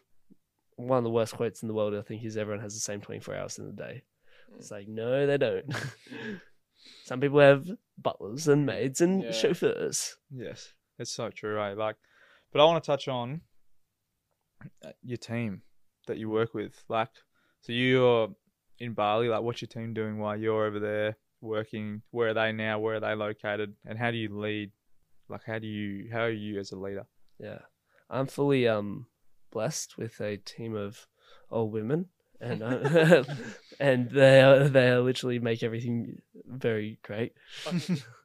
one 0.75 0.97
of 0.97 1.03
the 1.03 1.09
worst 1.09 1.35
quotes 1.35 1.61
in 1.61 1.67
the 1.67 1.73
world 1.73 1.95
i 1.95 2.01
think 2.01 2.23
is 2.23 2.37
everyone 2.37 2.61
has 2.61 2.73
the 2.73 2.79
same 2.79 3.01
24 3.01 3.35
hours 3.35 3.57
in 3.57 3.65
the 3.65 3.73
day 3.73 4.03
mm. 4.51 4.57
it's 4.59 4.71
like 4.71 4.87
no 4.87 5.25
they 5.25 5.37
don't 5.37 5.67
mm. 5.69 6.41
some 7.05 7.19
people 7.19 7.39
have 7.39 7.65
butlers 7.97 8.47
and 8.47 8.65
maids 8.65 9.01
and 9.01 9.23
Yeah. 9.23 9.31
chauffeurs 9.31 10.17
Yes, 10.31 10.73
it's 10.97 11.11
so 11.11 11.29
true, 11.29 11.55
right? 11.55 11.75
Like, 11.75 11.95
but 12.51 12.61
I 12.61 12.65
want 12.65 12.83
to 12.83 12.87
touch 12.87 13.07
on 13.07 13.41
uh, 14.83 14.91
your 15.01 15.17
team 15.17 15.63
that 16.07 16.17
you 16.17 16.29
work 16.29 16.53
with. 16.53 16.83
Like, 16.87 17.09
so 17.61 17.71
you're 17.71 18.29
in 18.79 18.93
Bali. 18.93 19.27
Like, 19.27 19.41
what's 19.41 19.61
your 19.61 19.67
team 19.67 19.93
doing 19.93 20.19
while 20.19 20.37
you're 20.37 20.65
over 20.65 20.79
there 20.79 21.17
working? 21.41 22.01
Where 22.11 22.29
are 22.29 22.33
they 22.33 22.51
now? 22.51 22.79
Where 22.79 22.95
are 22.95 22.99
they 22.99 23.15
located? 23.15 23.75
And 23.85 23.97
how 23.97 24.11
do 24.11 24.17
you 24.17 24.37
lead? 24.37 24.71
Like, 25.27 25.43
how 25.45 25.59
do 25.59 25.67
you? 25.67 26.09
How 26.11 26.21
are 26.21 26.31
you 26.31 26.59
as 26.59 26.71
a 26.71 26.77
leader? 26.77 27.05
Yeah, 27.39 27.59
I'm 28.09 28.27
fully 28.27 28.67
um 28.67 29.05
blessed 29.51 29.97
with 29.97 30.19
a 30.19 30.37
team 30.37 30.75
of 30.75 31.07
old 31.51 31.71
women, 31.71 32.07
and 32.41 32.61
uh, 32.63 33.23
and 33.79 34.09
they 34.09 34.41
are, 34.41 34.67
they 34.67 34.89
are 34.89 35.01
literally 35.01 35.39
make 35.39 35.63
everything 35.63 36.21
very 36.45 36.99
great. 37.03 37.33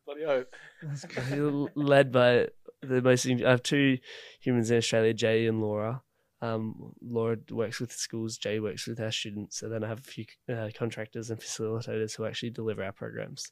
Bloody 0.07 0.25
hope. 0.25 0.55
Led 1.75 2.13
by 2.13 2.49
the 2.83 3.01
most, 3.03 3.27
I 3.27 3.51
have 3.51 3.63
two 3.63 3.99
humans 4.41 4.71
in 4.71 4.77
Australia, 4.77 5.15
Jay 5.15 5.47
and 5.47 5.61
Laura. 5.61 6.03
Um, 6.45 6.93
Laura 7.01 7.39
works 7.51 7.81
with 7.81 7.91
schools, 7.91 8.37
Jay 8.37 8.61
works 8.61 8.87
with 8.87 9.01
our 9.01 9.11
students, 9.11 9.63
and 9.63 9.73
then 9.73 9.83
I 9.83 9.89
have 9.89 10.01
a 10.01 10.03
few 10.03 10.27
uh, 10.53 10.69
contractors 10.77 11.31
and 11.31 11.41
facilitators 11.41 12.15
who 12.15 12.27
actually 12.27 12.51
deliver 12.51 12.85
our 12.85 12.93
programs. 12.93 13.51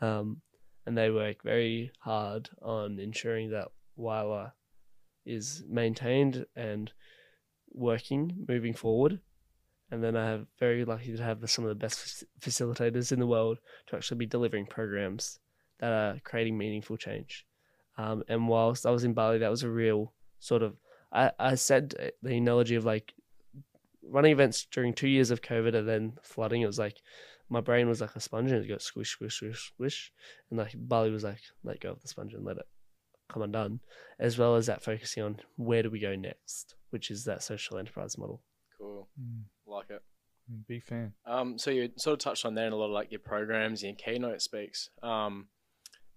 Um, 0.00 0.40
and 0.86 0.96
they 0.96 1.10
work 1.10 1.42
very 1.44 1.92
hard 2.00 2.48
on 2.62 2.98
ensuring 2.98 3.50
that 3.50 3.68
Wyla 3.98 4.52
is 5.26 5.62
maintained 5.68 6.46
and 6.56 6.90
working 7.70 8.46
moving 8.48 8.72
forward. 8.72 9.20
And 9.90 10.02
then 10.02 10.16
I 10.16 10.26
have 10.26 10.46
very 10.58 10.86
lucky 10.86 11.14
to 11.14 11.22
have 11.22 11.38
some 11.50 11.66
of 11.66 11.68
the 11.68 11.74
best 11.74 12.24
facilitators 12.40 13.12
in 13.12 13.20
the 13.20 13.26
world 13.26 13.58
to 13.88 13.96
actually 13.96 14.16
be 14.16 14.26
delivering 14.26 14.64
programs 14.64 15.38
that 15.80 15.92
are 15.92 16.20
creating 16.24 16.56
meaningful 16.56 16.96
change. 16.96 17.44
Um, 17.98 18.22
and 18.26 18.48
whilst 18.48 18.86
I 18.86 18.90
was 18.90 19.04
in 19.04 19.12
Bali, 19.12 19.38
that 19.38 19.50
was 19.50 19.64
a 19.64 19.70
real 19.70 20.14
sort 20.40 20.62
of 20.62 20.76
I, 21.12 21.30
I 21.38 21.54
said 21.56 21.94
the 22.22 22.36
analogy 22.36 22.74
of 22.74 22.84
like 22.84 23.12
running 24.02 24.32
events 24.32 24.66
during 24.70 24.92
two 24.94 25.08
years 25.08 25.30
of 25.30 25.42
COVID 25.42 25.74
and 25.74 25.88
then 25.88 26.12
flooding. 26.22 26.62
It 26.62 26.66
was 26.66 26.78
like 26.78 27.02
my 27.48 27.60
brain 27.60 27.88
was 27.88 28.00
like 28.00 28.16
a 28.16 28.20
sponge 28.20 28.50
and 28.50 28.64
it 28.64 28.68
got 28.68 28.82
squish, 28.82 29.10
squish, 29.10 29.36
squish, 29.36 29.72
squish, 29.74 30.12
and 30.50 30.58
like 30.58 30.72
Bali 30.74 31.10
was 31.10 31.24
like 31.24 31.40
let 31.64 31.80
go 31.80 31.90
of 31.90 32.00
the 32.02 32.08
sponge 32.08 32.32
and 32.34 32.44
let 32.44 32.56
it 32.56 32.66
come 33.28 33.42
undone, 33.42 33.80
as 34.18 34.38
well 34.38 34.56
as 34.56 34.66
that 34.66 34.82
focusing 34.82 35.22
on 35.22 35.36
where 35.56 35.82
do 35.82 35.90
we 35.90 35.98
go 36.00 36.14
next, 36.14 36.74
which 36.90 37.10
is 37.10 37.24
that 37.24 37.42
social 37.42 37.78
enterprise 37.78 38.16
model. 38.18 38.42
Cool. 38.78 39.08
Mm, 39.20 39.42
Like 39.66 39.90
it. 39.90 40.02
big 40.68 40.82
fan. 40.82 41.12
Um, 41.26 41.58
so 41.58 41.70
you 41.70 41.90
sort 41.96 42.14
of 42.14 42.18
touched 42.18 42.44
on 42.44 42.54
that 42.54 42.66
in 42.66 42.72
a 42.72 42.76
lot 42.76 42.86
of 42.86 42.92
like 42.92 43.10
your 43.10 43.20
programs, 43.20 43.82
your 43.82 43.94
keynote 43.94 44.42
speaks, 44.42 44.90
um, 45.02 45.48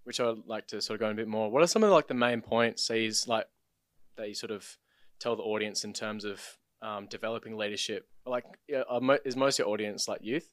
which 0.04 0.20
I'd 0.20 0.46
like 0.46 0.66
to 0.68 0.80
sort 0.82 0.96
of 0.96 1.00
go 1.00 1.06
in 1.06 1.12
a 1.12 1.16
bit 1.16 1.28
more. 1.28 1.50
What 1.50 1.62
are 1.62 1.66
some 1.66 1.82
of 1.84 1.90
like 1.90 2.08
the 2.08 2.14
main 2.14 2.40
points 2.40 2.86
that 2.88 2.96
he's 2.96 3.26
like 3.28 3.46
that 4.16 4.28
you 4.28 4.34
sort 4.34 4.50
of 4.52 4.76
tell 5.20 5.36
the 5.36 5.42
audience 5.42 5.84
in 5.84 5.92
terms 5.92 6.24
of 6.24 6.40
um, 6.82 7.06
developing 7.08 7.56
leadership? 7.56 8.06
Like, 8.24 8.44
yeah, 8.68 8.82
mo- 9.00 9.18
is 9.24 9.36
most 9.36 9.58
of 9.58 9.66
your 9.66 9.72
audience 9.72 10.08
like 10.08 10.20
youth? 10.22 10.48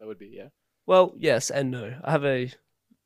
That 0.00 0.06
would 0.06 0.18
be 0.18 0.32
yeah. 0.34 0.48
Well, 0.86 1.14
yes 1.16 1.50
and 1.50 1.70
no. 1.70 1.94
I 2.02 2.10
have 2.10 2.24
a 2.24 2.50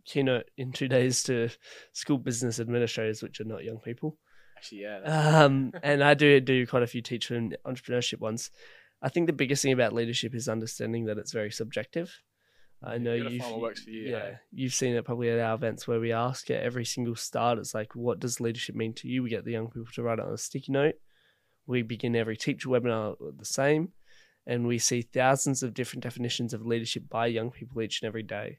keynote 0.06 0.50
in 0.56 0.72
two 0.72 0.88
days 0.88 1.22
to 1.24 1.50
school 1.92 2.18
business 2.18 2.58
administrators, 2.60 3.22
which 3.22 3.40
are 3.40 3.44
not 3.44 3.64
young 3.64 3.78
people. 3.78 4.18
Actually, 4.56 4.82
yeah. 4.82 5.00
um, 5.44 5.72
and 5.82 6.02
I 6.02 6.14
do 6.14 6.40
do 6.40 6.66
quite 6.66 6.82
a 6.82 6.86
few 6.86 7.02
teacher 7.02 7.34
and 7.36 7.56
entrepreneurship 7.66 8.20
ones. 8.20 8.50
I 9.02 9.08
think 9.10 9.26
the 9.26 9.32
biggest 9.34 9.62
thing 9.62 9.72
about 9.72 9.92
leadership 9.92 10.34
is 10.34 10.48
understanding 10.48 11.04
that 11.04 11.18
it's 11.18 11.32
very 11.32 11.50
subjective. 11.50 12.10
I 12.82 12.98
know 12.98 13.14
you. 13.14 13.24
have 13.24 13.48
find 13.50 13.60
works 13.60 13.82
for 13.82 13.90
you, 13.90 14.10
Yeah, 14.10 14.16
eh? 14.16 14.34
you've 14.52 14.74
seen 14.74 14.94
it 14.94 15.04
probably 15.04 15.30
at 15.30 15.38
our 15.38 15.54
events 15.54 15.88
where 15.88 16.00
we 16.00 16.12
ask 16.12 16.50
at 16.50 16.62
every 16.62 16.84
single 16.84 17.16
start. 17.16 17.58
It's 17.58 17.74
like, 17.74 17.94
what 17.94 18.20
does 18.20 18.40
leadership 18.40 18.74
mean 18.74 18.94
to 18.94 19.08
you? 19.08 19.22
We 19.22 19.30
get 19.30 19.44
the 19.44 19.52
young 19.52 19.68
people 19.68 19.88
to 19.94 20.02
write 20.02 20.18
it 20.18 20.24
on 20.24 20.32
a 20.32 20.38
sticky 20.38 20.72
note. 20.72 20.94
We 21.66 21.82
begin 21.82 22.14
every 22.14 22.36
teacher 22.36 22.68
webinar 22.68 23.16
the 23.36 23.44
same, 23.44 23.88
and 24.46 24.66
we 24.66 24.78
see 24.78 25.02
thousands 25.02 25.62
of 25.62 25.74
different 25.74 26.04
definitions 26.04 26.54
of 26.54 26.64
leadership 26.64 27.08
by 27.08 27.26
young 27.26 27.50
people 27.50 27.82
each 27.82 28.02
and 28.02 28.08
every 28.08 28.22
day. 28.22 28.58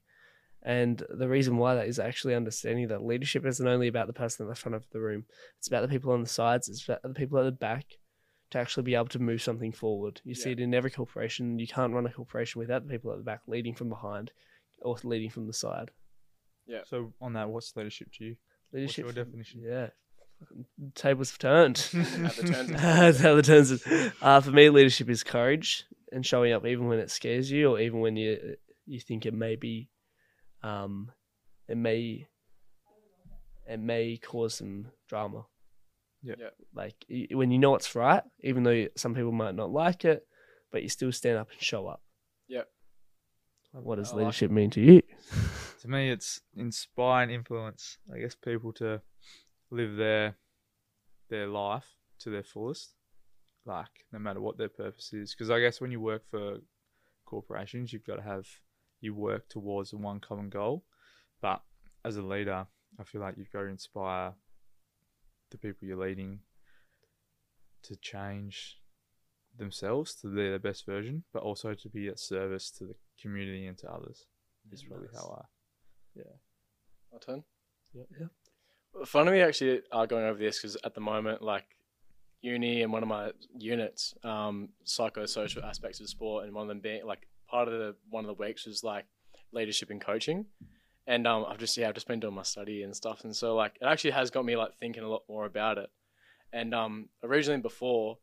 And 0.63 1.01
the 1.09 1.29
reason 1.29 1.57
why 1.57 1.75
that 1.75 1.87
is 1.87 1.99
actually 1.99 2.35
understanding 2.35 2.89
that 2.89 3.05
leadership 3.05 3.45
isn't 3.45 3.67
only 3.67 3.87
about 3.87 4.07
the 4.07 4.13
person 4.13 4.45
at 4.45 4.49
the 4.49 4.59
front 4.59 4.75
of 4.75 4.85
the 4.91 4.99
room, 4.99 5.25
it's 5.57 5.67
about 5.67 5.83
the 5.83 5.87
people 5.87 6.11
on 6.11 6.21
the 6.21 6.27
sides, 6.27 6.67
it's 6.67 6.83
about 6.83 7.03
the 7.03 7.09
people 7.13 7.37
at 7.37 7.45
the 7.45 7.51
back 7.51 7.85
to 8.51 8.57
actually 8.57 8.83
be 8.83 8.95
able 8.95 9.07
to 9.07 9.19
move 9.19 9.41
something 9.41 9.71
forward. 9.71 10.21
You 10.23 10.33
see 10.35 10.49
Yeah. 10.49 10.53
it 10.53 10.59
in 10.61 10.73
every 10.73 10.91
corporation. 10.91 11.59
You 11.59 11.67
can't 11.67 11.93
run 11.93 12.05
a 12.05 12.11
corporation 12.11 12.59
without 12.59 12.83
the 12.85 12.89
people 12.91 13.11
at 13.11 13.17
the 13.17 13.23
back 13.23 13.41
leading 13.47 13.75
from 13.75 13.89
behind 13.89 14.31
or 14.81 14.95
leading 15.03 15.29
from 15.29 15.47
the 15.47 15.53
side. 15.53 15.91
Yeah. 16.65 16.81
So 16.85 17.13
on 17.21 17.33
that, 17.33 17.49
what's 17.49 17.75
leadership 17.75 18.09
to 18.17 18.25
you? 18.25 18.35
Leadership. 18.73 19.05
your 19.05 19.13
definition? 19.13 19.61
Yeah. 19.63 19.87
Tables 20.95 21.31
have 21.31 21.39
turned. 21.39 21.77
How 21.77 21.99
the 21.99 22.43
turns- 22.45 22.69
That's 22.81 23.19
how 23.21 23.35
the 23.35 23.41
turns. 23.41 23.71
is. 23.71 23.87
Uh, 24.21 24.39
for 24.41 24.51
me, 24.51 24.69
leadership 24.69 25.09
is 25.09 25.23
courage 25.23 25.85
and 26.11 26.25
showing 26.25 26.53
up 26.53 26.65
even 26.65 26.87
when 26.87 26.99
it 26.99 27.09
scares 27.11 27.49
you, 27.51 27.71
or 27.71 27.79
even 27.79 27.99
when 28.01 28.15
you 28.15 28.55
you 28.85 28.99
think 28.99 29.25
it 29.25 29.33
may 29.33 29.55
be, 29.57 29.89
um, 30.63 31.11
it 31.67 31.75
may, 31.75 32.27
it 33.67 33.79
may 33.79 34.15
cause 34.17 34.55
some 34.55 34.87
drama. 35.09 35.45
Yeah. 36.27 36.35
Yeah. 36.37 36.49
Like 36.73 36.95
when 37.31 37.51
you 37.51 37.57
know 37.57 37.75
it's 37.75 37.95
right, 37.95 38.23
even 38.41 38.63
though 38.63 38.87
some 38.97 39.15
people 39.15 39.31
might 39.31 39.55
not 39.55 39.71
like 39.71 40.03
it, 40.03 40.27
but 40.71 40.83
you 40.83 40.89
still 40.89 41.11
stand 41.11 41.37
up 41.37 41.49
and 41.51 41.61
show 41.61 41.87
up. 41.87 42.01
Yeah. 42.49 42.63
What 43.71 43.95
does 43.95 44.11
I 44.11 44.15
like 44.15 44.19
leadership 44.19 44.51
mean 44.51 44.69
to 44.71 44.81
you? 44.81 45.01
To 45.81 45.87
me, 45.87 46.09
it's 46.09 46.41
inspire 46.55 47.21
and 47.21 47.31
influence. 47.31 47.99
I 48.11 48.17
guess 48.17 48.33
people 48.33 48.73
to 48.73 48.99
live 49.69 49.95
their 49.95 50.35
their 51.29 51.45
life 51.45 51.85
to 52.21 52.31
their 52.31 52.43
fullest, 52.43 52.95
like 53.63 54.05
no 54.11 54.17
matter 54.17 54.41
what 54.41 54.57
their 54.57 54.69
purpose 54.69 55.13
is. 55.13 55.35
Because 55.35 55.51
I 55.51 55.59
guess 55.59 55.79
when 55.79 55.91
you 55.91 56.01
work 56.01 56.23
for 56.31 56.57
corporations, 57.25 57.93
you've 57.93 58.07
got 58.07 58.15
to 58.15 58.23
have 58.23 58.47
you 59.01 59.13
work 59.13 59.47
towards 59.49 59.93
one 59.93 60.19
common 60.19 60.49
goal. 60.49 60.83
But 61.41 61.61
as 62.03 62.17
a 62.17 62.23
leader, 62.23 62.65
I 62.99 63.03
feel 63.03 63.21
like 63.21 63.35
you've 63.37 63.51
got 63.51 63.61
to 63.61 63.67
inspire 63.67 64.33
the 65.51 65.57
people 65.57 65.87
you're 65.87 65.97
leading 65.97 66.39
to 67.83 67.95
change 67.97 68.77
themselves 69.57 70.13
to 70.15 70.27
be 70.27 70.35
their 70.49 70.59
best 70.59 70.85
version, 70.85 71.23
but 71.33 71.43
also 71.43 71.73
to 71.73 71.89
be 71.89 72.07
at 72.07 72.19
service 72.19 72.69
to 72.71 72.85
the 72.85 72.95
community 73.21 73.65
and 73.65 73.77
to 73.79 73.89
others. 73.91 74.25
Is 74.71 74.85
really 74.89 75.07
Nice. 75.13 75.21
how 75.21 75.41
I 75.41 75.45
yeah. 76.15 76.23
My 77.11 77.19
turn. 77.19 77.43
Yeah. 77.93 78.27
Fun 79.05 79.27
of 79.27 79.33
me 79.33 79.41
actually 79.41 79.81
are 79.91 80.07
going 80.07 80.25
over 80.25 80.39
this 80.39 80.59
because 80.59 80.75
at 80.83 80.93
the 80.93 80.99
moment, 81.01 81.41
like 81.41 81.65
uni 82.41 82.81
and 82.81 82.91
one 82.91 83.03
of 83.03 83.09
my 83.09 83.31
units, 83.57 84.13
um, 84.23 84.69
psychosocial 84.85 85.63
aspects 85.63 85.99
of 85.99 86.09
sport, 86.09 86.45
and 86.45 86.53
one 86.53 86.63
of 86.63 86.67
them 86.67 86.79
being 86.81 87.05
like 87.05 87.27
part 87.49 87.67
of 87.67 87.73
the 87.75 87.95
one 88.09 88.25
of 88.25 88.27
the 88.27 88.41
weeks 88.43 88.65
was 88.65 88.83
like 88.83 89.05
leadership 89.53 89.89
and 89.89 90.01
coaching, 90.01 90.45
and 91.07 91.25
um, 91.25 91.45
I've 91.47 91.57
just 91.57 91.75
yeah 91.77 91.87
I've 91.87 91.95
just 91.95 92.07
been 92.07 92.19
doing 92.19 92.35
my 92.35 92.43
study 92.43 92.83
and 92.83 92.95
stuff, 92.95 93.23
and 93.23 93.35
so 93.35 93.55
like 93.55 93.77
it 93.81 93.85
actually 93.85 94.11
has 94.11 94.29
got 94.29 94.45
me 94.45 94.55
like 94.55 94.77
thinking 94.79 95.03
a 95.03 95.09
lot 95.09 95.23
more 95.27 95.45
about 95.45 95.77
it, 95.77 95.89
and 96.53 96.75
um, 96.75 97.09
originally 97.23 97.61
before, 97.61 98.17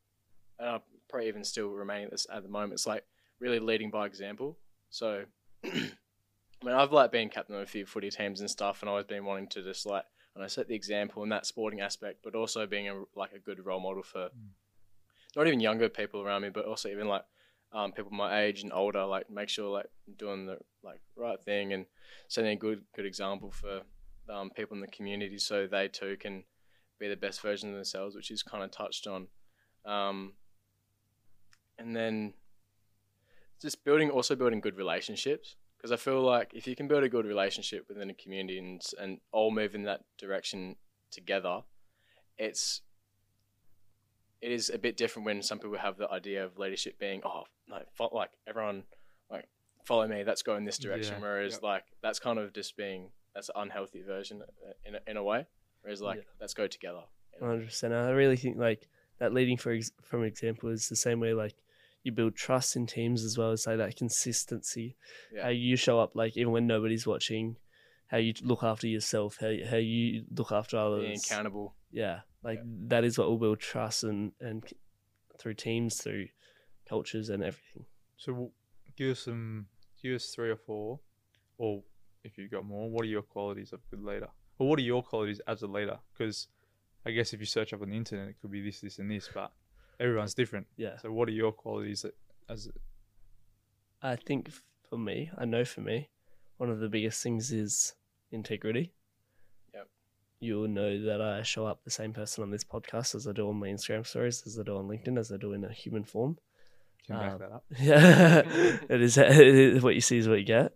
and 0.59 0.69
I'm 0.69 0.81
probably 1.09 1.29
even 1.29 1.45
still 1.45 1.71
remaining 1.71 2.09
this 2.11 2.27
at 2.33 2.43
the 2.43 2.49
moment, 2.49 2.75
it's 2.75 2.87
like 2.87 3.05
really 3.41 3.59
leading 3.59 3.91
by 3.91 4.07
example. 4.07 4.59
So. 4.91 5.25
I 6.63 6.67
mean, 6.67 6.77
I've 6.77 6.93
like 6.93 7.13
been 7.13 7.29
captain 7.29 7.57
of 7.57 7.61
a 7.61 7.67
few 7.67 7.85
footy 7.85 8.11
teams 8.11 8.41
and 8.41 8.49
stuff, 8.49 8.81
and 8.81 8.89
always 8.89 9.05
been 9.05 9.27
wanting 9.27 9.49
to 9.49 9.63
just 9.63 9.85
like, 9.85 10.05
and 10.35 10.43
I 10.43 10.47
set 10.47 10.67
the 10.67 10.75
example 10.75 11.23
in 11.23 11.29
that 11.29 11.45
sporting 11.45 11.81
aspect, 11.81 12.21
but 12.25 12.35
also 12.35 12.67
being 12.67 12.89
a 12.89 13.03
like 13.15 13.33
a 13.33 13.39
good 13.39 13.65
role 13.67 13.81
model 13.81 14.03
for 14.03 14.31
not 15.37 15.47
even 15.47 15.61
younger 15.61 15.89
people 15.89 16.23
around 16.23 16.43
me, 16.43 16.49
but 16.49 16.65
also 16.65 16.89
even 16.89 17.07
like 17.07 17.25
um, 17.75 17.93
people 17.93 18.13
my 18.13 18.43
age 18.43 18.63
and 18.63 18.73
older. 18.73 19.05
Like, 19.05 19.29
make 19.29 19.49
sure 19.49 19.71
like 19.71 19.91
doing 20.19 20.47
the 20.47 20.59
like 20.83 21.01
right 21.17 21.41
thing 21.41 21.73
and 21.73 21.87
setting 22.29 22.53
a 22.53 22.57
good 22.57 22.83
good 22.95 23.07
example 23.07 23.51
for 23.51 23.83
um, 24.33 24.51
people 24.51 24.75
in 24.75 24.81
the 24.81 24.87
community, 24.89 25.39
so 25.39 25.67
they 25.67 25.89
too 25.89 26.17
can 26.19 26.45
be 26.99 27.09
the 27.09 27.17
best 27.17 27.41
version 27.41 27.69
of 27.71 27.75
themselves, 27.75 28.15
which 28.15 28.31
is 28.31 28.43
kind 28.43 28.63
of 28.63 28.71
touched 28.71 29.07
on. 29.07 29.27
Um, 29.85 30.33
and 31.79 31.95
then 31.95 32.35
just 33.61 33.85
building, 33.85 34.11
also 34.11 34.37
building 34.37 34.61
good 34.61 34.77
relationships 34.77 35.57
because 35.77 35.93
I 35.93 35.97
feel 35.97 36.23
like 36.23 36.53
if 36.55 36.67
you 36.67 36.75
can 36.75 36.89
build 36.89 37.05
a 37.05 37.11
good 37.11 37.27
relationship 37.27 37.85
within 37.89 38.09
a 38.09 38.15
community 38.15 38.59
and 38.59 38.81
and 38.99 39.19
all 39.33 39.51
move 39.51 39.75
in 39.75 39.83
that 39.83 40.01
direction 40.17 40.77
together, 41.11 41.61
it's 42.39 42.81
it 44.45 44.53
is 44.53 44.71
a 44.71 44.79
bit 44.79 44.97
different 44.97 45.25
when 45.27 45.43
some 45.43 45.59
people 45.59 45.79
have 45.79 45.97
the 45.97 46.11
idea 46.11 46.45
of 46.45 46.59
leadership 46.59 46.99
being 46.99 47.21
oh 47.25 47.45
no 47.69 47.79
like 48.13 48.31
everyone 48.47 48.83
like 49.31 49.47
follow 49.85 50.07
me 50.07 50.23
let's 50.27 50.43
go 50.43 50.57
in 50.57 50.65
this 50.65 50.79
direction 50.79 51.15
Yeah, 51.17 51.23
whereas 51.27 51.53
yep. 51.55 51.63
like 51.63 51.85
that's 52.03 52.19
kind 52.19 52.39
of 52.39 52.53
just 52.53 52.77
being 52.77 53.11
that's 53.35 53.49
an 53.49 53.55
unhealthy 53.65 54.03
version 54.03 54.43
uh, 54.43 54.73
in 54.87 54.95
a, 54.97 55.01
in 55.11 55.17
a 55.17 55.23
way 55.31 55.47
whereas 55.83 56.01
like 56.03 56.19
Yeah. 56.19 56.23
let's 56.41 56.55
go 56.55 56.67
together 56.67 57.03
One 57.41 57.51
hundred 57.51 57.67
percent. 57.67 57.93
I 57.95 58.11
really 58.11 58.37
think 58.37 58.57
like 58.59 58.89
that 59.19 59.33
leading 59.35 59.57
for 59.57 59.73
ex- 59.73 59.93
from 60.03 60.25
example 60.25 60.69
is 60.71 60.89
the 60.89 60.97
same 61.07 61.21
way 61.21 61.33
like 61.35 61.55
you 62.05 62.13
build 62.13 62.37
trust 62.37 62.77
in 62.77 62.87
teams 62.87 63.25
as 63.25 63.39
well 63.39 63.51
as 63.53 63.67
like 63.67 63.79
that 63.79 63.97
consistency. 63.97 64.97
Yeah. 65.35 65.45
How 65.45 65.49
you 65.49 65.77
show 65.77 65.99
up 66.01 66.15
like 66.15 66.37
even 66.37 66.53
when 66.53 66.67
nobody's 66.67 67.07
watching, 67.07 67.57
how 68.09 68.19
you 68.19 68.33
look 68.43 68.63
after 68.63 68.87
yourself, 68.87 69.39
how 69.41 69.53
how 69.71 69.77
you 69.77 70.25
look 70.31 70.53
after 70.53 70.77
others. 70.77 71.05
being 71.05 71.19
accountable 71.19 71.75
Yeah, 71.91 72.21
like 72.43 72.59
Yeah. 72.59 72.89
that 72.89 73.05
is 73.05 73.19
what 73.19 73.29
will 73.29 73.39
build 73.39 73.61
trust 73.61 74.05
and 74.05 74.33
and 74.41 74.63
through 75.39 75.55
teams, 75.55 76.01
through 76.01 76.29
cultures 76.89 77.29
and 77.29 77.43
everything. 77.43 77.87
So 78.17 78.53
give 78.97 79.11
us 79.13 79.21
some, 79.21 79.67
give 80.03 80.15
us 80.15 80.27
three 80.35 80.51
or 80.51 80.57
four, 80.57 81.01
or 81.59 81.83
if 82.23 82.39
you've 82.39 82.51
got 82.51 82.65
more, 82.65 82.89
what 82.91 83.03
are 83.05 83.09
your 83.09 83.23
qualities 83.23 83.73
of 83.73 83.81
a 83.81 83.97
good 83.97 84.05
leader? 84.05 84.29
Or 84.59 84.69
what 84.69 84.79
are 84.79 84.83
your 84.83 85.03
qualities 85.03 85.41
as 85.47 85.63
a 85.63 85.67
leader? 85.67 85.99
Because 86.13 86.49
I 87.05 87.11
guess 87.11 87.33
if 87.33 87.41
you 87.41 87.47
search 87.47 87.73
up 87.73 87.83
on 87.83 87.91
the 87.91 87.97
internet, 87.97 88.29
it 88.29 88.37
could 88.41 88.51
be 88.51 88.63
this, 88.63 88.81
this, 88.81 88.99
and 88.99 89.11
this, 89.11 89.29
but 89.35 89.53
everyone's 89.99 90.35
different. 90.35 90.67
Yeah, 90.77 90.97
So 90.99 91.11
what 91.13 91.29
are 91.29 91.33
your 91.33 91.53
qualities 91.53 92.03
that, 92.03 92.15
as 92.49 92.69
I 94.01 94.17
think 94.17 94.51
for 94.89 94.99
me, 94.99 95.31
I 95.37 95.45
know 95.45 95.65
for 95.65 95.81
me, 95.81 96.11
one 96.65 96.73
of 96.73 96.81
the 96.81 96.89
biggest 96.89 97.23
things 97.23 97.53
is 97.53 97.93
integrity. 98.33 98.91
Yep. 99.75 99.87
You'll 100.41 100.69
know 100.69 101.05
that 101.05 101.21
I 101.21 101.43
show 101.43 101.67
up 101.67 101.85
the 101.85 101.91
same 101.91 102.15
person 102.15 102.43
on 102.43 102.51
this 102.51 102.65
podcast 102.65 103.15
as 103.15 103.29
I 103.29 103.33
do 103.33 103.51
on 103.51 103.57
my 103.57 103.69
Instagram 103.69 104.07
stories, 104.07 104.43
as 104.47 104.59
I 104.59 104.63
do 104.63 104.79
on 104.79 104.89
LinkedIn, 104.89 105.19
as 105.19 105.31
I 105.31 105.37
do 105.37 105.53
in 105.53 105.63
a 105.63 105.71
human 105.73 106.05
form. 106.05 106.39
can 107.07 107.19
back 107.19 107.33
Um, 107.33 107.39
that 107.39 107.53
up? 107.53 107.65
Yeah, 107.79 108.43
it 108.89 109.03
is, 109.03 109.19
it 109.19 109.37
is 109.39 109.83
what 109.83 109.95
you 109.95 110.01
see 110.01 110.17
is 110.17 110.27
what 110.27 110.39
you 110.39 110.47
get, 110.47 110.75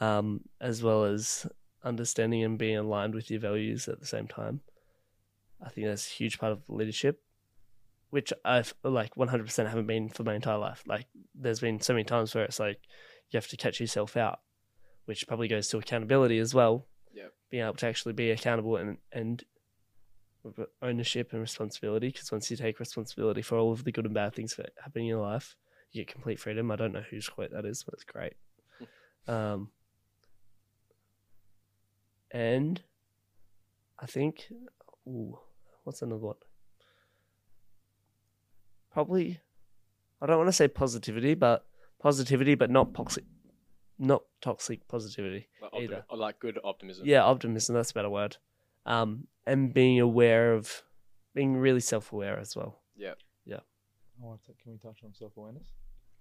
um, 0.00 0.40
as 0.60 0.82
well 0.82 1.04
as 1.04 1.46
understanding 1.84 2.42
and 2.42 2.58
being 2.58 2.76
aligned 2.76 3.14
with 3.14 3.30
your 3.30 3.38
values 3.38 3.86
at 3.86 4.00
the 4.00 4.06
same 4.06 4.26
time. 4.26 4.60
I 5.64 5.68
think 5.68 5.86
that's 5.86 6.08
a 6.08 6.10
huge 6.10 6.40
part 6.40 6.50
of 6.50 6.62
leadership, 6.68 7.22
which 8.10 8.32
I've 8.44 8.74
like 8.82 9.14
100% 9.14 9.68
haven't 9.68 9.86
been 9.86 10.08
for 10.08 10.24
my 10.24 10.34
entire 10.34 10.58
life. 10.58 10.82
Like, 10.84 11.06
there's 11.32 11.60
been 11.60 11.80
so 11.80 11.92
many 11.92 12.02
times 12.02 12.34
where 12.34 12.42
it's 12.44 12.58
like 12.58 12.80
you 13.30 13.36
have 13.36 13.46
to 13.48 13.56
catch 13.56 13.78
yourself 13.80 14.16
out, 14.16 14.40
which 15.04 15.26
probably 15.26 15.48
goes 15.48 15.68
to 15.68 15.78
accountability 15.78 16.38
as 16.38 16.54
well. 16.54 16.86
Yep. 17.14 17.32
Being 17.50 17.64
able 17.64 17.74
to 17.74 17.86
actually 17.86 18.14
be 18.14 18.30
accountable 18.30 18.76
and 18.76 18.98
and 19.12 19.44
ownership 20.80 21.32
and 21.32 21.40
responsibility, 21.40 22.08
because 22.08 22.32
once 22.32 22.50
you 22.50 22.56
take 22.56 22.80
responsibility 22.80 23.42
for 23.42 23.58
all 23.58 23.72
of 23.72 23.84
the 23.84 23.92
good 23.92 24.04
and 24.04 24.14
bad 24.14 24.34
things 24.34 24.56
that 24.56 24.70
happen 24.82 25.02
in 25.02 25.08
your 25.08 25.22
life, 25.22 25.56
you 25.92 26.04
get 26.04 26.12
complete 26.12 26.40
freedom. 26.40 26.70
I 26.70 26.76
don't 26.76 26.92
know 26.92 27.04
whose 27.08 27.28
quote 27.28 27.52
that 27.52 27.64
is, 27.64 27.82
but 27.84 27.94
it's 27.94 28.04
great. 28.04 28.34
um, 29.28 29.70
and 32.30 32.82
I 33.98 34.06
think. 34.06 34.48
Ooh, 35.06 35.38
what's 35.84 36.02
another 36.02 36.20
one? 36.20 36.36
Probably. 38.92 39.40
I 40.20 40.26
don't 40.26 40.38
want 40.38 40.48
to 40.48 40.52
say 40.52 40.68
positivity, 40.68 41.34
but 41.34 41.66
positivity, 42.00 42.54
but 42.54 42.70
not 42.70 42.94
toxic, 42.94 43.24
not 44.02 44.22
toxic 44.40 44.86
positivity. 44.88 45.48
Like, 45.60 45.72
opti- 45.72 45.82
Either. 45.84 46.04
or 46.10 46.16
like 46.18 46.38
good 46.40 46.58
optimism. 46.64 47.06
Yeah, 47.06 47.22
optimism. 47.24 47.74
That's 47.74 47.90
a 47.92 47.94
better 47.94 48.10
word. 48.10 48.36
Um, 48.84 49.28
and 49.46 49.72
being 49.72 50.00
aware 50.00 50.52
of, 50.54 50.82
being 51.34 51.56
really 51.56 51.80
self-aware 51.80 52.38
as 52.38 52.54
well. 52.56 52.80
I 54.22 54.24
want 54.26 54.44
to, 54.44 54.52
can 54.62 54.72
we 54.72 54.78
touch 54.78 55.00
on 55.04 55.12
self 55.14 55.36
awareness? 55.36 55.66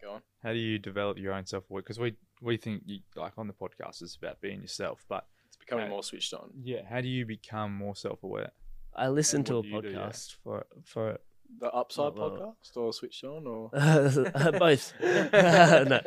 Go 0.02 0.14
on. 0.14 0.22
How 0.42 0.54
do 0.54 0.58
you 0.60 0.80
develop 0.80 1.18
your 1.20 1.34
own 1.34 1.46
self 1.46 1.66
awareness? 1.70 1.86
Because 1.86 2.00
we 2.00 2.16
we 2.42 2.58
think 2.58 2.84
you, 2.86 3.00
like 3.16 3.34
on 3.38 3.48
the 3.48 3.54
podcast 3.54 4.02
it's 4.02 4.16
about 4.16 4.42
being 4.42 4.62
yourself, 4.62 5.06
but 5.08 5.28
It's 5.48 5.58
becoming 5.58 5.86
Uh, 5.86 5.90
more 5.90 6.04
switched 6.04 6.34
on. 6.34 6.50
yeah, 6.64 6.82
how 6.90 7.02
do 7.02 7.08
you 7.08 7.26
become 7.26 7.76
more 7.76 7.96
self 7.96 8.24
aware? 8.24 8.52
I 8.96 9.10
listened 9.10 9.46
to 9.48 9.56
a 9.58 9.62
what 9.62 9.84
do 9.84 9.90
yeah? 9.90 9.98
podcast 10.08 10.36
for 10.44 10.66
for 10.84 11.20
The 11.60 11.70
Upside 11.72 12.16
Well, 12.16 12.32
well, 12.32 12.56
podcast 12.64 12.78
or 12.78 12.94
switched 12.94 13.24
on 13.24 13.46
or 13.46 13.70
both. 14.60 14.94
no, 15.02 16.02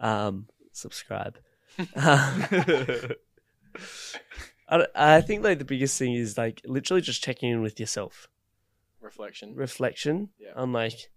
um, 0.00 0.48
subscribe. 0.72 1.38
Um, 4.68 4.84
I, 4.94 5.16
I 5.16 5.20
think 5.20 5.42
like 5.44 5.58
the 5.58 5.64
biggest 5.64 5.98
thing 5.98 6.14
is 6.14 6.36
like 6.38 6.60
literally 6.64 7.00
just 7.00 7.22
checking 7.22 7.50
in 7.50 7.62
with 7.62 7.78
yourself, 7.80 8.28
reflection. 9.00 9.54
reflection 9.54 10.30
Yeah. 10.38 10.52
on 10.56 10.72
like 10.72 11.10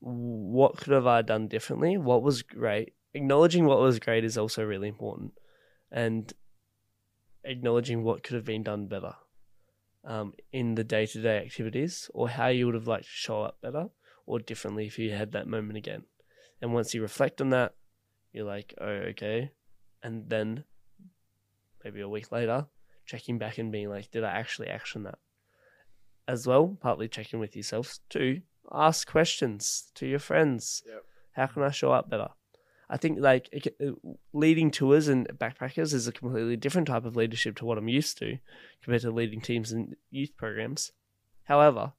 what 0.00 0.76
could 0.76 0.92
have 0.92 1.06
I 1.06 1.22
done 1.22 1.48
differently, 1.48 1.96
what 1.96 2.22
was 2.22 2.42
great. 2.42 2.94
Acknowledging 3.14 3.66
what 3.66 3.78
was 3.80 3.98
great 3.98 4.24
is 4.24 4.38
also 4.38 4.64
really 4.64 4.88
important, 4.88 5.32
and 5.90 6.32
acknowledging 7.44 8.02
what 8.04 8.22
could 8.22 8.34
have 8.36 8.44
been 8.44 8.62
done 8.62 8.86
better 8.86 9.14
um, 10.04 10.32
in 10.52 10.74
the 10.74 10.84
day 10.84 11.06
to 11.06 11.20
day 11.20 11.38
activities, 11.38 12.10
or 12.14 12.28
how 12.30 12.48
you 12.48 12.66
would 12.66 12.74
have 12.74 12.86
liked 12.88 13.04
to 13.04 13.10
show 13.10 13.42
up 13.42 13.58
better 13.60 13.88
or 14.26 14.38
differently 14.38 14.86
if 14.86 14.98
you 14.98 15.10
had 15.12 15.32
that 15.32 15.46
moment 15.46 15.76
again. 15.76 16.04
And 16.60 16.72
once 16.72 16.94
you 16.94 17.02
reflect 17.02 17.40
on 17.40 17.50
that, 17.50 17.74
you're 18.32 18.46
like, 18.46 18.74
oh, 18.80 18.86
okay. 18.86 19.50
And 20.02 20.28
then 20.28 20.64
maybe 21.84 22.00
a 22.00 22.08
week 22.08 22.32
later, 22.32 22.66
checking 23.06 23.38
back 23.38 23.58
and 23.58 23.72
being 23.72 23.88
like, 23.88 24.10
did 24.10 24.24
I 24.24 24.30
actually 24.30 24.68
action 24.68 25.04
that? 25.04 25.18
As 26.26 26.46
well, 26.46 26.78
partly 26.80 27.08
checking 27.08 27.40
with 27.40 27.56
yourself. 27.56 27.98
Two, 28.08 28.42
ask 28.72 29.08
questions 29.08 29.90
to 29.94 30.06
your 30.06 30.18
friends. 30.18 30.82
Yep. 30.86 31.04
How 31.32 31.46
can 31.46 31.62
I 31.62 31.70
show 31.70 31.92
up 31.92 32.08
better? 32.08 32.28
I 32.88 32.98
think 32.98 33.18
like 33.20 33.48
it 33.52 33.74
uh, 33.84 33.92
leading 34.34 34.70
tours 34.70 35.08
and 35.08 35.26
backpackers 35.38 35.94
is 35.94 36.06
a 36.06 36.12
completely 36.12 36.56
different 36.56 36.88
type 36.88 37.06
of 37.06 37.16
leadership 37.16 37.56
to 37.56 37.64
what 37.64 37.78
I'm 37.78 37.88
used 37.88 38.18
to 38.18 38.38
compared 38.82 39.02
to 39.02 39.10
leading 39.10 39.40
teams 39.40 39.72
and 39.72 39.96
youth 40.10 40.36
programs. 40.36 40.92
However, 41.44 41.94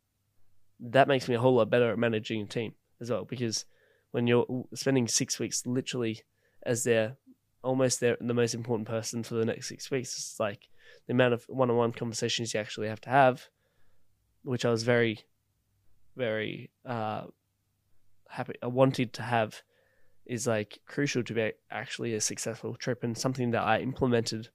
that 0.79 1.07
makes 1.07 1.27
me 1.27 1.35
a 1.35 1.39
whole 1.39 1.55
lot 1.55 1.71
better 1.71 1.91
at 1.91 1.97
managing 1.97 2.41
a 2.41 2.45
team 2.45 2.73
as 3.01 3.09
well 3.09 3.25
because 3.25 3.65
when 4.13 4.27
you're 4.27 4.45
spending 4.75 5.07
six 5.07 5.39
weeks 5.39 5.65
literally 5.65 6.21
as 6.61 6.83
their 6.83 7.17
almost 7.63 7.99
their 7.99 8.15
the 8.21 8.33
most 8.33 8.53
important 8.53 8.87
person 8.87 9.23
for 9.23 9.33
the 9.33 9.45
next 9.45 9.67
six 9.67 9.89
weeks, 9.89 10.15
it's 10.15 10.39
like 10.39 10.69
the 11.07 11.13
amount 11.13 11.33
of 11.33 11.43
one-on-one 11.49 11.93
conversations 11.93 12.53
you 12.53 12.59
actually 12.59 12.87
have 12.87 13.01
to 13.01 13.09
have, 13.09 13.47
which 14.43 14.65
I 14.65 14.69
was 14.69 14.83
very, 14.83 15.21
very 16.15 16.69
uh, 16.85 17.23
happy. 18.29 18.53
I 18.61 18.67
wanted 18.67 19.13
to 19.13 19.23
have 19.23 19.63
is 20.27 20.45
like 20.45 20.77
crucial 20.85 21.23
to 21.23 21.33
be 21.33 21.51
actually 21.71 22.13
a 22.13 22.21
successful 22.21 22.75
trip 22.75 23.03
and 23.03 23.17
something 23.17 23.49
that 23.51 23.63
I 23.63 23.79
implemented, 23.79 24.49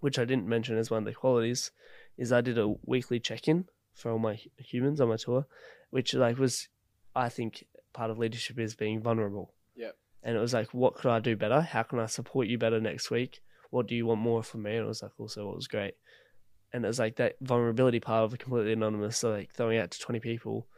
which 0.00 0.18
I 0.18 0.24
didn't 0.24 0.48
mention 0.48 0.78
as 0.78 0.90
one 0.90 1.02
of 1.02 1.04
the 1.04 1.12
qualities, 1.12 1.70
is 2.16 2.32
I 2.32 2.40
did 2.40 2.56
a 2.56 2.74
weekly 2.86 3.20
check-in 3.20 3.66
for 3.94 4.10
all 4.10 4.18
my 4.18 4.40
humans 4.56 5.02
on 5.02 5.10
my 5.10 5.16
tour, 5.16 5.44
which 5.90 6.14
like 6.14 6.38
was, 6.38 6.68
I 7.14 7.28
think, 7.28 7.66
part 7.92 8.10
of 8.10 8.18
leadership 8.18 8.58
is 8.58 8.74
being 8.74 9.00
vulnerable. 9.00 9.54
Yep. 9.76 9.96
And 10.22 10.36
it 10.36 10.40
was 10.40 10.52
like, 10.54 10.72
what 10.72 10.94
could 10.94 11.10
I 11.10 11.20
do 11.20 11.36
better? 11.36 11.60
How 11.60 11.82
can 11.82 11.98
I 11.98 12.06
support 12.06 12.46
you 12.46 12.58
better 12.58 12.80
next 12.80 13.10
week? 13.10 13.40
What 13.70 13.86
do 13.86 13.94
you 13.94 14.06
want 14.06 14.20
more 14.20 14.42
from 14.42 14.62
me? 14.62 14.76
And 14.76 14.84
it 14.84 14.88
was 14.88 15.02
like 15.02 15.12
also 15.18 15.46
what 15.46 15.56
was 15.56 15.68
great. 15.68 15.94
And 16.72 16.84
it 16.84 16.88
was 16.88 16.98
like 16.98 17.16
that 17.16 17.36
vulnerability 17.40 18.00
part 18.00 18.24
of 18.24 18.34
a 18.34 18.36
completely 18.36 18.72
anonymous, 18.72 19.18
so 19.18 19.30
like 19.30 19.52
throwing 19.52 19.78
out 19.78 19.90
to 19.90 19.98
twenty 19.98 20.20
people, 20.20 20.68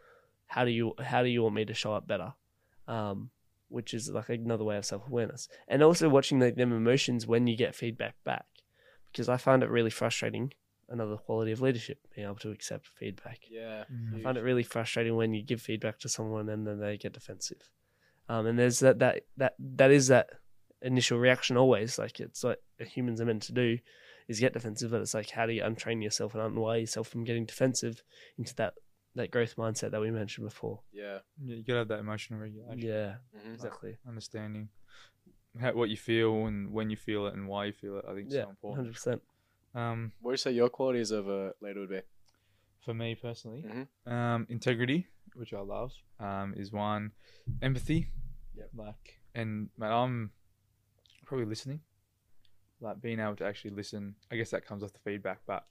how 0.46 0.64
do 0.64 0.70
you 0.70 0.94
how 0.98 1.22
do 1.22 1.28
you 1.28 1.42
want 1.42 1.54
me 1.54 1.64
to 1.64 1.74
show 1.74 1.94
up 1.94 2.06
better? 2.06 2.32
Um, 2.88 3.30
which 3.68 3.94
is 3.94 4.10
like 4.10 4.28
another 4.28 4.64
way 4.64 4.76
of 4.76 4.86
self 4.86 5.06
awareness. 5.06 5.48
And 5.68 5.82
also 5.82 6.08
watching 6.08 6.40
like 6.40 6.56
them 6.56 6.72
emotions 6.72 7.26
when 7.26 7.46
you 7.46 7.56
get 7.56 7.74
feedback 7.74 8.14
back. 8.24 8.46
Because 9.10 9.28
I 9.28 9.36
find 9.36 9.62
it 9.62 9.68
really 9.68 9.90
frustrating, 9.90 10.52
another 10.92 11.16
quality 11.16 11.50
of 11.52 11.60
leadership, 11.60 11.98
being 12.14 12.26
able 12.26 12.36
to 12.36 12.50
accept 12.50 12.86
feedback. 12.86 13.40
Yeah. 13.50 13.84
Mm. 13.92 14.20
I 14.20 14.22
find 14.22 14.38
it 14.38 14.42
really 14.42 14.62
frustrating 14.62 15.16
when 15.16 15.32
you 15.34 15.42
give 15.42 15.60
feedback 15.60 15.98
to 16.00 16.08
someone 16.08 16.48
and 16.48 16.66
then 16.66 16.78
they 16.78 16.96
get 16.98 17.12
defensive. 17.14 17.68
Um, 18.28 18.46
and 18.46 18.58
there's 18.58 18.78
that 18.80 18.98
that 19.00 19.22
that 19.38 19.54
that 19.58 19.90
is 19.90 20.08
that 20.08 20.28
initial 20.82 21.18
reaction 21.18 21.56
always. 21.56 21.98
Like 21.98 22.20
it's 22.20 22.44
like 22.44 22.58
humans 22.78 23.20
are 23.20 23.24
meant 23.24 23.42
to 23.44 23.52
do 23.52 23.78
is 24.28 24.38
get 24.40 24.52
defensive, 24.52 24.90
but 24.92 25.00
it's 25.00 25.14
like 25.14 25.30
how 25.30 25.46
do 25.46 25.52
you 25.52 25.62
untrain 25.62 26.02
yourself 26.02 26.34
and 26.34 26.42
unwire 26.42 26.80
yourself 26.80 27.08
from 27.08 27.24
getting 27.24 27.46
defensive 27.46 28.02
into 28.38 28.54
that 28.56 28.74
that 29.14 29.30
growth 29.30 29.56
mindset 29.56 29.90
that 29.90 30.00
we 30.00 30.10
mentioned 30.10 30.46
before. 30.46 30.80
Yeah. 30.92 31.18
Yeah, 31.42 31.56
you 31.56 31.64
gotta 31.64 31.80
have 31.80 31.88
that 31.88 31.98
emotional 32.00 32.38
regulation, 32.40 32.78
Yeah, 32.78 33.16
Mhm. 33.36 33.54
exactly. 33.54 33.98
understanding 34.08 34.68
how, 35.60 35.72
what 35.74 35.90
you 35.90 35.96
feel 35.98 36.46
and 36.46 36.72
when 36.72 36.88
you 36.88 36.96
feel 36.96 37.26
it 37.26 37.34
and 37.34 37.46
why 37.46 37.66
you 37.66 37.72
feel 37.72 37.98
it. 37.98 38.04
I 38.08 38.14
think 38.14 38.28
is 38.28 38.34
Yeah, 38.34 38.44
so 38.44 38.50
important. 38.50 38.78
hundred 38.86 38.92
percent. 38.94 39.22
Um, 39.74 40.12
What 40.20 40.30
would 40.30 40.32
you 40.34 40.36
say 40.38 40.52
your 40.52 40.68
qualities 40.68 41.10
of 41.10 41.28
a 41.28 41.54
leader 41.60 41.80
would 41.80 41.88
be? 41.90 42.00
for 42.84 42.92
me 42.94 43.14
personally, 43.14 43.62
Mhm. 43.62 44.10
um, 44.10 44.44
integrity, 44.50 45.06
which 45.34 45.52
I 45.54 45.60
love, 45.60 45.94
um, 46.18 46.52
is 46.54 46.72
one. 46.72 47.12
Empathy, 47.62 48.10
Yep. 48.54 48.70
like, 48.74 49.20
and 49.36 49.70
mate, 49.76 49.86
I'm 49.86 50.32
probably 51.24 51.46
listening, 51.46 51.80
like 52.80 53.00
being 53.00 53.20
able 53.20 53.36
to 53.36 53.44
actually 53.44 53.70
listen. 53.70 54.16
I 54.32 54.36
guess 54.36 54.50
that 54.50 54.64
comes 54.64 54.82
off 54.82 54.92
the 54.92 54.98
feedback, 54.98 55.46
but 55.46 55.68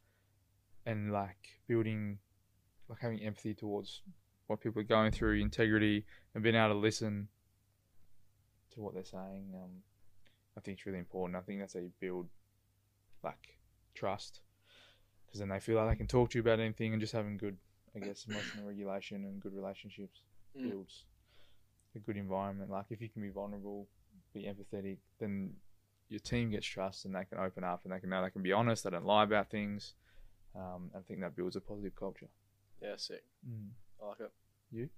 and 0.86 1.12
like 1.12 1.60
building, 1.68 2.20
like 2.88 3.00
having 3.00 3.20
empathy 3.22 3.54
towards 3.54 4.04
what 4.48 4.62
people 4.62 4.80
are 4.80 4.86
going 4.86 5.12
through, 5.12 5.34
integrity, 5.42 6.06
and 6.34 6.42
being 6.42 6.56
able 6.56 6.70
to 6.76 6.80
listen 6.80 7.28
to 8.72 8.80
what 8.82 8.94
they're 8.94 9.04
saying. 9.04 9.54
Um, 9.54 9.84
I 10.56 10.62
think 10.62 10.78
it's 10.80 10.86
really 10.86 11.00
important. 11.00 11.36
I 11.36 11.42
think 11.42 11.60
that's 11.60 11.74
how 11.74 11.82
you 11.82 11.92
build 12.00 12.30
like 13.22 13.60
trust 13.93 14.41
because 15.25 15.39
then 15.39 15.49
they 15.49 15.60
feel 15.60 15.77
like 15.77 15.89
they 15.89 15.95
can 15.95 16.08
talk 16.08 16.30
to 16.32 16.38
you 16.38 16.41
about 16.41 16.60
anything 16.60 16.91
and 16.93 17.01
just 17.01 17.13
having 17.13 17.38
good, 17.38 17.58
I 17.95 17.99
guess, 17.99 18.25
emotional 18.27 18.65
regulation 18.67 19.23
and 19.25 19.41
good 19.41 19.54
relationships 19.54 20.21
Mm. 20.58 20.69
builds 20.69 21.06
a 21.95 21.99
good 21.99 22.17
environment. 22.17 22.69
Like 22.69 22.86
if 22.89 22.99
you 23.01 23.08
can 23.08 23.21
be 23.21 23.30
vulnerable, 23.30 23.88
be 24.34 24.43
empathetic, 24.43 24.97
then 25.19 25.54
your 26.10 26.19
team 26.19 26.49
gets 26.51 26.65
trust 26.67 27.06
and 27.06 27.15
they 27.15 27.23
can 27.23 27.38
open 27.38 27.63
up 27.63 27.82
and 27.86 27.93
they 27.93 27.99
can 28.01 28.10
know 28.10 28.21
they 28.21 28.30
can 28.30 28.41
be 28.41 28.51
honest. 28.51 28.84
They 28.84 28.89
don't 28.89 29.06
lie 29.06 29.23
about 29.23 29.49
things. 29.49 29.93
Um, 30.54 30.91
I 30.93 30.99
think 31.08 31.21
that 31.21 31.38
builds 31.38 31.56
a 31.56 31.62
positive 31.62 31.95
culture. 31.95 32.27
Yeah, 32.82 32.95
sick. 32.97 33.23
Mm. 33.49 33.69
I 34.04 34.08
like 34.08 34.19
it. 34.19 34.32
You? 34.71 34.89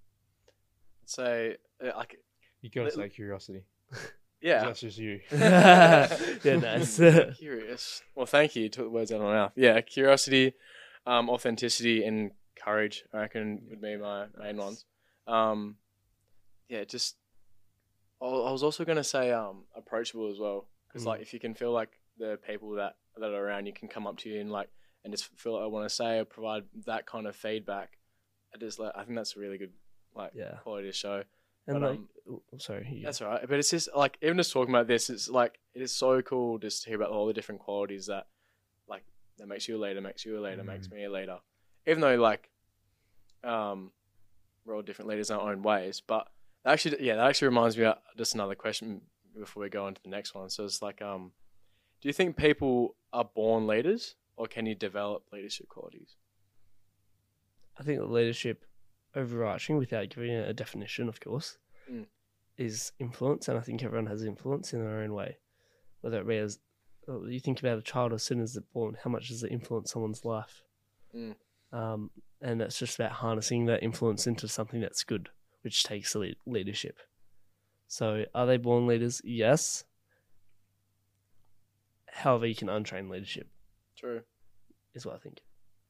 I'd 1.03 1.09
say, 1.09 1.57
uh, 1.83 1.91
like, 1.95 2.15
You 2.61 2.69
gotta 2.71 2.85
Let- 2.85 2.93
say 2.95 3.09
curiosity. 3.09 3.63
yeah. 4.43 4.65
That's 4.65 4.81
just 4.81 4.97
you. 4.99 5.21
yeah, 5.31 6.07
nice. 6.43 6.97
Curious. 7.39 8.01
Well, 8.15 8.25
thank 8.27 8.55
you. 8.55 8.69
Took 8.69 8.85
the 8.85 8.89
words 8.91 9.11
out 9.11 9.15
of 9.17 9.23
my 9.23 9.33
mouth. 9.33 9.53
Yeah, 9.55 9.81
curiosity, 9.81 10.53
um, 11.07 11.29
authenticity, 11.29 12.03
and 12.03 12.31
courage. 12.63 13.03
I 13.13 13.17
reckon 13.21 13.61
would 13.69 13.81
be 13.81 13.97
my 13.97 14.25
main 14.39 14.57
ones. 14.57 14.85
Um, 15.27 15.77
yeah, 16.69 16.83
just. 16.83 17.15
I 18.21 18.51
was 18.51 18.63
also 18.63 18.85
gonna 18.85 19.03
say 19.03 19.31
um, 19.33 19.63
approachable 19.75 20.31
as 20.31 20.39
well, 20.39 20.67
because 20.87 21.03
Mm. 21.03 21.07
like 21.07 21.21
if 21.21 21.33
you 21.33 21.39
can 21.41 21.53
feel 21.55 21.71
like 21.73 21.89
the 22.17 22.39
people 22.47 22.71
that 22.75 22.95
that 23.17 23.31
are 23.31 23.45
around 23.47 23.65
you 23.65 23.73
can 23.73 23.87
come 23.89 24.07
up 24.07 24.17
to 24.19 24.29
you 24.29 24.39
and 24.39 24.49
like 24.51 24.69
and 25.03 25.11
just 25.13 25.25
feel 25.37 25.53
like 25.55 25.63
I 25.63 25.67
want 25.67 25.89
to 25.89 25.93
say 25.93 26.19
or 26.19 26.25
provide 26.25 26.63
that 26.85 27.05
kind 27.05 27.27
of 27.27 27.35
feedback. 27.35 27.97
I 28.55 28.57
just 28.59 28.79
like 28.79 28.93
I 28.95 29.03
think 29.03 29.17
that's 29.17 29.35
a 29.35 29.39
really 29.39 29.57
good 29.57 29.73
like 30.15 30.31
Yeah. 30.35 30.55
quality 30.63 30.87
to 30.87 30.93
show. 30.93 31.23
And 31.67 31.79
But, 31.79 31.89
like, 31.91 31.99
um, 31.99 32.09
oh, 32.29 32.57
sorry, 32.57 32.87
you- 32.91 33.03
That's 33.05 33.21
all 33.21 33.29
right. 33.29 33.47
But 33.47 33.59
it's 33.59 33.69
just 33.69 33.89
like 33.95 34.17
even 34.21 34.37
just 34.37 34.51
talking 34.51 34.73
about 34.73 34.87
this, 34.87 35.09
it's 35.09 35.29
like 35.29 35.59
it 35.73 35.81
is 35.81 35.93
so 35.93 36.21
cool 36.21 36.57
just 36.57 36.83
to 36.83 36.89
hear 36.89 36.97
about 36.97 37.11
all 37.11 37.25
the 37.25 37.33
different 37.33 37.61
qualities 37.61 38.07
that 38.07 38.27
like 38.87 39.03
that 39.37 39.47
makes 39.47 39.67
you 39.67 39.77
a 39.77 39.81
leader, 39.83 40.01
makes 40.01 40.25
you 40.25 40.37
a 40.37 40.41
leader, 40.41 40.63
makes 40.63 40.89
me 40.89 41.05
a 41.05 41.11
leader. 41.11 41.39
Even 41.87 42.01
though 42.01 42.15
like 42.15 42.49
um 43.43 43.91
we're 44.65 44.75
all 44.75 44.81
different 44.81 45.09
leaders 45.09 45.29
in 45.29 45.37
our 45.37 45.51
own 45.51 45.61
ways. 45.63 46.01
But 46.05 46.27
that 46.63 46.71
actually 46.73 47.01
yeah, 47.05 47.15
that 47.15 47.27
actually 47.27 47.47
reminds 47.49 47.77
me 47.77 47.85
of 47.85 47.97
just 48.17 48.33
another 48.33 48.55
question 48.55 49.01
before 49.37 49.63
we 49.63 49.69
go 49.69 49.85
on 49.85 49.95
to 49.95 50.03
the 50.03 50.09
next 50.09 50.35
one. 50.35 50.49
So 50.49 50.65
it's 50.65 50.81
like 50.81 51.01
um 51.01 51.31
do 52.01 52.09
you 52.09 52.13
think 52.13 52.35
people 52.35 52.95
are 53.13 53.25
born 53.25 53.67
leaders 53.67 54.15
or 54.35 54.47
can 54.47 54.65
you 54.65 54.75
develop 54.75 55.23
leadership 55.31 55.69
qualities? 55.69 56.15
I 57.79 57.83
think 57.83 57.99
that 57.99 58.09
leadership, 58.11 58.65
overarching 59.15 59.77
without 59.77 60.09
giving 60.09 60.31
it 60.31 60.47
a 60.49 60.53
definition, 60.53 61.07
of 61.09 61.19
course, 61.19 61.57
Mm. 61.89 62.07
is 62.57 62.91
influence, 62.99 63.47
and 63.47 63.57
I 63.57 63.61
think 63.61 63.83
everyone 63.83 64.07
has 64.07 64.23
influence 64.23 64.73
in 64.73 64.79
their 64.79 64.99
own 64.99 65.13
way, 65.13 65.37
whether 66.01 66.19
it 66.21 66.27
be 66.27 66.37
as 66.37 66.59
uh, 67.09 67.21
you 67.23 67.39
think 67.41 67.59
about 67.59 67.77
a 67.77 67.81
child 67.81 68.13
as 68.13 68.23
soon 68.23 68.39
as 68.39 68.53
they're 68.53 68.63
born, 68.73 68.95
how 69.03 69.09
much 69.09 69.27
does 69.27 69.43
it 69.43 69.51
influence 69.51 69.91
someone's 69.91 70.23
life? 70.23 70.63
Mm. 71.13 71.35
Um, 71.73 72.11
and 72.41 72.61
it's 72.61 72.79
just 72.79 72.97
about 72.97 73.11
harnessing 73.11 73.65
that 73.65 73.83
influence 73.83 74.25
into 74.27 74.47
something 74.47 74.79
that's 74.79 75.03
good, 75.03 75.29
which 75.63 75.83
takes 75.83 76.15
lead- 76.15 76.37
leadership. 76.45 76.99
So, 77.89 78.23
are 78.33 78.45
they 78.45 78.55
born 78.57 78.87
leaders? 78.87 79.21
Yes. 79.25 79.83
However, 82.07 82.45
you 82.45 82.55
can 82.55 82.67
untrain 82.69 83.09
leadership, 83.09 83.47
True. 83.97 84.21
is 84.93 85.05
what 85.05 85.15
I 85.15 85.19
think. 85.19 85.41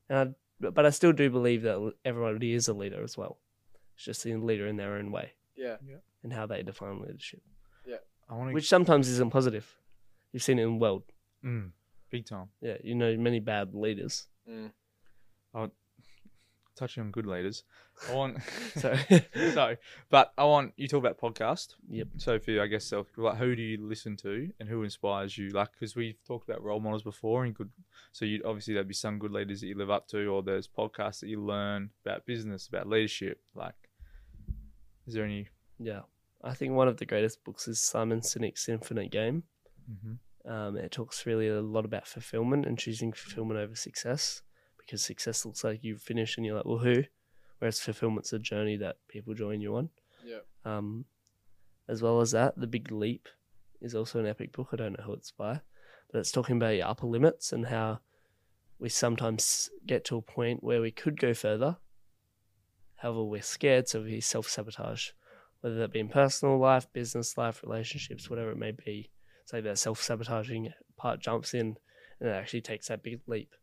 And 0.09 0.17
I, 0.17 0.35
but- 0.59 0.73
but 0.73 0.85
I 0.85 0.89
still 0.91 1.13
do 1.13 1.29
believe 1.29 1.61
that 1.63 1.93
everybody 2.05 2.53
is 2.53 2.67
a 2.67 2.73
leader 2.73 3.03
as 3.03 3.17
well. 3.17 3.39
It's 3.95 4.05
just 4.05 4.25
a 4.25 4.35
leader 4.37 4.67
in 4.67 4.77
their 4.77 4.95
own 4.95 5.11
way 5.11 5.33
Yeah. 5.55 5.77
and 6.23 6.33
how 6.33 6.45
they 6.45 6.63
define 6.63 6.99
leadership, 7.01 7.41
Yeah. 7.85 7.97
I 8.29 8.33
want 8.35 8.49
to 8.49 8.53
which 8.53 8.67
sometimes 8.67 9.07
isn't 9.09 9.31
positive. 9.31 9.77
You've 10.31 10.43
seen 10.43 10.59
it 10.59 10.63
in 10.63 10.73
the 10.73 10.79
world. 10.79 11.03
mm, 11.43 11.71
big 12.09 12.25
time. 12.25 12.49
Yeah, 12.61 12.77
you 12.83 12.95
know 12.95 13.15
many 13.17 13.39
bad 13.39 13.75
leaders. 13.75 14.27
Mm. 14.47 14.71
Touching 16.75 17.03
on 17.03 17.11
good 17.11 17.27
leaders, 17.27 17.63
I 18.09 18.15
want. 18.15 18.37
So 18.75 18.95
so, 19.53 19.75
but 20.09 20.33
I 20.37 20.43
want 20.45 20.73
you 20.75 20.87
talk 20.87 21.05
about 21.05 21.19
podcast. 21.19 21.75
Yep. 21.89 22.07
So 22.17 22.39
for 22.39 22.51
you, 22.51 22.61
I 22.61 22.67
guess 22.67 22.85
self, 22.85 23.07
like 23.15 23.37
who 23.37 23.55
do 23.55 23.61
you 23.61 23.77
listen 23.79 24.17
to 24.17 24.49
and 24.59 24.67
who 24.67 24.83
inspires 24.83 25.37
you? 25.37 25.49
Like 25.49 25.71
because 25.73 25.95
we've 25.95 26.17
talked 26.25 26.49
about 26.49 26.63
role 26.63 26.79
models 26.79 27.03
before 27.03 27.45
and 27.45 27.53
good. 27.53 27.69
So 28.11 28.25
you 28.25 28.41
obviously 28.45 28.73
there'd 28.73 28.87
be 28.87 28.93
some 28.93 29.19
good 29.19 29.31
leaders 29.31 29.61
that 29.61 29.67
you 29.67 29.77
live 29.77 29.91
up 29.91 30.07
to, 30.09 30.27
or 30.27 30.41
there's 30.41 30.67
podcasts 30.67 31.19
that 31.19 31.29
you 31.29 31.43
learn 31.43 31.91
about 32.05 32.25
business, 32.25 32.67
about 32.67 32.89
leadership. 32.89 33.39
Like, 33.53 33.75
is 35.05 35.13
there 35.13 35.25
any? 35.25 35.47
yeah, 35.79 36.01
I 36.43 36.53
think 36.53 36.73
one 36.73 36.87
of 36.87 36.97
the 36.97 37.05
greatest 37.05 37.43
books 37.43 37.67
is 37.67 37.79
Simon 37.79 38.21
Sinek's 38.21 38.67
Infinite 38.67 39.11
Game. 39.11 39.43
Mm-hmm. 39.91 40.51
Um, 40.51 40.77
it 40.77 40.91
talks 40.91 41.25
really 41.25 41.47
a 41.47 41.61
lot 41.61 41.85
about 41.85 42.07
fulfillment 42.07 42.65
and 42.65 42.77
choosing 42.77 43.13
fulfillment 43.13 43.59
over 43.59 43.75
success 43.75 44.41
because 44.85 45.01
success 45.01 45.45
looks 45.45 45.63
like 45.63 45.83
you 45.83 45.97
finish 45.97 46.37
and 46.37 46.45
you're 46.45 46.55
like, 46.55 46.65
well, 46.65 46.77
who? 46.77 47.03
Whereas 47.59 47.79
fulfillment's 47.79 48.33
a 48.33 48.39
journey 48.39 48.77
that 48.77 48.97
people 49.07 49.33
join 49.33 49.61
you 49.61 49.75
on. 49.75 49.89
Yeah. 50.25 50.39
Um, 50.65 51.05
as 51.87 52.01
well 52.01 52.21
as 52.21 52.31
that, 52.31 52.57
The 52.57 52.67
Big 52.67 52.91
Leap 52.91 53.27
is 53.81 53.95
also 53.95 54.19
an 54.19 54.27
epic 54.27 54.51
book. 54.51 54.69
I 54.71 54.77
don't 54.77 54.97
know 54.97 55.05
who 55.05 55.13
it's 55.13 55.31
by, 55.31 55.61
but 56.11 56.19
it's 56.19 56.31
talking 56.31 56.57
about 56.57 56.75
your 56.75 56.87
upper 56.87 57.07
limits 57.07 57.51
and 57.51 57.67
how 57.67 57.99
we 58.79 58.89
sometimes 58.89 59.69
get 59.85 60.05
to 60.05 60.17
a 60.17 60.21
point 60.21 60.63
where 60.63 60.81
we 60.81 60.91
could 60.91 61.19
go 61.19 61.33
further. 61.33 61.77
However, 62.95 63.23
we're 63.23 63.41
scared, 63.41 63.87
so 63.89 64.01
we 64.01 64.21
self 64.21 64.47
sabotage, 64.47 65.09
whether 65.61 65.75
that 65.75 65.91
be 65.91 65.99
in 65.99 66.07
personal 66.07 66.57
life, 66.57 66.91
business 66.93 67.37
life, 67.37 67.61
relationships, 67.63 68.29
whatever 68.29 68.51
it 68.51 68.57
may 68.57 68.71
be. 68.71 69.09
It's 69.41 69.51
like 69.51 69.63
that 69.65 69.77
self 69.77 70.01
sabotaging 70.01 70.73
part 70.97 71.19
jumps 71.19 71.53
in 71.53 71.77
and 72.19 72.29
it 72.29 72.33
actually 72.33 72.61
takes 72.61 72.87
that 72.87 73.03
big 73.03 73.19
leap. 73.27 73.53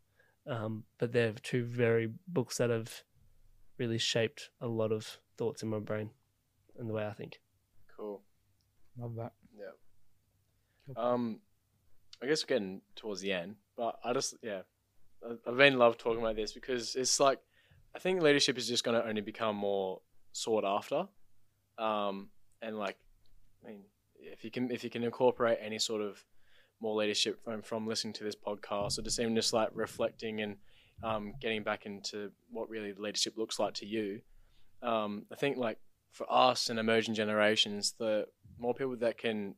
Um, 0.47 0.85
but 0.99 1.13
they're 1.13 1.33
two 1.33 1.65
very 1.65 2.11
books 2.27 2.59
that 2.59 2.71
have 2.71 3.03
really 3.79 3.99
shaped 3.99 4.51
a 4.61 4.67
lot 4.67 4.91
of 4.93 5.19
thoughts 5.37 5.63
in 5.63 5.69
my 5.69 5.79
brain 5.79 6.11
and 6.79 6.89
the 6.89 6.95
way 6.95 7.07
I 7.07 7.13
think. 7.13 7.41
Cool. 7.97 8.23
Love 8.99 9.15
that. 9.17 9.33
Yeah. 9.57 9.71
Um, 10.97 11.41
I 12.23 12.27
guess 12.27 12.43
we're 12.43 12.49
getting 12.57 12.81
towards 12.97 13.21
the 13.21 13.33
end, 13.33 13.57
but 13.77 13.99
I 14.05 14.13
just 14.13 14.35
yeah, 14.43 14.63
I- 15.25 15.37
I've 15.49 15.57
been 15.57 15.79
love 15.79 15.99
talking 15.99 16.21
about 16.21 16.37
this 16.37 16.53
because 16.53 16.97
it's 16.97 17.21
like 17.21 17.39
I 17.95 17.99
think 17.99 18.23
leadership 18.23 18.59
is 18.59 18.67
just 18.69 18.85
going 18.85 19.01
to 19.01 19.07
only 19.07 19.21
become 19.21 19.57
more 19.57 20.01
sought 20.33 20.65
after, 20.65 21.07
um, 21.79 22.31
and 22.63 22.79
like 22.79 22.97
I 23.65 23.69
mean, 23.71 23.85
if 24.17 24.45
you 24.45 24.51
can 24.51 24.71
if 24.71 24.85
you 24.85 24.91
can 24.91 25.03
incorporate 25.05 25.59
any 25.61 25.79
sort 25.79 26.03
of 26.03 26.25
more 26.81 26.95
leadership 26.97 27.43
from 27.45 27.63
from 27.63 27.87
listening 27.87 28.13
to 28.15 28.25
this 28.25 28.37
podcast 28.37 28.99
or 28.99 29.03
just 29.03 29.19
even 29.21 29.35
just 29.35 29.53
like 29.53 29.71
reflecting 29.75 30.41
and 30.41 30.57
um, 31.03 31.33
getting 31.41 31.63
back 31.63 31.87
into 31.87 32.31
what 32.51 32.69
really 32.69 32.93
leadership 32.93 33.35
looks 33.37 33.59
like 33.59 33.75
to 33.75 33.87
you, 33.87 34.21
um, 34.83 35.25
I 35.33 35.37
think 35.37 35.57
like 35.57 35.79
for 36.13 36.27
us 36.31 36.69
and 36.69 36.79
emerging 36.79 37.15
generations, 37.15 37.95
the 37.99 38.27
more 38.59 38.75
people 38.75 38.97
that 38.97 39.17
can 39.17 39.55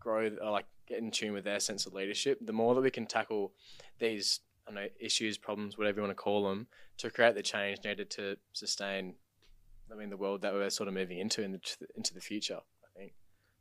grow 0.00 0.30
like 0.42 0.66
get 0.88 0.98
in 0.98 1.10
tune 1.10 1.32
with 1.32 1.44
their 1.44 1.60
sense 1.60 1.86
of 1.86 1.94
leadership, 1.94 2.38
the 2.44 2.52
more 2.52 2.74
that 2.74 2.80
we 2.80 2.90
can 2.90 3.06
tackle 3.06 3.52
these 3.98 4.40
I 4.68 4.72
know 4.72 4.86
issues, 5.00 5.38
problems, 5.38 5.76
whatever 5.76 5.98
you 5.98 6.02
want 6.02 6.16
to 6.16 6.22
call 6.22 6.48
them, 6.48 6.66
to 6.98 7.10
create 7.10 7.34
the 7.34 7.42
change 7.42 7.78
needed 7.84 8.10
to 8.10 8.36
sustain. 8.52 9.14
I 9.90 9.94
mean, 9.94 10.10
the 10.10 10.16
world 10.16 10.42
that 10.42 10.54
we're 10.54 10.70
sort 10.70 10.88
of 10.88 10.94
moving 10.94 11.18
into 11.18 11.42
in 11.42 11.52
the, 11.52 11.60
into 11.96 12.14
the 12.14 12.20
future. 12.20 12.60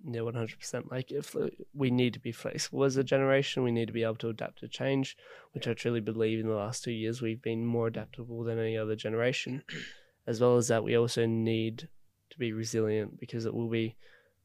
Yeah, 0.04 0.22
one 0.22 0.34
hundred 0.34 0.60
percent. 0.60 0.92
Like 0.92 1.12
if 1.12 1.36
uh, 1.36 1.50
we 1.74 1.92
need 1.92 2.14
to 2.14 2.20
be 2.20 2.32
flexible 2.32 2.84
as 2.84 2.98
a 2.98 3.04
generation, 3.04 3.64
we 3.64 3.72
need 3.72 3.88
to 3.88 3.94
be 3.94 4.04
able 4.04 4.16
to 4.16 4.30
adapt 4.30 4.60
to 4.60 4.68
change, 4.68 5.16
which 5.52 5.68
I 5.68 5.74
truly 5.74 6.00
believe 6.00 6.40
in 6.40 6.48
the 6.48 6.56
last 6.56 6.84
two 6.84 6.92
years 6.92 7.22
we've 7.22 7.42
been 7.42 7.66
more 7.66 7.88
adaptable 7.88 8.44
than 8.44 8.58
any 8.58 8.78
other 8.78 8.96
generation. 8.96 9.64
as 10.28 10.40
well 10.40 10.58
as 10.58 10.68
that, 10.70 10.84
we 10.84 10.96
also 10.96 11.26
need 11.26 11.88
to 12.30 12.40
be 12.40 12.54
resilient 12.54 13.20
because 13.20 13.46
it 13.46 13.54
will 13.54 13.70
be, 13.70 13.96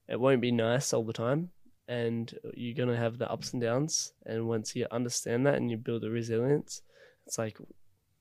it 0.08 0.20
won't 0.20 0.40
be 0.40 0.52
nice 0.52 0.92
all 0.92 1.04
the 1.04 1.12
time, 1.12 1.50
and 1.88 2.34
you're 2.54 2.74
gonna 2.74 2.96
have 2.96 3.18
the 3.18 3.30
ups 3.30 3.52
and 3.52 3.62
downs. 3.62 4.12
And 4.26 4.48
once 4.48 4.76
you 4.76 4.86
understand 4.90 5.46
that 5.46 5.54
and 5.54 5.70
you 5.70 5.76
build 5.76 6.04
a 6.04 6.10
resilience, 6.10 6.82
it's 7.26 7.38
like, 7.38 7.58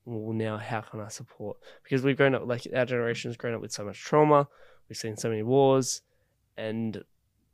well, 0.04 0.32
now 0.32 0.56
how 0.56 0.80
can 0.80 1.00
I 1.00 1.08
support? 1.08 1.58
Because 1.82 2.02
we've 2.02 2.16
grown 2.16 2.34
up 2.34 2.46
like 2.46 2.66
our 2.74 2.86
generation 2.86 3.28
has 3.28 3.36
grown 3.36 3.54
up 3.54 3.60
with 3.60 3.72
so 3.72 3.84
much 3.84 4.00
trauma. 4.00 4.48
We've 4.88 4.96
seen 4.96 5.16
so 5.16 5.28
many 5.28 5.42
wars, 5.42 6.02
and 6.56 7.02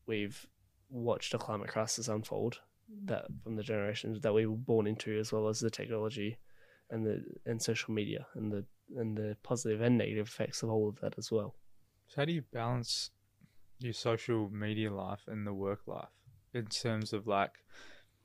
we've 0.07 0.46
watched 0.90 1.34
a 1.34 1.38
climate 1.38 1.68
crisis 1.68 2.09
unfold 2.09 2.61
mm. 2.90 3.09
that 3.09 3.26
from 3.42 3.57
the 3.57 3.62
generations 3.62 4.20
that 4.20 4.34
we 4.34 4.46
were 4.46 4.57
born 4.57 4.86
into, 4.86 5.18
as 5.18 5.32
well 5.32 5.48
as 5.48 5.61
the 5.61 5.70
technology 5.70 6.38
and 6.90 7.07
the 7.07 7.24
and 7.46 7.61
social 7.61 7.92
media 7.92 8.26
and 8.34 8.53
the 8.53 8.64
and 8.96 9.16
the 9.16 9.36
positive 9.42 9.80
and 9.80 9.96
negative 9.96 10.26
effects 10.26 10.62
of 10.62 10.70
all 10.70 10.88
of 10.88 11.00
that 11.00 11.14
as 11.18 11.32
well. 11.32 11.55
So 12.09 12.20
how 12.20 12.24
do 12.26 12.32
you 12.32 12.42
balance 12.53 13.11
your 13.78 13.94
social 13.94 14.50
media 14.50 14.92
life 14.92 15.22
and 15.26 15.46
the 15.46 15.55
work 15.55 15.80
life 15.86 16.11
in 16.53 16.66
terms 16.66 17.12
of 17.12 17.26
like? 17.26 17.53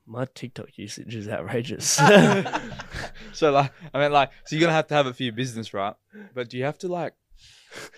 My 0.09 0.25
TikTok 0.33 0.77
usage 0.77 1.15
is 1.15 1.27
outrageous. 1.27 1.85
so 3.33 3.51
like, 3.51 3.73
I 3.93 3.99
mean, 3.99 4.13
like, 4.13 4.31
so 4.45 4.55
you're 4.55 4.61
gonna 4.61 4.73
have 4.73 4.87
to 4.87 4.93
have 4.93 5.07
it 5.07 5.17
for 5.17 5.23
your 5.23 5.33
business, 5.33 5.73
right? 5.73 5.95
But 6.33 6.49
do 6.49 6.57
you 6.57 6.63
have 6.63 6.77
to 6.79 6.87
like? 6.87 7.13